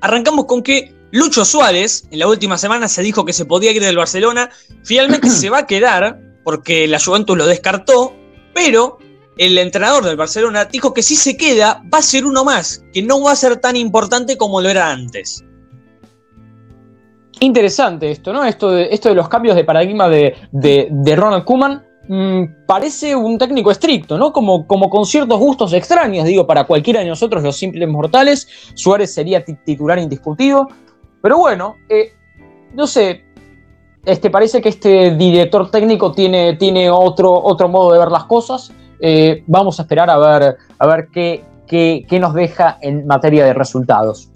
Arrancamos 0.00 0.46
con 0.46 0.62
que 0.62 0.94
Lucho 1.10 1.44
Suárez, 1.44 2.08
en 2.10 2.20
la 2.20 2.28
última 2.28 2.56
semana 2.56 2.88
se 2.88 3.02
dijo 3.02 3.24
que 3.24 3.32
se 3.32 3.44
podía 3.44 3.72
ir 3.72 3.82
del 3.82 3.96
Barcelona, 3.96 4.50
finalmente 4.84 5.28
se 5.30 5.50
va 5.50 5.58
a 5.58 5.66
quedar 5.66 6.20
porque 6.44 6.88
la 6.88 6.98
Juventus 6.98 7.36
lo 7.36 7.46
descartó, 7.46 8.16
pero 8.54 8.98
el 9.36 9.58
entrenador 9.58 10.04
del 10.04 10.16
Barcelona 10.16 10.64
dijo 10.66 10.94
que 10.94 11.02
si 11.02 11.16
se 11.16 11.36
queda 11.36 11.82
va 11.92 11.98
a 11.98 12.02
ser 12.02 12.24
uno 12.24 12.44
más, 12.44 12.84
que 12.92 13.02
no 13.02 13.22
va 13.22 13.32
a 13.32 13.36
ser 13.36 13.56
tan 13.58 13.76
importante 13.76 14.36
como 14.36 14.60
lo 14.60 14.68
era 14.68 14.90
antes. 14.90 15.44
Interesante 17.40 18.10
esto, 18.10 18.32
¿no? 18.32 18.44
Esto 18.44 18.70
de, 18.70 18.88
esto 18.92 19.08
de 19.08 19.16
los 19.16 19.28
cambios 19.28 19.56
de 19.56 19.64
paradigma 19.64 20.08
de, 20.08 20.36
de, 20.52 20.88
de 20.90 21.16
Ronald 21.16 21.44
Koeman. 21.44 21.91
Mmm, 22.08 22.66
parece 22.66 23.14
un 23.14 23.38
técnico 23.38 23.70
estricto, 23.70 24.18
¿no? 24.18 24.32
Como, 24.32 24.66
como 24.66 24.90
con 24.90 25.06
ciertos 25.06 25.38
gustos 25.38 25.72
extraños, 25.72 26.24
digo, 26.24 26.46
para 26.46 26.64
cualquiera 26.64 27.00
de 27.00 27.06
nosotros, 27.06 27.42
los 27.42 27.56
simples 27.56 27.88
mortales. 27.88 28.48
Suárez 28.74 29.14
sería 29.14 29.44
titular 29.44 29.98
indiscutido. 29.98 30.68
Pero 31.22 31.38
bueno, 31.38 31.76
eh, 31.88 32.12
no 32.74 32.86
sé, 32.86 33.24
este, 34.04 34.30
parece 34.30 34.60
que 34.60 34.70
este 34.70 35.14
director 35.14 35.70
técnico 35.70 36.12
tiene, 36.12 36.56
tiene 36.56 36.90
otro, 36.90 37.32
otro 37.32 37.68
modo 37.68 37.92
de 37.92 38.00
ver 38.00 38.10
las 38.10 38.24
cosas. 38.24 38.72
Eh, 39.00 39.44
vamos 39.46 39.78
a 39.78 39.82
esperar 39.82 40.10
a 40.10 40.18
ver, 40.18 40.56
a 40.78 40.86
ver 40.86 41.08
qué, 41.12 41.44
qué, 41.66 42.04
qué 42.08 42.18
nos 42.18 42.34
deja 42.34 42.78
en 42.80 43.06
materia 43.06 43.44
de 43.44 43.54
resultados. 43.54 44.28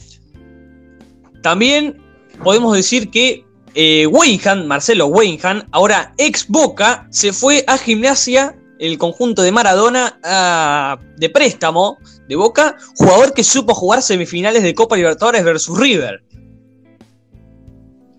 También 1.42 2.00
podemos 2.42 2.74
decir 2.74 3.10
que 3.10 3.45
eh, 3.78 4.06
Weinhan, 4.06 4.66
Marcelo 4.66 5.06
Weinhan, 5.08 5.68
ahora 5.70 6.14
ex 6.16 6.48
Boca, 6.48 7.06
se 7.10 7.34
fue 7.34 7.62
a 7.66 7.76
gimnasia, 7.76 8.56
el 8.78 8.96
conjunto 8.96 9.42
de 9.42 9.52
Maradona, 9.52 10.18
a, 10.24 10.98
de 11.18 11.28
préstamo 11.28 11.98
de 12.26 12.36
Boca, 12.36 12.76
jugador 12.96 13.34
que 13.34 13.44
supo 13.44 13.74
jugar 13.74 14.00
semifinales 14.00 14.62
de 14.62 14.74
Copa 14.74 14.96
Libertadores 14.96 15.44
versus 15.44 15.78
River. 15.78 16.24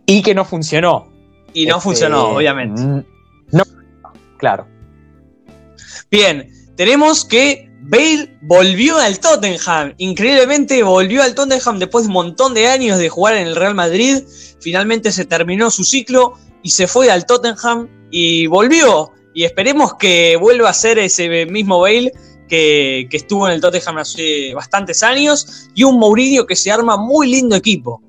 Y 0.05 0.21
que 0.21 0.35
no 0.35 0.45
funcionó. 0.45 1.11
Y 1.53 1.65
no 1.65 1.77
este, 1.77 1.83
funcionó, 1.83 2.35
obviamente. 2.35 2.81
No, 3.51 3.63
claro. 4.37 4.67
Bien, 6.11 6.51
tenemos 6.75 7.25
que 7.25 7.66
Bale 7.89 8.37
volvió 8.41 8.97
al 8.97 9.19
Tottenham. 9.19 9.93
Increíblemente 9.97 10.83
volvió 10.83 11.23
al 11.23 11.35
Tottenham 11.35 11.79
después 11.79 12.03
de 12.03 12.09
un 12.09 12.15
montón 12.15 12.53
de 12.53 12.67
años 12.67 12.97
de 12.97 13.07
jugar 13.07 13.37
en 13.37 13.47
el 13.47 13.55
Real 13.55 13.75
Madrid. 13.75 14.23
Finalmente 14.59 15.13
se 15.13 15.23
terminó 15.23 15.71
su 15.71 15.85
ciclo 15.85 16.33
y 16.63 16.71
se 16.71 16.87
fue 16.87 17.09
al 17.09 17.25
Tottenham 17.25 17.87
y 18.11 18.47
volvió. 18.47 19.11
Y 19.33 19.45
esperemos 19.45 19.93
que 19.93 20.35
vuelva 20.35 20.69
a 20.69 20.73
ser 20.73 20.99
ese 20.99 21.45
mismo 21.45 21.79
Bale 21.79 22.11
que, 22.49 23.07
que 23.09 23.17
estuvo 23.17 23.47
en 23.47 23.53
el 23.53 23.61
Tottenham 23.61 23.99
hace 23.99 24.53
bastantes 24.53 25.01
años. 25.01 25.69
Y 25.73 25.85
un 25.85 25.97
Mourinho 25.97 26.45
que 26.45 26.57
se 26.57 26.69
arma 26.69 26.97
muy 26.97 27.29
lindo 27.29 27.55
equipo. 27.55 28.01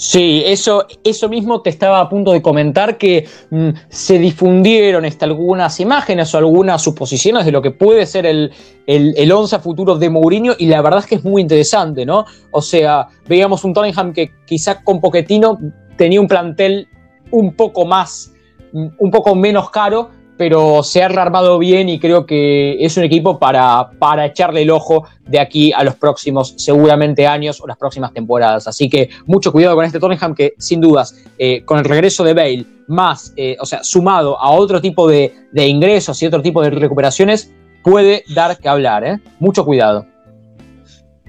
Sí, 0.00 0.44
eso, 0.46 0.86
eso 1.02 1.28
mismo 1.28 1.60
te 1.60 1.70
estaba 1.70 1.98
a 2.00 2.08
punto 2.08 2.32
de 2.32 2.40
comentar 2.40 2.96
que 2.96 3.26
mmm, 3.50 3.70
se 3.88 4.16
difundieron 4.20 5.04
este, 5.04 5.24
algunas 5.24 5.80
imágenes 5.80 6.32
o 6.32 6.38
algunas 6.38 6.80
suposiciones 6.80 7.44
de 7.44 7.50
lo 7.50 7.60
que 7.60 7.72
puede 7.72 8.06
ser 8.06 8.24
el, 8.24 8.52
el, 8.86 9.12
el 9.16 9.32
once 9.32 9.58
futuro 9.58 9.96
de 9.96 10.08
Mourinho 10.08 10.54
y 10.56 10.66
la 10.66 10.82
verdad 10.82 11.00
es 11.00 11.06
que 11.06 11.16
es 11.16 11.24
muy 11.24 11.42
interesante, 11.42 12.06
¿no? 12.06 12.26
O 12.52 12.62
sea, 12.62 13.08
veíamos 13.26 13.64
un 13.64 13.74
Tottenham 13.74 14.12
que 14.12 14.30
quizás 14.46 14.78
con 14.84 15.00
Poquetino 15.00 15.58
tenía 15.96 16.20
un 16.20 16.28
plantel 16.28 16.86
un 17.32 17.56
poco 17.56 17.84
más, 17.84 18.32
un 18.72 19.10
poco 19.10 19.34
menos 19.34 19.68
caro 19.70 20.10
pero 20.38 20.82
se 20.82 21.02
ha 21.02 21.08
rearmado 21.08 21.58
bien 21.58 21.88
y 21.88 21.98
creo 21.98 22.24
que 22.24 22.76
es 22.82 22.96
un 22.96 23.02
equipo 23.02 23.38
para, 23.38 23.90
para 23.98 24.26
echarle 24.26 24.62
el 24.62 24.70
ojo 24.70 25.06
de 25.26 25.40
aquí 25.40 25.72
a 25.72 25.82
los 25.82 25.96
próximos, 25.96 26.54
seguramente, 26.56 27.26
años 27.26 27.60
o 27.60 27.66
las 27.66 27.76
próximas 27.76 28.14
temporadas. 28.14 28.66
Así 28.68 28.88
que 28.88 29.10
mucho 29.26 29.52
cuidado 29.52 29.74
con 29.74 29.84
este 29.84 29.98
Tottenham 29.98 30.34
que, 30.34 30.54
sin 30.58 30.80
dudas, 30.80 31.14
eh, 31.38 31.62
con 31.64 31.78
el 31.78 31.84
regreso 31.84 32.24
de 32.24 32.34
Bale, 32.34 32.64
más, 32.86 33.34
eh, 33.36 33.56
o 33.60 33.66
sea, 33.66 33.82
sumado 33.84 34.40
a 34.40 34.50
otro 34.50 34.80
tipo 34.80 35.08
de, 35.08 35.34
ingresos 35.54 36.22
y 36.22 36.26
otro 36.26 36.40
tipo 36.40 36.62
de 36.62 36.70
recuperaciones, 36.70 37.52
puede 37.82 38.24
dar 38.34 38.56
que 38.56 38.68
hablar. 38.68 39.04
¿eh? 39.04 39.20
Mucho 39.40 39.64
cuidado. 39.64 40.06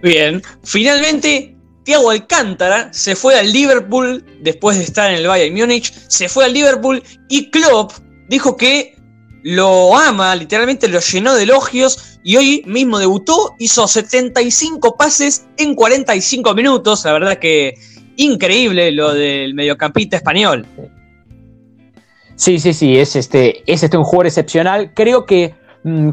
Bien, 0.01 0.41
finalmente 0.63 1.55
Thiago 1.83 2.11
Alcántara 2.11 2.93
se 2.93 3.15
fue 3.15 3.37
al 3.37 3.51
Liverpool 3.51 4.23
después 4.41 4.77
de 4.77 4.83
estar 4.83 5.11
en 5.11 5.17
el 5.17 5.27
Bayern 5.27 5.55
Múnich, 5.55 5.91
se 6.07 6.29
fue 6.29 6.45
al 6.45 6.53
Liverpool 6.53 7.03
y 7.27 7.49
Klopp 7.49 7.91
dijo 8.29 8.55
que 8.55 8.95
lo 9.43 9.97
ama, 9.97 10.35
literalmente 10.35 10.87
lo 10.87 10.99
llenó 10.99 11.33
de 11.35 11.43
elogios 11.43 12.19
y 12.23 12.37
hoy 12.37 12.63
mismo 12.65 12.99
debutó, 12.99 13.55
hizo 13.59 13.87
75 13.87 14.97
pases 14.97 15.45
en 15.57 15.75
45 15.75 16.53
minutos, 16.53 17.05
la 17.05 17.13
verdad 17.13 17.39
que 17.39 17.75
increíble 18.17 18.91
lo 18.91 19.13
del 19.13 19.53
mediocampista 19.53 20.17
español. 20.17 20.65
Sí, 22.35 22.59
sí, 22.59 22.73
sí, 22.73 22.97
es 22.97 23.15
este, 23.15 23.63
es 23.71 23.83
este 23.83 23.97
un 23.97 24.03
jugador 24.03 24.27
excepcional. 24.27 24.93
Creo 24.93 25.25
que 25.25 25.55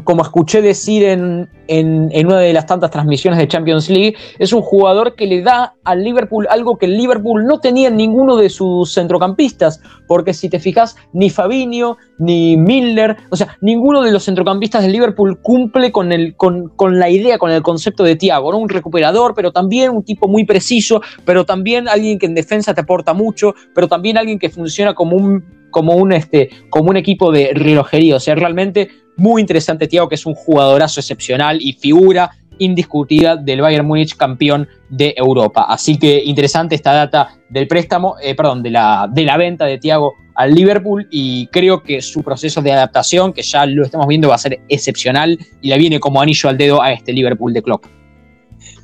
como 0.03 0.23
escuché 0.23 0.61
decir 0.61 1.03
en, 1.03 1.49
una 1.69 2.39
de 2.39 2.53
las 2.53 2.65
tantas 2.65 2.91
transmisiones 2.91 3.39
de 3.39 3.47
Champions 3.47 3.89
League, 3.89 4.15
es 4.39 4.53
un 4.53 4.61
jugador 4.61 5.15
que 5.15 5.27
le 5.27 5.41
da 5.41 5.75
al 5.83 6.03
Liverpool 6.03 6.47
algo 6.49 6.77
que 6.77 6.85
el 6.85 6.97
Liverpool 6.97 7.45
no 7.45 7.59
tenía 7.59 7.89
en 7.89 7.97
ninguno 7.97 8.37
de 8.37 8.49
sus 8.49 8.93
centrocampistas, 8.93 9.81
porque 10.07 10.33
si 10.33 10.49
te 10.49 10.59
fijas, 10.59 10.95
ni 11.13 11.29
Fabinho, 11.29 11.97
ni 12.19 12.57
Miller, 12.57 13.17
o 13.29 13.35
sea, 13.35 13.57
ninguno 13.61 14.01
de 14.01 14.11
los 14.11 14.23
centrocampistas 14.25 14.83
del 14.83 14.93
Liverpool 14.93 15.39
cumple 15.41 15.91
con, 15.91 16.11
el, 16.11 16.35
con, 16.35 16.71
la 16.99 17.09
idea, 17.09 17.37
con 17.37 17.51
el 17.51 17.61
concepto 17.61 18.03
de 18.03 18.15
Thiago, 18.15 18.51
¿no? 18.51 18.57
un 18.57 18.69
recuperador, 18.69 19.33
pero 19.35 19.51
también 19.51 19.91
un 19.91 20.03
tipo 20.03 20.27
muy 20.27 20.45
preciso, 20.45 21.01
pero 21.25 21.45
también 21.45 21.87
alguien 21.87 22.19
que 22.19 22.25
en 22.25 22.35
defensa 22.35 22.73
te 22.73 22.81
aporta 22.81 23.13
mucho, 23.13 23.53
pero 23.75 23.87
también 23.87 24.17
alguien 24.17 24.39
que 24.39 24.49
funciona 24.49 24.93
como 24.93 25.15
un 25.15 25.57
como 25.69 25.95
un, 25.95 26.11
este, 26.11 26.49
como 26.69 26.89
un 26.89 26.97
equipo 26.97 27.31
de 27.31 27.51
relojería. 27.53 28.15
O 28.15 28.19
sea, 28.19 28.35
realmente 28.35 28.89
muy 29.17 29.41
interesante, 29.41 29.87
Thiago, 29.87 30.07
que 30.07 30.15
es 30.15 30.25
un 30.25 30.35
jugadorazo 30.35 30.99
excepcional 30.99 31.59
y 31.61 31.73
figura 31.73 32.31
indiscutida 32.59 33.35
del 33.35 33.61
Bayern 33.61 33.85
Múnich 33.85 34.15
campeón 34.15 34.67
de 34.89 35.13
Europa. 35.17 35.65
Así 35.67 35.97
que 35.97 36.23
interesante 36.23 36.75
esta 36.75 36.93
data 36.93 37.29
del 37.49 37.67
préstamo, 37.67 38.15
eh, 38.21 38.35
perdón, 38.35 38.63
de 38.63 38.71
la, 38.71 39.07
de 39.11 39.25
la 39.25 39.37
venta 39.37 39.65
de 39.65 39.77
Thiago 39.77 40.13
al 40.35 40.53
Liverpool 40.53 41.07
y 41.11 41.47
creo 41.47 41.81
que 41.81 42.01
su 42.01 42.23
proceso 42.23 42.61
de 42.61 42.71
adaptación, 42.71 43.33
que 43.33 43.41
ya 43.41 43.65
lo 43.65 43.83
estamos 43.83 44.07
viendo, 44.07 44.29
va 44.29 44.35
a 44.35 44.39
ser 44.39 44.59
excepcional 44.69 45.37
y 45.61 45.69
le 45.69 45.77
viene 45.77 45.99
como 45.99 46.21
anillo 46.21 46.49
al 46.49 46.57
dedo 46.57 46.81
a 46.81 46.91
este 46.91 47.11
Liverpool 47.11 47.53
de 47.53 47.61
Klopp. 47.61 47.85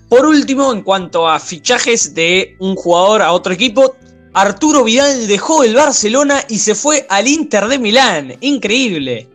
Por 0.10 0.26
último, 0.26 0.72
en 0.72 0.82
cuanto 0.82 1.28
a 1.28 1.40
fichajes 1.40 2.14
de 2.14 2.56
un 2.60 2.76
jugador 2.76 3.22
a 3.22 3.32
otro 3.32 3.54
equipo, 3.54 3.96
Arturo 4.34 4.84
Vidal 4.84 5.28
dejó 5.28 5.64
el 5.64 5.76
Barcelona 5.76 6.42
y 6.50 6.58
se 6.58 6.76
fue 6.76 7.06
al 7.10 7.28
Inter 7.28 7.68
de 7.68 7.80
Milán. 7.80 8.34
Increíble. 8.42 9.33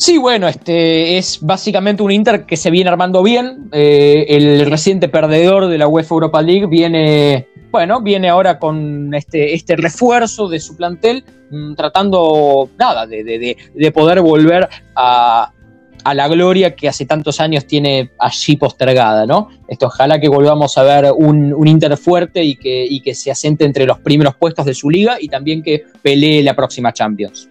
Sí, 0.00 0.16
bueno, 0.16 0.48
este 0.48 1.18
es 1.18 1.40
básicamente 1.42 2.02
un 2.02 2.10
Inter 2.10 2.46
que 2.46 2.56
se 2.56 2.70
viene 2.70 2.88
armando 2.88 3.22
bien. 3.22 3.68
Eh, 3.70 4.24
el 4.30 4.64
reciente 4.70 5.08
perdedor 5.08 5.66
de 5.66 5.76
la 5.76 5.88
UEFA 5.88 6.14
Europa 6.14 6.40
League 6.40 6.66
viene, 6.68 7.48
bueno, 7.70 8.00
viene 8.00 8.30
ahora 8.30 8.58
con 8.58 9.12
este, 9.12 9.52
este 9.52 9.76
refuerzo 9.76 10.48
de 10.48 10.58
su 10.58 10.74
plantel, 10.74 11.22
mm, 11.50 11.74
tratando 11.74 12.70
nada 12.78 13.06
de, 13.06 13.54
poder 13.92 14.22
volver 14.22 14.70
a, 14.96 15.52
la 16.14 16.28
gloria 16.28 16.74
que 16.74 16.88
hace 16.88 17.04
tantos 17.04 17.38
años 17.38 17.66
tiene 17.66 18.10
allí 18.18 18.56
postergada, 18.56 19.26
¿no? 19.26 19.50
Esto, 19.68 19.88
ojalá 19.88 20.18
que 20.18 20.30
volvamos 20.30 20.78
a 20.78 20.82
ver 20.82 21.12
un, 21.14 21.52
un 21.52 21.68
Inter 21.68 21.94
fuerte 21.98 22.42
y 22.42 22.56
que, 22.56 22.86
y 22.86 23.02
que 23.02 23.14
se 23.14 23.30
asente 23.30 23.66
entre 23.66 23.84
los 23.84 23.98
primeros 23.98 24.34
puestos 24.34 24.64
de 24.64 24.72
su 24.72 24.88
liga 24.88 25.18
y 25.20 25.28
también 25.28 25.62
que 25.62 25.84
pelee 26.00 26.42
la 26.42 26.56
próxima 26.56 26.90
Champions. 26.90 27.49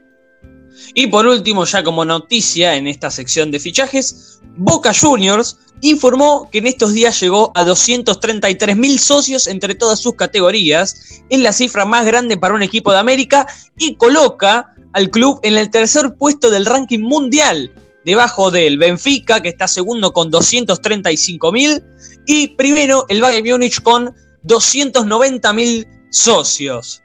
Y 0.93 1.07
por 1.07 1.27
último, 1.27 1.65
ya 1.65 1.83
como 1.83 2.05
noticia 2.05 2.75
en 2.75 2.87
esta 2.87 3.11
sección 3.11 3.51
de 3.51 3.59
fichajes, 3.59 4.39
Boca 4.57 4.93
Juniors 4.93 5.57
informó 5.81 6.49
que 6.51 6.57
en 6.57 6.67
estos 6.67 6.93
días 6.93 7.19
llegó 7.19 7.51
a 7.55 7.63
233 7.63 8.75
mil 8.75 8.99
socios 8.99 9.47
entre 9.47 9.75
todas 9.75 9.99
sus 9.99 10.15
categorías, 10.15 11.21
es 11.29 11.39
la 11.39 11.53
cifra 11.53 11.85
más 11.85 12.05
grande 12.05 12.37
para 12.37 12.53
un 12.53 12.63
equipo 12.63 12.91
de 12.91 12.99
América 12.99 13.47
y 13.77 13.95
coloca 13.95 14.73
al 14.93 15.09
club 15.09 15.39
en 15.43 15.57
el 15.57 15.69
tercer 15.69 16.15
puesto 16.15 16.49
del 16.49 16.65
ranking 16.65 16.99
mundial, 16.99 17.71
debajo 18.03 18.51
del 18.51 18.77
Benfica, 18.77 19.41
que 19.41 19.49
está 19.49 19.67
segundo 19.67 20.11
con 20.11 20.31
235 20.31 21.51
mil, 21.51 21.83
y 22.25 22.49
primero 22.49 23.05
el 23.07 23.21
Bayern 23.21 23.47
Múnich 23.47 23.81
con 23.81 24.13
290 24.43 25.53
mil 25.53 25.87
socios. 26.11 27.03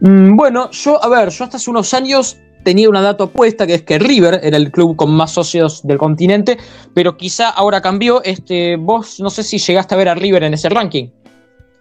Mm, 0.00 0.36
bueno, 0.36 0.70
yo, 0.70 1.02
a 1.02 1.08
ver, 1.08 1.30
yo 1.30 1.44
hasta 1.44 1.56
hace 1.56 1.70
unos 1.70 1.92
años 1.94 2.38
tenía 2.64 2.88
una 2.88 3.00
data 3.00 3.24
opuesta, 3.24 3.66
que 3.66 3.74
es 3.74 3.82
que 3.82 3.98
River 3.98 4.40
era 4.42 4.56
el 4.56 4.70
club 4.70 4.96
con 4.96 5.10
más 5.12 5.32
socios 5.32 5.86
del 5.86 5.98
continente, 5.98 6.58
pero 6.94 7.16
quizá 7.16 7.48
ahora 7.50 7.80
cambió. 7.80 8.22
Este, 8.24 8.76
vos 8.76 9.20
no 9.20 9.30
sé 9.30 9.42
si 9.42 9.58
llegaste 9.58 9.94
a 9.94 9.98
ver 9.98 10.08
a 10.08 10.14
River 10.14 10.44
en 10.44 10.54
ese 10.54 10.68
ranking. 10.68 11.08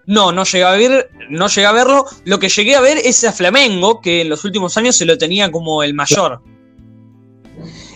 No, 0.06 0.32
no 0.32 0.46
llegué 0.46 0.64
a 0.64 0.72
ver, 0.72 1.10
no 1.30 1.48
llegué 1.48 1.68
a 1.68 1.74
verlo. 1.74 2.06
Lo 2.24 2.40
que 2.40 2.48
llegué 2.48 2.76
a 2.76 2.82
ver 2.82 2.98
es 2.98 3.24
a 3.26 3.34
Flamengo, 3.34 4.00
que 4.00 4.22
en 4.22 4.30
los 4.30 4.46
últimos 4.46 4.78
años 4.78 4.96
se 4.96 5.06
lo 5.06 5.18
tenía 5.18 5.52
como 5.52 5.84
el 5.84 5.94
mayor. 5.94 6.42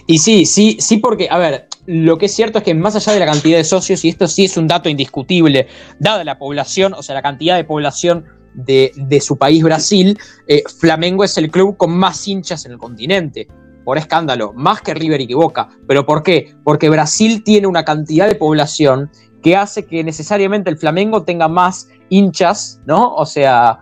Y 0.08 0.18
sí, 0.18 0.46
sí, 0.46 0.76
sí, 0.80 0.98
porque, 0.98 1.30
a 1.32 1.38
ver, 1.38 1.68
lo 1.86 2.18
que 2.18 2.26
es 2.26 2.36
cierto 2.36 2.58
es 2.58 2.66
que 2.66 2.74
más 2.74 2.98
allá 2.98 3.14
de 3.14 3.20
la 3.20 3.26
cantidad 3.26 3.58
de 3.58 3.64
socios, 3.64 4.04
y 4.04 4.10
esto 4.10 4.28
sí 4.28 4.46
es 4.46 4.58
un 4.58 4.68
dato 4.68 4.90
indiscutible, 4.90 5.68
dada 6.00 6.26
la 6.26 6.38
población, 6.38 6.94
o 6.94 7.02
sea, 7.02 7.16
la 7.16 7.22
cantidad 7.22 7.56
de 7.56 7.64
población 7.64 8.26
de, 8.54 9.20
su 9.22 9.38
país, 9.38 9.64
Brasil, 9.64 10.18
eh, 10.48 10.64
Flamengo 10.80 11.24
es 11.24 11.38
el 11.38 11.50
club 11.50 11.78
con 11.78 11.98
más 11.98 12.28
hinchas 12.28 12.66
en 12.66 12.74
el 12.74 12.78
continente. 12.78 13.48
Por 13.84 13.98
escándalo, 13.98 14.54
más 14.54 14.82
que 14.82 14.94
River 14.94 15.22
y 15.22 15.28
que. 15.28 15.70
¿Pero 15.88 16.06
por 16.06 16.22
qué? 16.22 16.54
Porque 16.64 16.90
Brasil 16.90 17.44
tiene 17.44 17.68
una 17.68 17.84
cantidad 17.84 18.28
de 18.28 18.36
población 18.36 19.10
que 19.42 19.56
hace 19.56 19.86
que 19.86 20.04
necesariamente 20.04 20.70
el 20.70 20.78
Flamengo 20.78 21.24
tenga 21.24 21.48
más 21.48 21.90
hinchas, 22.10 22.80
¿no? 22.86 23.16
O 23.16 23.26
sea, 23.26 23.80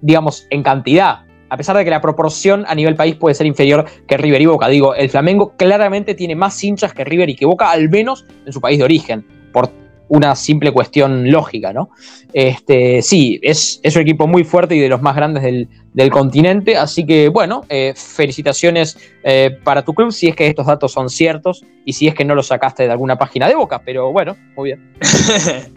digamos, 0.00 0.46
en 0.50 0.62
cantidad. 0.62 1.26
A 1.50 1.56
pesar 1.56 1.76
de 1.76 1.84
que 1.84 1.90
la 1.90 2.00
proporción 2.00 2.64
a 2.68 2.74
nivel 2.74 2.94
país 2.94 3.16
puede 3.16 3.34
ser 3.34 3.46
inferior 3.46 3.86
que 4.06 4.16
River 4.16 4.40
y 4.40 4.46
Boca. 4.46 4.68
Digo, 4.68 4.94
el 4.94 5.08
Flamengo 5.08 5.54
claramente 5.56 6.14
tiene 6.14 6.34
más 6.34 6.62
hinchas 6.62 6.92
que 6.92 7.04
River 7.04 7.30
y 7.30 7.36
que 7.36 7.46
al 7.70 7.88
menos 7.88 8.24
en 8.44 8.52
su 8.52 8.60
país 8.60 8.78
de 8.78 8.84
origen. 8.84 9.26
Por 9.52 9.70
una 10.08 10.34
simple 10.36 10.72
cuestión 10.72 11.30
lógica, 11.30 11.72
¿no? 11.72 11.90
Este, 12.32 13.00
sí, 13.02 13.38
es, 13.42 13.80
es 13.82 13.96
un 13.96 14.02
equipo 14.02 14.26
muy 14.26 14.44
fuerte 14.44 14.74
y 14.74 14.80
de 14.80 14.88
los 14.88 15.00
más 15.00 15.16
grandes 15.16 15.42
del, 15.42 15.68
continente, 16.12 16.76
así 16.76 17.04
que 17.04 17.28
bueno, 17.28 17.64
eh, 17.68 17.92
felicitaciones 17.96 18.96
eh, 19.24 19.58
para 19.64 19.84
tu 19.84 19.94
club 19.94 20.12
si 20.12 20.28
es 20.28 20.36
que 20.36 20.46
estos 20.46 20.66
datos 20.66 20.92
son 20.92 21.10
ciertos 21.10 21.64
y 21.84 21.94
si 21.94 22.06
es 22.06 22.14
que 22.14 22.24
no 22.24 22.36
los 22.36 22.46
sacaste 22.46 22.84
de 22.84 22.92
alguna 22.92 23.18
página 23.18 23.48
de 23.48 23.56
boca, 23.56 23.82
pero 23.84 24.12
bueno, 24.12 24.36
muy 24.54 24.68
bien. 24.68 24.94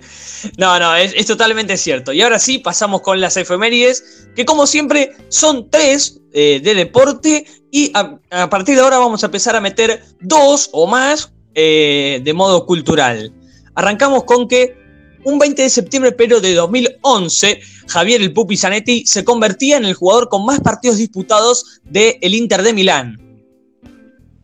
no, 0.60 0.78
no, 0.78 0.96
es, 0.96 1.26
totalmente 1.26 1.76
cierto. 1.76 2.14
Y 2.14 2.22
ahora 2.22 2.38
sí, 2.38 2.60
pasamos 2.60 3.02
con 3.02 3.20
las 3.20 3.36
efemérides, 3.36 4.30
que 4.36 4.46
como 4.46 4.68
siempre 4.68 5.14
son 5.30 5.72
tres 5.72 6.22
eh, 6.34 6.62
de 6.64 6.76
deporte 6.76 7.46
y 7.72 7.92
a, 7.96 8.48
partir 8.48 8.76
de 8.76 8.82
ahora 8.82 9.00
vamos 9.00 9.24
a 9.24 9.26
empezar 9.26 9.56
a 9.56 9.62
meter 9.62 10.04
dos 10.20 10.70
o 10.72 10.86
más 10.86 11.34
de 11.56 12.34
modo 12.36 12.68
cultural. 12.68 13.34
Arrancamos 13.76 14.24
con 14.26 14.48
que 14.48 14.76
un 15.24 15.40
20 15.40 15.62
de 15.62 15.70
septiembre 15.70 16.12
pero 16.12 16.42
de 16.42 16.54
2011, 16.54 17.60
Javier 17.88 18.22
el 18.22 18.34
Pupi 18.34 18.58
Zanetti 18.58 19.06
se 19.06 19.24
convertía 19.24 19.78
en 19.78 19.86
el 19.86 19.94
jugador 19.94 20.30
con 20.30 20.46
más 20.46 20.60
partidos 20.62 20.98
disputados 20.98 21.82
del 21.84 22.16
el 22.22 22.36
Inter 22.36 22.64
de 22.64 22.74
Milán. 22.74 23.18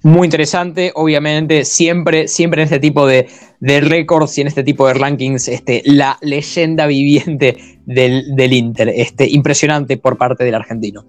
Muy 0.03 0.27
interesante, 0.27 0.91
obviamente, 0.95 1.65
siempre, 1.65 2.27
siempre 2.27 2.61
en 2.61 2.65
este 2.65 2.79
tipo 2.79 3.05
de, 3.07 3.27
récords 3.59 4.37
y 4.37 4.41
en 4.41 4.47
este 4.47 4.63
tipo 4.63 4.87
de 4.87 4.93
rankings, 4.93 5.47
este, 5.47 5.81
la 5.85 6.17
leyenda 6.21 6.85
viviente 6.85 7.57
del, 7.85 8.53
Inter. 8.53 8.89
Este, 8.95 9.27
impresionante 9.27 9.97
por 9.97 10.17
parte 10.17 10.43
del 10.43 10.55
argentino. 10.55 11.03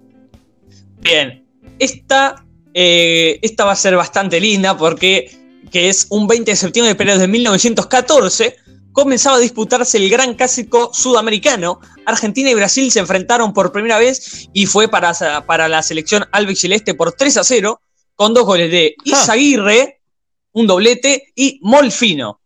Bien, 1.01 1.45
esta, 1.77 2.43
eh, 2.73 3.39
esta 3.41 3.63
va 3.63 3.71
a 3.71 3.75
ser 3.77 3.95
bastante 3.95 4.39
linda 4.39 4.75
porque 4.75 5.31
que 5.69 5.89
es 5.89 6.07
un 6.09 6.27
20 6.27 6.51
de 6.51 6.55
septiembre 6.57 6.95
pero 6.95 7.17
de 7.17 7.27
1914, 7.27 8.57
comenzaba 8.91 9.37
a 9.37 9.39
disputarse 9.39 9.97
el 9.97 10.09
gran 10.09 10.33
clásico 10.33 10.91
sudamericano. 10.93 11.79
Argentina 12.05 12.49
y 12.49 12.55
Brasil 12.55 12.91
se 12.91 12.99
enfrentaron 12.99 13.53
por 13.53 13.71
primera 13.71 13.97
vez 13.97 14.49
y 14.53 14.65
fue 14.65 14.89
para, 14.89 15.13
para 15.45 15.67
la 15.67 15.81
selección 15.83 16.25
albiceleste 16.31 16.93
por 16.93 17.13
3 17.13 17.37
a 17.37 17.43
0, 17.43 17.81
con 18.15 18.33
dos 18.33 18.45
goles 18.45 18.71
de 18.71 18.95
Izaguirre, 19.05 20.01
un 20.51 20.67
doblete, 20.67 21.31
y 21.35 21.59
Molfino. 21.61 22.41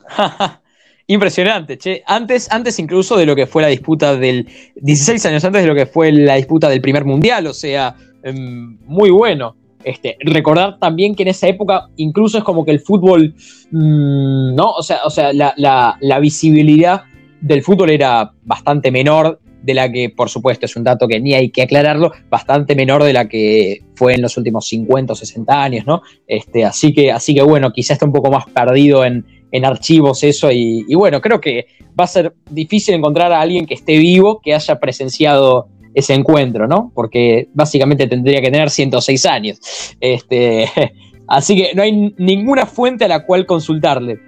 Impresionante, 1.06 1.76
che. 1.76 2.02
Antes, 2.06 2.50
antes 2.50 2.78
incluso 2.78 3.16
de 3.18 3.26
lo 3.26 3.36
que 3.36 3.46
fue 3.46 3.60
la 3.62 3.68
disputa 3.68 4.16
del. 4.16 4.48
16 4.76 5.26
años 5.26 5.44
antes 5.44 5.62
de 5.62 5.68
lo 5.68 5.74
que 5.74 5.86
fue 5.86 6.10
la 6.12 6.36
disputa 6.36 6.70
del 6.70 6.80
primer 6.80 7.04
mundial, 7.04 7.46
o 7.46 7.52
sea, 7.52 7.94
em, 8.22 8.78
muy 8.86 9.10
bueno. 9.10 9.56
Este, 9.84 10.16
recordar 10.20 10.78
también 10.78 11.14
que 11.14 11.22
en 11.22 11.28
esa 11.28 11.46
época 11.46 11.88
incluso 11.96 12.38
es 12.38 12.44
como 12.44 12.64
que 12.64 12.70
el 12.70 12.80
fútbol, 12.80 13.34
mm, 13.70 14.54
¿no? 14.54 14.70
O 14.70 14.82
sea, 14.82 15.00
o 15.04 15.10
sea 15.10 15.32
la, 15.32 16.18
visibilidad 16.20 17.02
del 17.40 17.62
fútbol 17.62 17.90
era 17.90 18.32
bastante 18.44 18.90
menor 18.90 19.40
de 19.62 19.74
la 19.74 19.90
que, 19.90 20.10
por 20.10 20.28
supuesto, 20.28 20.66
es 20.66 20.76
un 20.76 20.84
dato 20.84 21.08
que 21.08 21.20
ni 21.20 21.34
hay 21.34 21.50
que 21.50 21.62
aclararlo, 21.62 22.12
bastante 22.28 22.74
menor 22.74 23.02
de 23.02 23.12
la 23.12 23.28
que 23.28 23.82
fue 23.94 24.14
en 24.14 24.22
los 24.22 24.36
últimos 24.36 24.66
50 24.68 25.12
o 25.12 25.16
60 25.16 25.62
años, 25.62 25.86
¿no? 25.86 26.02
Este, 26.26 26.64
así, 26.64 26.92
que, 26.92 27.10
así 27.10 27.34
que, 27.34 27.42
bueno, 27.42 27.72
quizás 27.72 27.92
está 27.92 28.06
un 28.06 28.12
poco 28.12 28.30
más 28.30 28.44
perdido 28.46 29.04
en, 29.04 29.24
en 29.54 29.64
archivos 29.64 30.24
eso 30.24 30.50
y, 30.50 30.84
bueno, 30.96 31.20
creo 31.20 31.40
que 31.40 31.66
va 31.98 32.04
a 32.04 32.08
ser 32.08 32.34
difícil 32.50 32.92
encontrar 32.92 33.32
a 33.32 33.40
alguien 33.40 33.66
que 33.66 33.74
esté 33.74 33.98
vivo, 33.98 34.40
que 34.42 34.52
haya 34.52 34.80
presenciado 34.80 35.68
ese 35.94 36.14
encuentro, 36.14 36.66
¿no? 36.66 36.92
Porque 36.94 37.48
básicamente 37.54 38.06
tendría 38.06 38.40
que 38.40 38.50
tener 38.50 38.70
106 38.70 39.26
años. 39.26 39.58
Este, 40.00 40.70
así 41.28 41.56
que 41.56 41.74
no 41.74 41.82
hay 41.82 42.14
ninguna 42.18 42.66
fuente 42.66 43.04
a 43.04 43.08
la 43.08 43.24
cual 43.24 43.46
consultarle. 43.46 44.18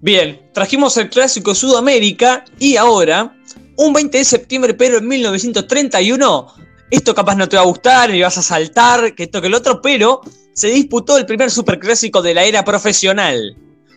Bien, 0.00 0.40
trajimos 0.52 0.96
el 0.96 1.08
clásico 1.08 1.54
Sudamérica 1.54 2.44
y 2.58 2.76
ahora, 2.76 3.36
un 3.76 3.92
20 3.92 4.18
de 4.18 4.24
septiembre, 4.24 4.74
pero 4.74 4.98
en 4.98 5.08
1931, 5.08 6.46
esto 6.90 7.14
capaz 7.14 7.36
no 7.36 7.48
te 7.48 7.56
va 7.56 7.62
a 7.62 7.66
gustar, 7.66 8.14
y 8.14 8.20
vas 8.20 8.36
a 8.38 8.42
saltar, 8.42 9.14
que 9.14 9.24
esto 9.24 9.40
que 9.40 9.46
el 9.46 9.54
otro, 9.54 9.80
pero 9.80 10.20
se 10.52 10.68
disputó 10.68 11.16
el 11.16 11.26
primer 11.26 11.50
superclásico 11.50 12.20
de 12.22 12.34
la 12.34 12.44
era 12.44 12.64
profesional. 12.64 13.56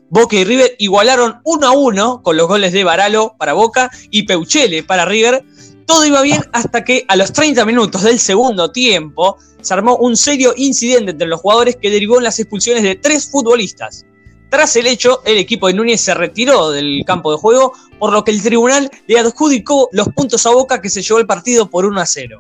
Boca 0.10 0.36
y 0.36 0.44
River 0.44 0.76
igualaron 0.80 1.42
1 1.44 1.68
a 1.68 1.72
1 1.72 2.22
con 2.22 2.38
los 2.38 2.48
goles 2.48 2.72
de 2.72 2.84
Baralo 2.84 3.36
para 3.38 3.54
Boca 3.54 3.90
y 4.12 4.24
Peuchele 4.24 4.84
para 4.84 5.06
River. 5.06 5.44
Todo 5.86 6.06
iba 6.06 6.22
bien 6.22 6.42
hasta 6.54 6.84
que 6.84 7.06
a 7.08 7.16
los 7.16 7.34
30 7.34 7.66
minutos 7.66 8.04
del 8.04 8.20
segundo 8.20 8.72
tiempo 8.72 9.38
se 9.62 9.74
armó 9.74 9.96
un 9.98 10.16
serio 10.16 10.54
incidente 10.56 11.12
entre 11.12 11.28
los 11.28 11.42
jugadores 11.42 11.78
que 11.78 11.90
derivó 11.90 12.18
en 12.18 12.26
las 12.26 12.40
expulsiones 12.40 12.84
de 12.84 12.96
tres 12.96 13.30
futbolistas. 13.30 14.06
Tras 14.50 14.76
el 14.76 14.86
hecho, 14.86 15.24
el 15.26 15.38
equipo 15.38 15.68
de 15.68 15.74
Núñez 15.74 16.02
se 16.02 16.14
retiró 16.14 16.70
del 16.70 17.04
campo 17.08 17.32
de 17.32 17.40
juego, 17.40 17.74
por 17.98 18.14
lo 18.14 18.24
que 18.24 18.30
el 18.30 18.44
tribunal 18.44 18.92
le 19.08 19.20
adjudicó 19.20 19.90
los 19.94 20.10
puntos 20.10 20.46
a 20.46 20.52
Boca 20.52 20.80
que 20.80 20.90
se 20.90 21.02
llevó 21.02 21.20
el 21.20 21.26
partido 21.26 21.70
por 21.70 21.86
1 21.86 22.00
a 22.00 22.06
0. 22.06 22.40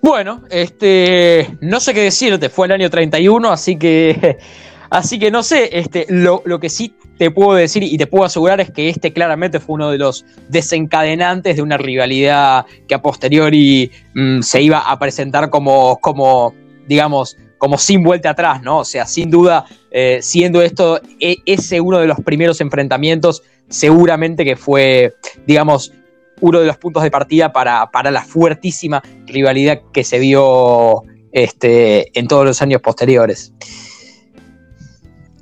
Bueno, 0.00 0.44
este, 0.50 1.58
no 1.60 1.80
sé 1.80 1.92
qué 1.92 2.02
decirte, 2.02 2.48
fue 2.48 2.66
el 2.66 2.72
año 2.72 2.88
31, 2.88 3.50
así 3.50 3.76
que, 3.76 4.38
así 4.90 5.18
que 5.18 5.30
no 5.30 5.42
sé, 5.42 5.70
este, 5.78 6.06
lo, 6.08 6.42
que 6.60 6.68
sí 6.68 6.94
te 7.18 7.30
puedo 7.30 7.54
decir 7.54 7.82
y 7.82 7.96
te 7.98 8.06
puedo 8.06 8.24
asegurar 8.24 8.60
es 8.60 8.70
que 8.70 8.88
este 8.88 9.12
claramente 9.12 9.60
fue 9.60 9.74
uno 9.74 9.90
de 9.90 9.98
los 9.98 10.24
desencadenantes 10.48 11.56
de 11.56 11.62
una 11.62 11.76
rivalidad 11.76 12.66
que 12.86 12.94
a 12.94 13.02
posteriori 13.02 13.90
mm, 14.14 14.40
se 14.42 14.62
iba 14.62 14.78
a 14.78 14.98
presentar 14.98 15.50
como, 15.50 15.98
como, 16.00 16.54
digamos, 16.86 17.36
como 17.58 17.76
sin 17.76 18.02
vuelta 18.02 18.30
atrás, 18.30 18.62
¿no? 18.62 18.78
O 18.78 18.84
sea, 18.84 19.04
sin 19.04 19.30
duda, 19.30 19.64
eh, 19.90 20.20
siendo 20.22 20.62
esto 20.62 21.00
e, 21.20 21.38
ese 21.44 21.80
uno 21.80 21.98
de 21.98 22.06
los 22.06 22.20
primeros 22.20 22.60
enfrentamientos, 22.60 23.42
seguramente 23.68 24.44
que 24.44 24.56
fue, 24.56 25.14
digamos, 25.46 25.92
uno 26.40 26.60
de 26.60 26.66
los 26.66 26.76
puntos 26.76 27.02
de 27.02 27.10
partida 27.10 27.52
para, 27.52 28.10
la 28.10 28.22
fuertísima 28.22 29.02
rivalidad 29.26 29.80
que 29.92 30.04
se 30.04 30.18
vio 30.18 31.02
este, 31.32 32.16
en 32.18 32.28
todos 32.28 32.44
los 32.44 32.62
años 32.62 32.80
posteriores. 32.80 33.52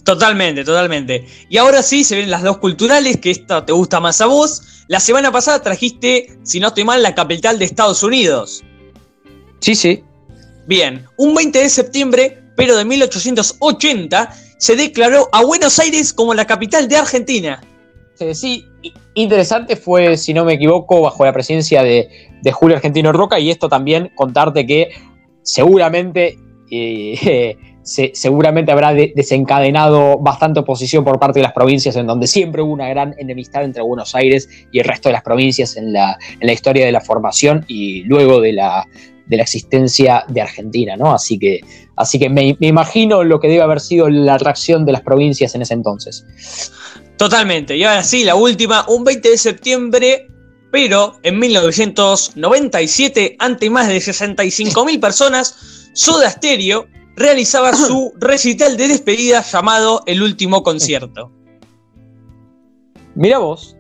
Totalmente, 0.07 0.65
totalmente. 0.65 1.27
Y 1.49 1.57
ahora 1.57 1.83
sí 1.83 2.05
se 2.05 2.15
ven 2.15 2.31
las 2.31 2.45
dos 2.45 2.59
culturales, 2.59 3.17
que 3.17 3.33
esta 3.33 3.67
te 3.67 3.73
gusta 3.73 3.99
más 3.99 4.21
a 4.21 4.27
vos. 4.27 4.85
La 4.87 5.01
semana 5.01 5.33
pasada 5.33 5.61
trajiste, 5.61 6.39
si 6.45 6.61
no 6.61 6.69
estoy 6.69 6.85
mal, 6.85 7.03
la 7.03 7.13
capital 7.13 7.59
de 7.59 7.65
Estados 7.65 8.05
Unidos. 8.05 8.63
Sí, 9.59 9.75
sí. 9.75 10.05
Bien, 10.69 11.05
un 11.19 11.35
20 11.35 11.59
de 11.59 11.69
septiembre, 11.69 12.41
pero 12.57 12.77
de 12.77 12.85
1880, 12.85 14.33
se 14.59 14.77
declaró 14.77 15.29
a 15.33 15.45
Buenos 15.45 15.77
Aires 15.81 16.13
como 16.13 16.35
la 16.35 16.47
capital 16.47 16.87
de 16.87 16.99
Argentina. 16.99 17.61
Sí, 18.33 18.65
interesante 19.15 19.75
fue, 19.75 20.17
si 20.17 20.33
no 20.33 20.45
me 20.45 20.53
equivoco, 20.53 21.01
bajo 21.01 21.25
la 21.25 21.33
presidencia 21.33 21.83
de, 21.83 22.09
Julio 22.53 22.77
Argentino 22.77 23.11
Roca, 23.11 23.41
y 23.41 23.51
esto 23.51 23.69
también 23.69 24.13
contarte 24.15 24.65
que 24.67 24.91
seguramente, 25.43 26.39
eh, 26.71 27.57
seguramente 27.87 28.73
habrá 28.73 28.93
desencadenado 28.93 30.19
bastante 30.19 30.61
oposición 30.61 31.05
por 31.05 31.21
parte 31.21 31.39
de 31.39 31.45
las 31.45 31.53
provincias, 31.53 31.95
en 31.97 32.07
donde 32.07 32.27
siempre 32.27 32.61
hubo 32.61 32.73
una 32.73 32.89
gran 32.89 33.15
enemistad 33.17 33.65
entre 33.65 33.83
Buenos 33.83 34.15
Aires 34.15 34.49
y 34.73 34.81
el 34.81 34.85
resto 34.85 35.09
de 35.09 35.15
las 35.15 35.23
provincias 35.23 35.77
en 35.77 35.93
la, 35.93 36.19
en 36.41 36.47
la 36.47 36.53
historia 36.53 36.85
de 36.85 36.93
la 36.93 37.01
formación 37.01 37.65
y 37.69 38.03
luego 38.03 38.41
de 38.41 38.53
la, 38.55 38.87
de 39.27 39.37
la 39.37 39.43
existencia 39.43 40.25
de 40.29 40.41
Argentina, 40.41 40.97
¿no? 40.97 41.13
Así 41.13 41.39
que, 41.39 41.61
así 41.97 42.19
que 42.19 42.29
me, 42.29 42.57
imagino 42.61 43.23
lo 43.25 43.39
que 43.41 43.47
debe 43.49 43.63
haber 43.63 43.81
sido 43.81 44.09
la 44.09 44.39
reacción 44.39 44.87
de 44.87 44.93
las 44.93 45.03
provincias 45.03 45.55
en 45.55 45.63
ese 45.63 45.75
entonces. 45.75 46.25
Totalmente. 47.17 47.77
Y 47.77 47.85
ahora 47.85 48.03
sí, 48.03 48.25
la 48.25 48.35
última, 48.35 48.85
un 48.89 49.05
20 49.05 49.31
de 49.31 49.39
septiembre, 49.39 50.29
pero 50.71 51.21
en 51.23 51.39
1997, 51.39 53.37
ante 53.39 53.71
más 53.71 53.87
de 53.89 53.99
65.000 53.99 55.01
personas, 55.01 55.91
Soda 55.93 56.31
Stereo 56.31 56.89
realizaba 57.17 57.73
su 57.75 58.13
recital 58.19 58.77
de 58.77 58.89
despedida 58.89 59.43
llamado 59.43 60.03
El 60.07 60.23
Último 60.23 60.63
Concierto. 60.63 61.33
Mira 63.15 63.39
vos. 63.39 63.77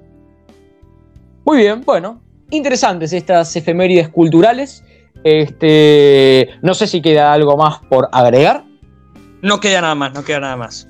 Muy 1.44 1.58
bien, 1.58 1.82
bueno, 1.84 2.20
interesantes 2.50 3.12
estas 3.12 3.54
efemérides 3.54 4.08
culturales. 4.08 4.82
Este, 5.22 6.48
no 6.62 6.74
sé 6.74 6.86
si 6.86 7.02
queda 7.02 7.32
algo 7.32 7.56
más 7.56 7.80
por 7.90 8.08
agregar. 8.10 8.64
No 9.42 9.60
queda 9.60 9.82
nada 9.82 9.94
más, 9.94 10.14
no 10.14 10.24
queda 10.24 10.40
nada 10.40 10.56
más. 10.56 10.88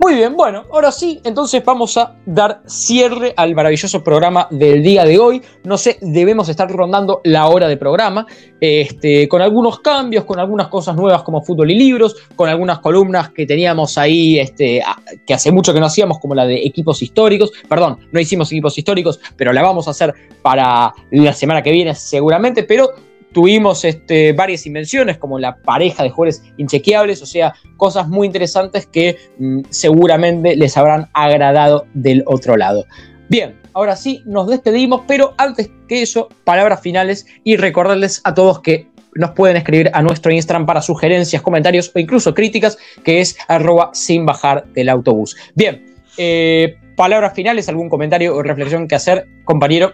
Muy 0.00 0.14
bien, 0.14 0.36
bueno, 0.36 0.64
ahora 0.72 0.92
sí, 0.92 1.20
entonces 1.24 1.64
vamos 1.64 1.96
a 1.96 2.14
dar 2.24 2.62
cierre 2.66 3.34
al 3.36 3.52
maravilloso 3.56 4.04
programa 4.04 4.46
del 4.48 4.80
día 4.80 5.04
de 5.04 5.18
hoy. 5.18 5.42
No 5.64 5.76
sé, 5.76 5.98
debemos 6.00 6.48
estar 6.48 6.70
rondando 6.70 7.20
la 7.24 7.48
hora 7.48 7.66
de 7.66 7.76
programa, 7.76 8.24
este, 8.60 9.28
con 9.28 9.42
algunos 9.42 9.80
cambios, 9.80 10.24
con 10.24 10.38
algunas 10.38 10.68
cosas 10.68 10.94
nuevas 10.94 11.24
como 11.24 11.42
fútbol 11.42 11.72
y 11.72 11.74
libros, 11.74 12.14
con 12.36 12.48
algunas 12.48 12.78
columnas 12.78 13.30
que 13.30 13.44
teníamos 13.44 13.98
ahí, 13.98 14.38
este, 14.38 14.80
que 15.26 15.34
hace 15.34 15.50
mucho 15.50 15.74
que 15.74 15.80
no 15.80 15.86
hacíamos, 15.86 16.20
como 16.20 16.36
la 16.36 16.46
de 16.46 16.64
equipos 16.64 17.02
históricos. 17.02 17.50
Perdón, 17.68 17.98
no 18.12 18.20
hicimos 18.20 18.52
equipos 18.52 18.78
históricos, 18.78 19.18
pero 19.36 19.52
la 19.52 19.62
vamos 19.62 19.88
a 19.88 19.90
hacer 19.90 20.14
para 20.42 20.94
la 21.10 21.32
semana 21.32 21.60
que 21.60 21.72
viene 21.72 21.96
seguramente, 21.96 22.62
pero 22.62 22.92
Tuvimos 23.32 23.84
este, 23.84 24.32
varias 24.32 24.66
invenciones 24.66 25.18
como 25.18 25.38
la 25.38 25.56
pareja 25.56 26.02
de 26.02 26.10
jugadores 26.10 26.42
inchequeables, 26.56 27.22
o 27.22 27.26
sea, 27.26 27.54
cosas 27.76 28.08
muy 28.08 28.26
interesantes 28.26 28.86
que 28.86 29.16
mm, 29.38 29.60
seguramente 29.70 30.56
les 30.56 30.76
habrán 30.76 31.08
agradado 31.12 31.86
del 31.94 32.22
otro 32.26 32.56
lado. 32.56 32.84
Bien, 33.28 33.56
ahora 33.74 33.94
sí, 33.94 34.22
nos 34.24 34.48
despedimos, 34.48 35.02
pero 35.06 35.34
antes 35.36 35.70
que 35.86 36.02
eso, 36.02 36.28
palabras 36.44 36.80
finales 36.80 37.26
y 37.44 37.56
recordarles 37.56 38.22
a 38.24 38.34
todos 38.34 38.60
que 38.60 38.88
nos 39.14 39.32
pueden 39.32 39.56
escribir 39.56 39.90
a 39.92 40.00
nuestro 40.00 40.32
Instagram 40.32 40.64
para 40.64 40.80
sugerencias, 40.80 41.42
comentarios 41.42 41.90
o 41.94 41.98
incluso 41.98 42.34
críticas, 42.34 42.78
que 43.04 43.20
es 43.20 43.36
arroba 43.48 43.90
sin 43.92 44.24
bajar 44.24 44.64
del 44.72 44.88
autobús. 44.88 45.36
Bien, 45.54 45.84
eh, 46.16 46.76
palabras 46.96 47.34
finales, 47.34 47.68
algún 47.68 47.88
comentario 47.88 48.34
o 48.34 48.42
reflexión 48.42 48.88
que 48.88 48.94
hacer, 48.94 49.26
compañero. 49.44 49.92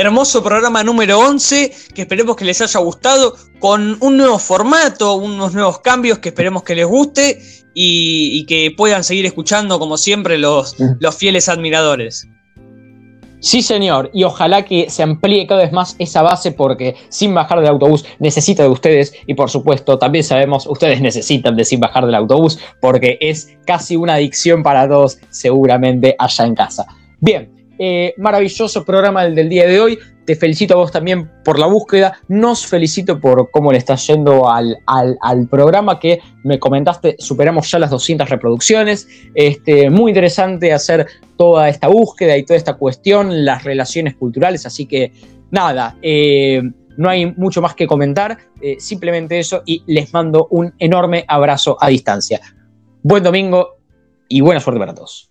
Hermoso 0.00 0.42
programa 0.42 0.82
número 0.82 1.18
11, 1.18 1.72
que 1.94 2.00
esperemos 2.00 2.34
que 2.34 2.46
les 2.46 2.58
haya 2.62 2.80
gustado, 2.80 3.36
con 3.58 3.98
un 4.00 4.16
nuevo 4.16 4.38
formato, 4.38 5.16
unos 5.16 5.52
nuevos 5.52 5.80
cambios 5.80 6.20
que 6.20 6.30
esperemos 6.30 6.62
que 6.62 6.74
les 6.74 6.86
guste 6.86 7.38
y, 7.74 8.46
que 8.46 8.72
puedan 8.74 9.04
seguir 9.04 9.26
escuchando, 9.26 9.78
como 9.78 9.98
siempre, 9.98 10.38
los, 10.38 10.74
los 11.00 11.14
fieles 11.14 11.50
admiradores. 11.50 12.26
Sí, 13.40 13.60
señor, 13.60 14.10
y 14.14 14.24
ojalá 14.24 14.64
que 14.64 14.88
se 14.88 15.02
amplíe 15.02 15.46
cada 15.46 15.64
vez 15.64 15.72
más 15.72 15.96
esa 15.98 16.22
base 16.22 16.50
porque 16.52 16.94
sin 17.10 17.34
bajar 17.34 17.60
del 17.60 17.68
autobús 17.68 18.06
necesita 18.20 18.62
de 18.62 18.70
ustedes 18.70 19.12
y 19.26 19.34
por 19.34 19.50
supuesto 19.50 19.98
también 19.98 20.24
sabemos 20.24 20.66
ustedes 20.66 21.02
necesitan 21.02 21.56
de 21.56 21.66
sin 21.66 21.80
bajar 21.80 22.06
del 22.06 22.14
autobús 22.14 22.58
porque 22.80 23.18
es 23.20 23.48
casi 23.66 23.96
una 23.96 24.14
adicción 24.14 24.62
para 24.62 24.88
todos 24.88 25.18
seguramente 25.28 26.16
allá 26.18 26.46
en 26.46 26.54
casa. 26.54 26.86
Bien, 27.18 27.59
eh, 27.82 28.12
maravilloso 28.18 28.84
programa 28.84 29.24
del, 29.24 29.48
día 29.48 29.66
de 29.66 29.80
hoy. 29.80 29.98
Te 30.26 30.36
felicito 30.36 30.74
a 30.74 30.76
vos 30.76 30.92
también 30.92 31.30
por 31.42 31.58
la 31.58 31.64
búsqueda. 31.64 32.18
Nos 32.28 32.66
felicito 32.66 33.18
por 33.18 33.50
cómo 33.50 33.72
le 33.72 33.78
está 33.78 33.94
yendo 33.94 34.50
al, 34.50 34.76
al, 34.86 35.48
programa 35.48 35.98
que 35.98 36.20
me 36.44 36.58
comentaste. 36.58 37.16
Superamos 37.18 37.70
ya 37.70 37.78
las 37.78 37.88
200 37.88 38.28
reproducciones. 38.28 39.08
Este, 39.34 39.88
muy 39.88 40.10
interesante 40.10 40.74
hacer 40.74 41.06
toda 41.38 41.70
esta 41.70 41.88
búsqueda 41.88 42.36
y 42.36 42.44
toda 42.44 42.58
esta 42.58 42.74
cuestión, 42.74 43.46
las 43.46 43.64
relaciones 43.64 44.14
culturales. 44.14 44.66
Así 44.66 44.84
que 44.84 45.12
nada. 45.50 45.96
Eh, 46.02 46.60
no 46.98 47.08
hay 47.08 47.32
mucho 47.32 47.62
más 47.62 47.74
que 47.74 47.86
comentar, 47.86 48.36
eh, 48.60 48.76
simplemente 48.78 49.38
eso 49.38 49.62
y 49.64 49.82
les 49.86 50.12
mando 50.12 50.48
un 50.50 50.74
enorme 50.78 51.24
abrazo 51.26 51.78
a 51.80 51.88
distancia. 51.88 52.42
Buen 53.02 53.22
domingo 53.22 53.78
y 54.28 54.42
buena 54.42 54.60
suerte 54.60 54.78
para 54.78 54.94
todos. 54.94 55.29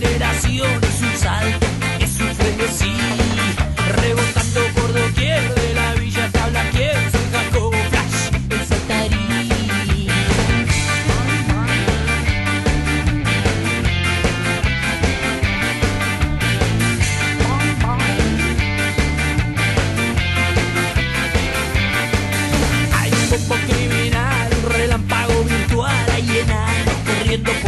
generación 0.00 0.80
es 0.82 1.02
un 1.02 1.16
salto, 1.16 1.66
es 2.00 2.20
un 2.20 2.34
frenesí, 2.34 2.92
rebotando 4.00 4.60
por 4.74 4.92
doquier 4.92 5.54
de 5.54 5.74
la 5.74 5.94
villa 5.94 6.28
te 6.32 6.38
habla 6.40 6.68
quien 6.70 7.12
soy 7.12 7.20
Jacobo 7.32 7.70
Flash, 7.90 8.34
el 8.50 8.66
saltarín. 8.66 9.20
Hay 22.98 23.10
un 23.12 23.30
bombo 23.30 23.54
criminal, 23.68 24.50
un 24.64 24.72
relámpago 24.72 25.44
virtual, 25.44 26.06
hay 26.12 26.38
enano 26.38 26.92
corriendo 27.06 27.52
por 27.52 27.63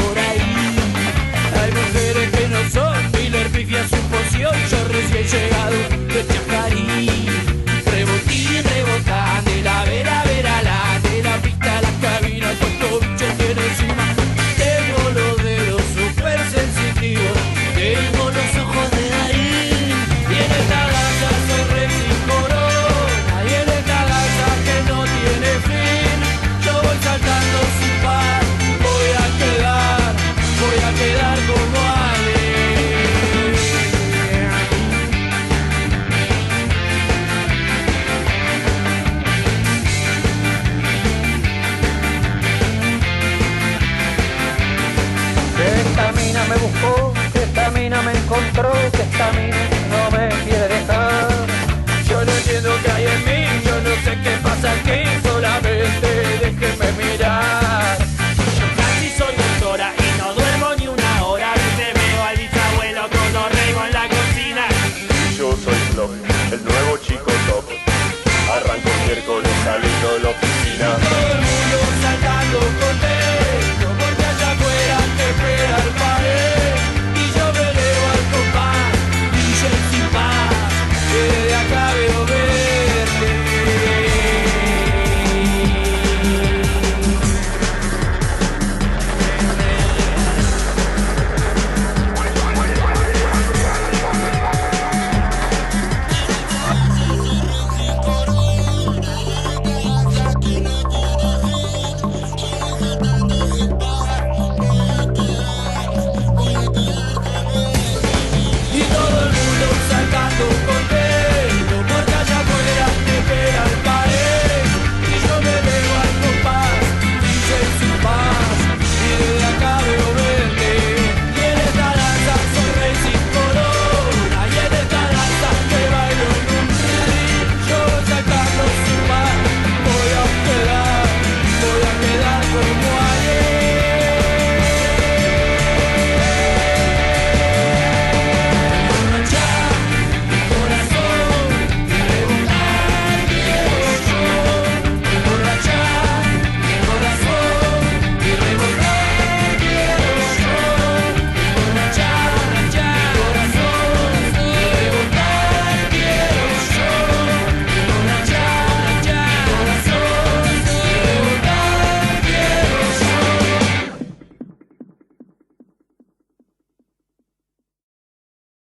control 48.37 48.91
que 48.93 49.03
esta 49.03 49.33
mí 49.33 49.51
no 49.91 50.11
me 50.11 50.29
tiene. 50.45 50.56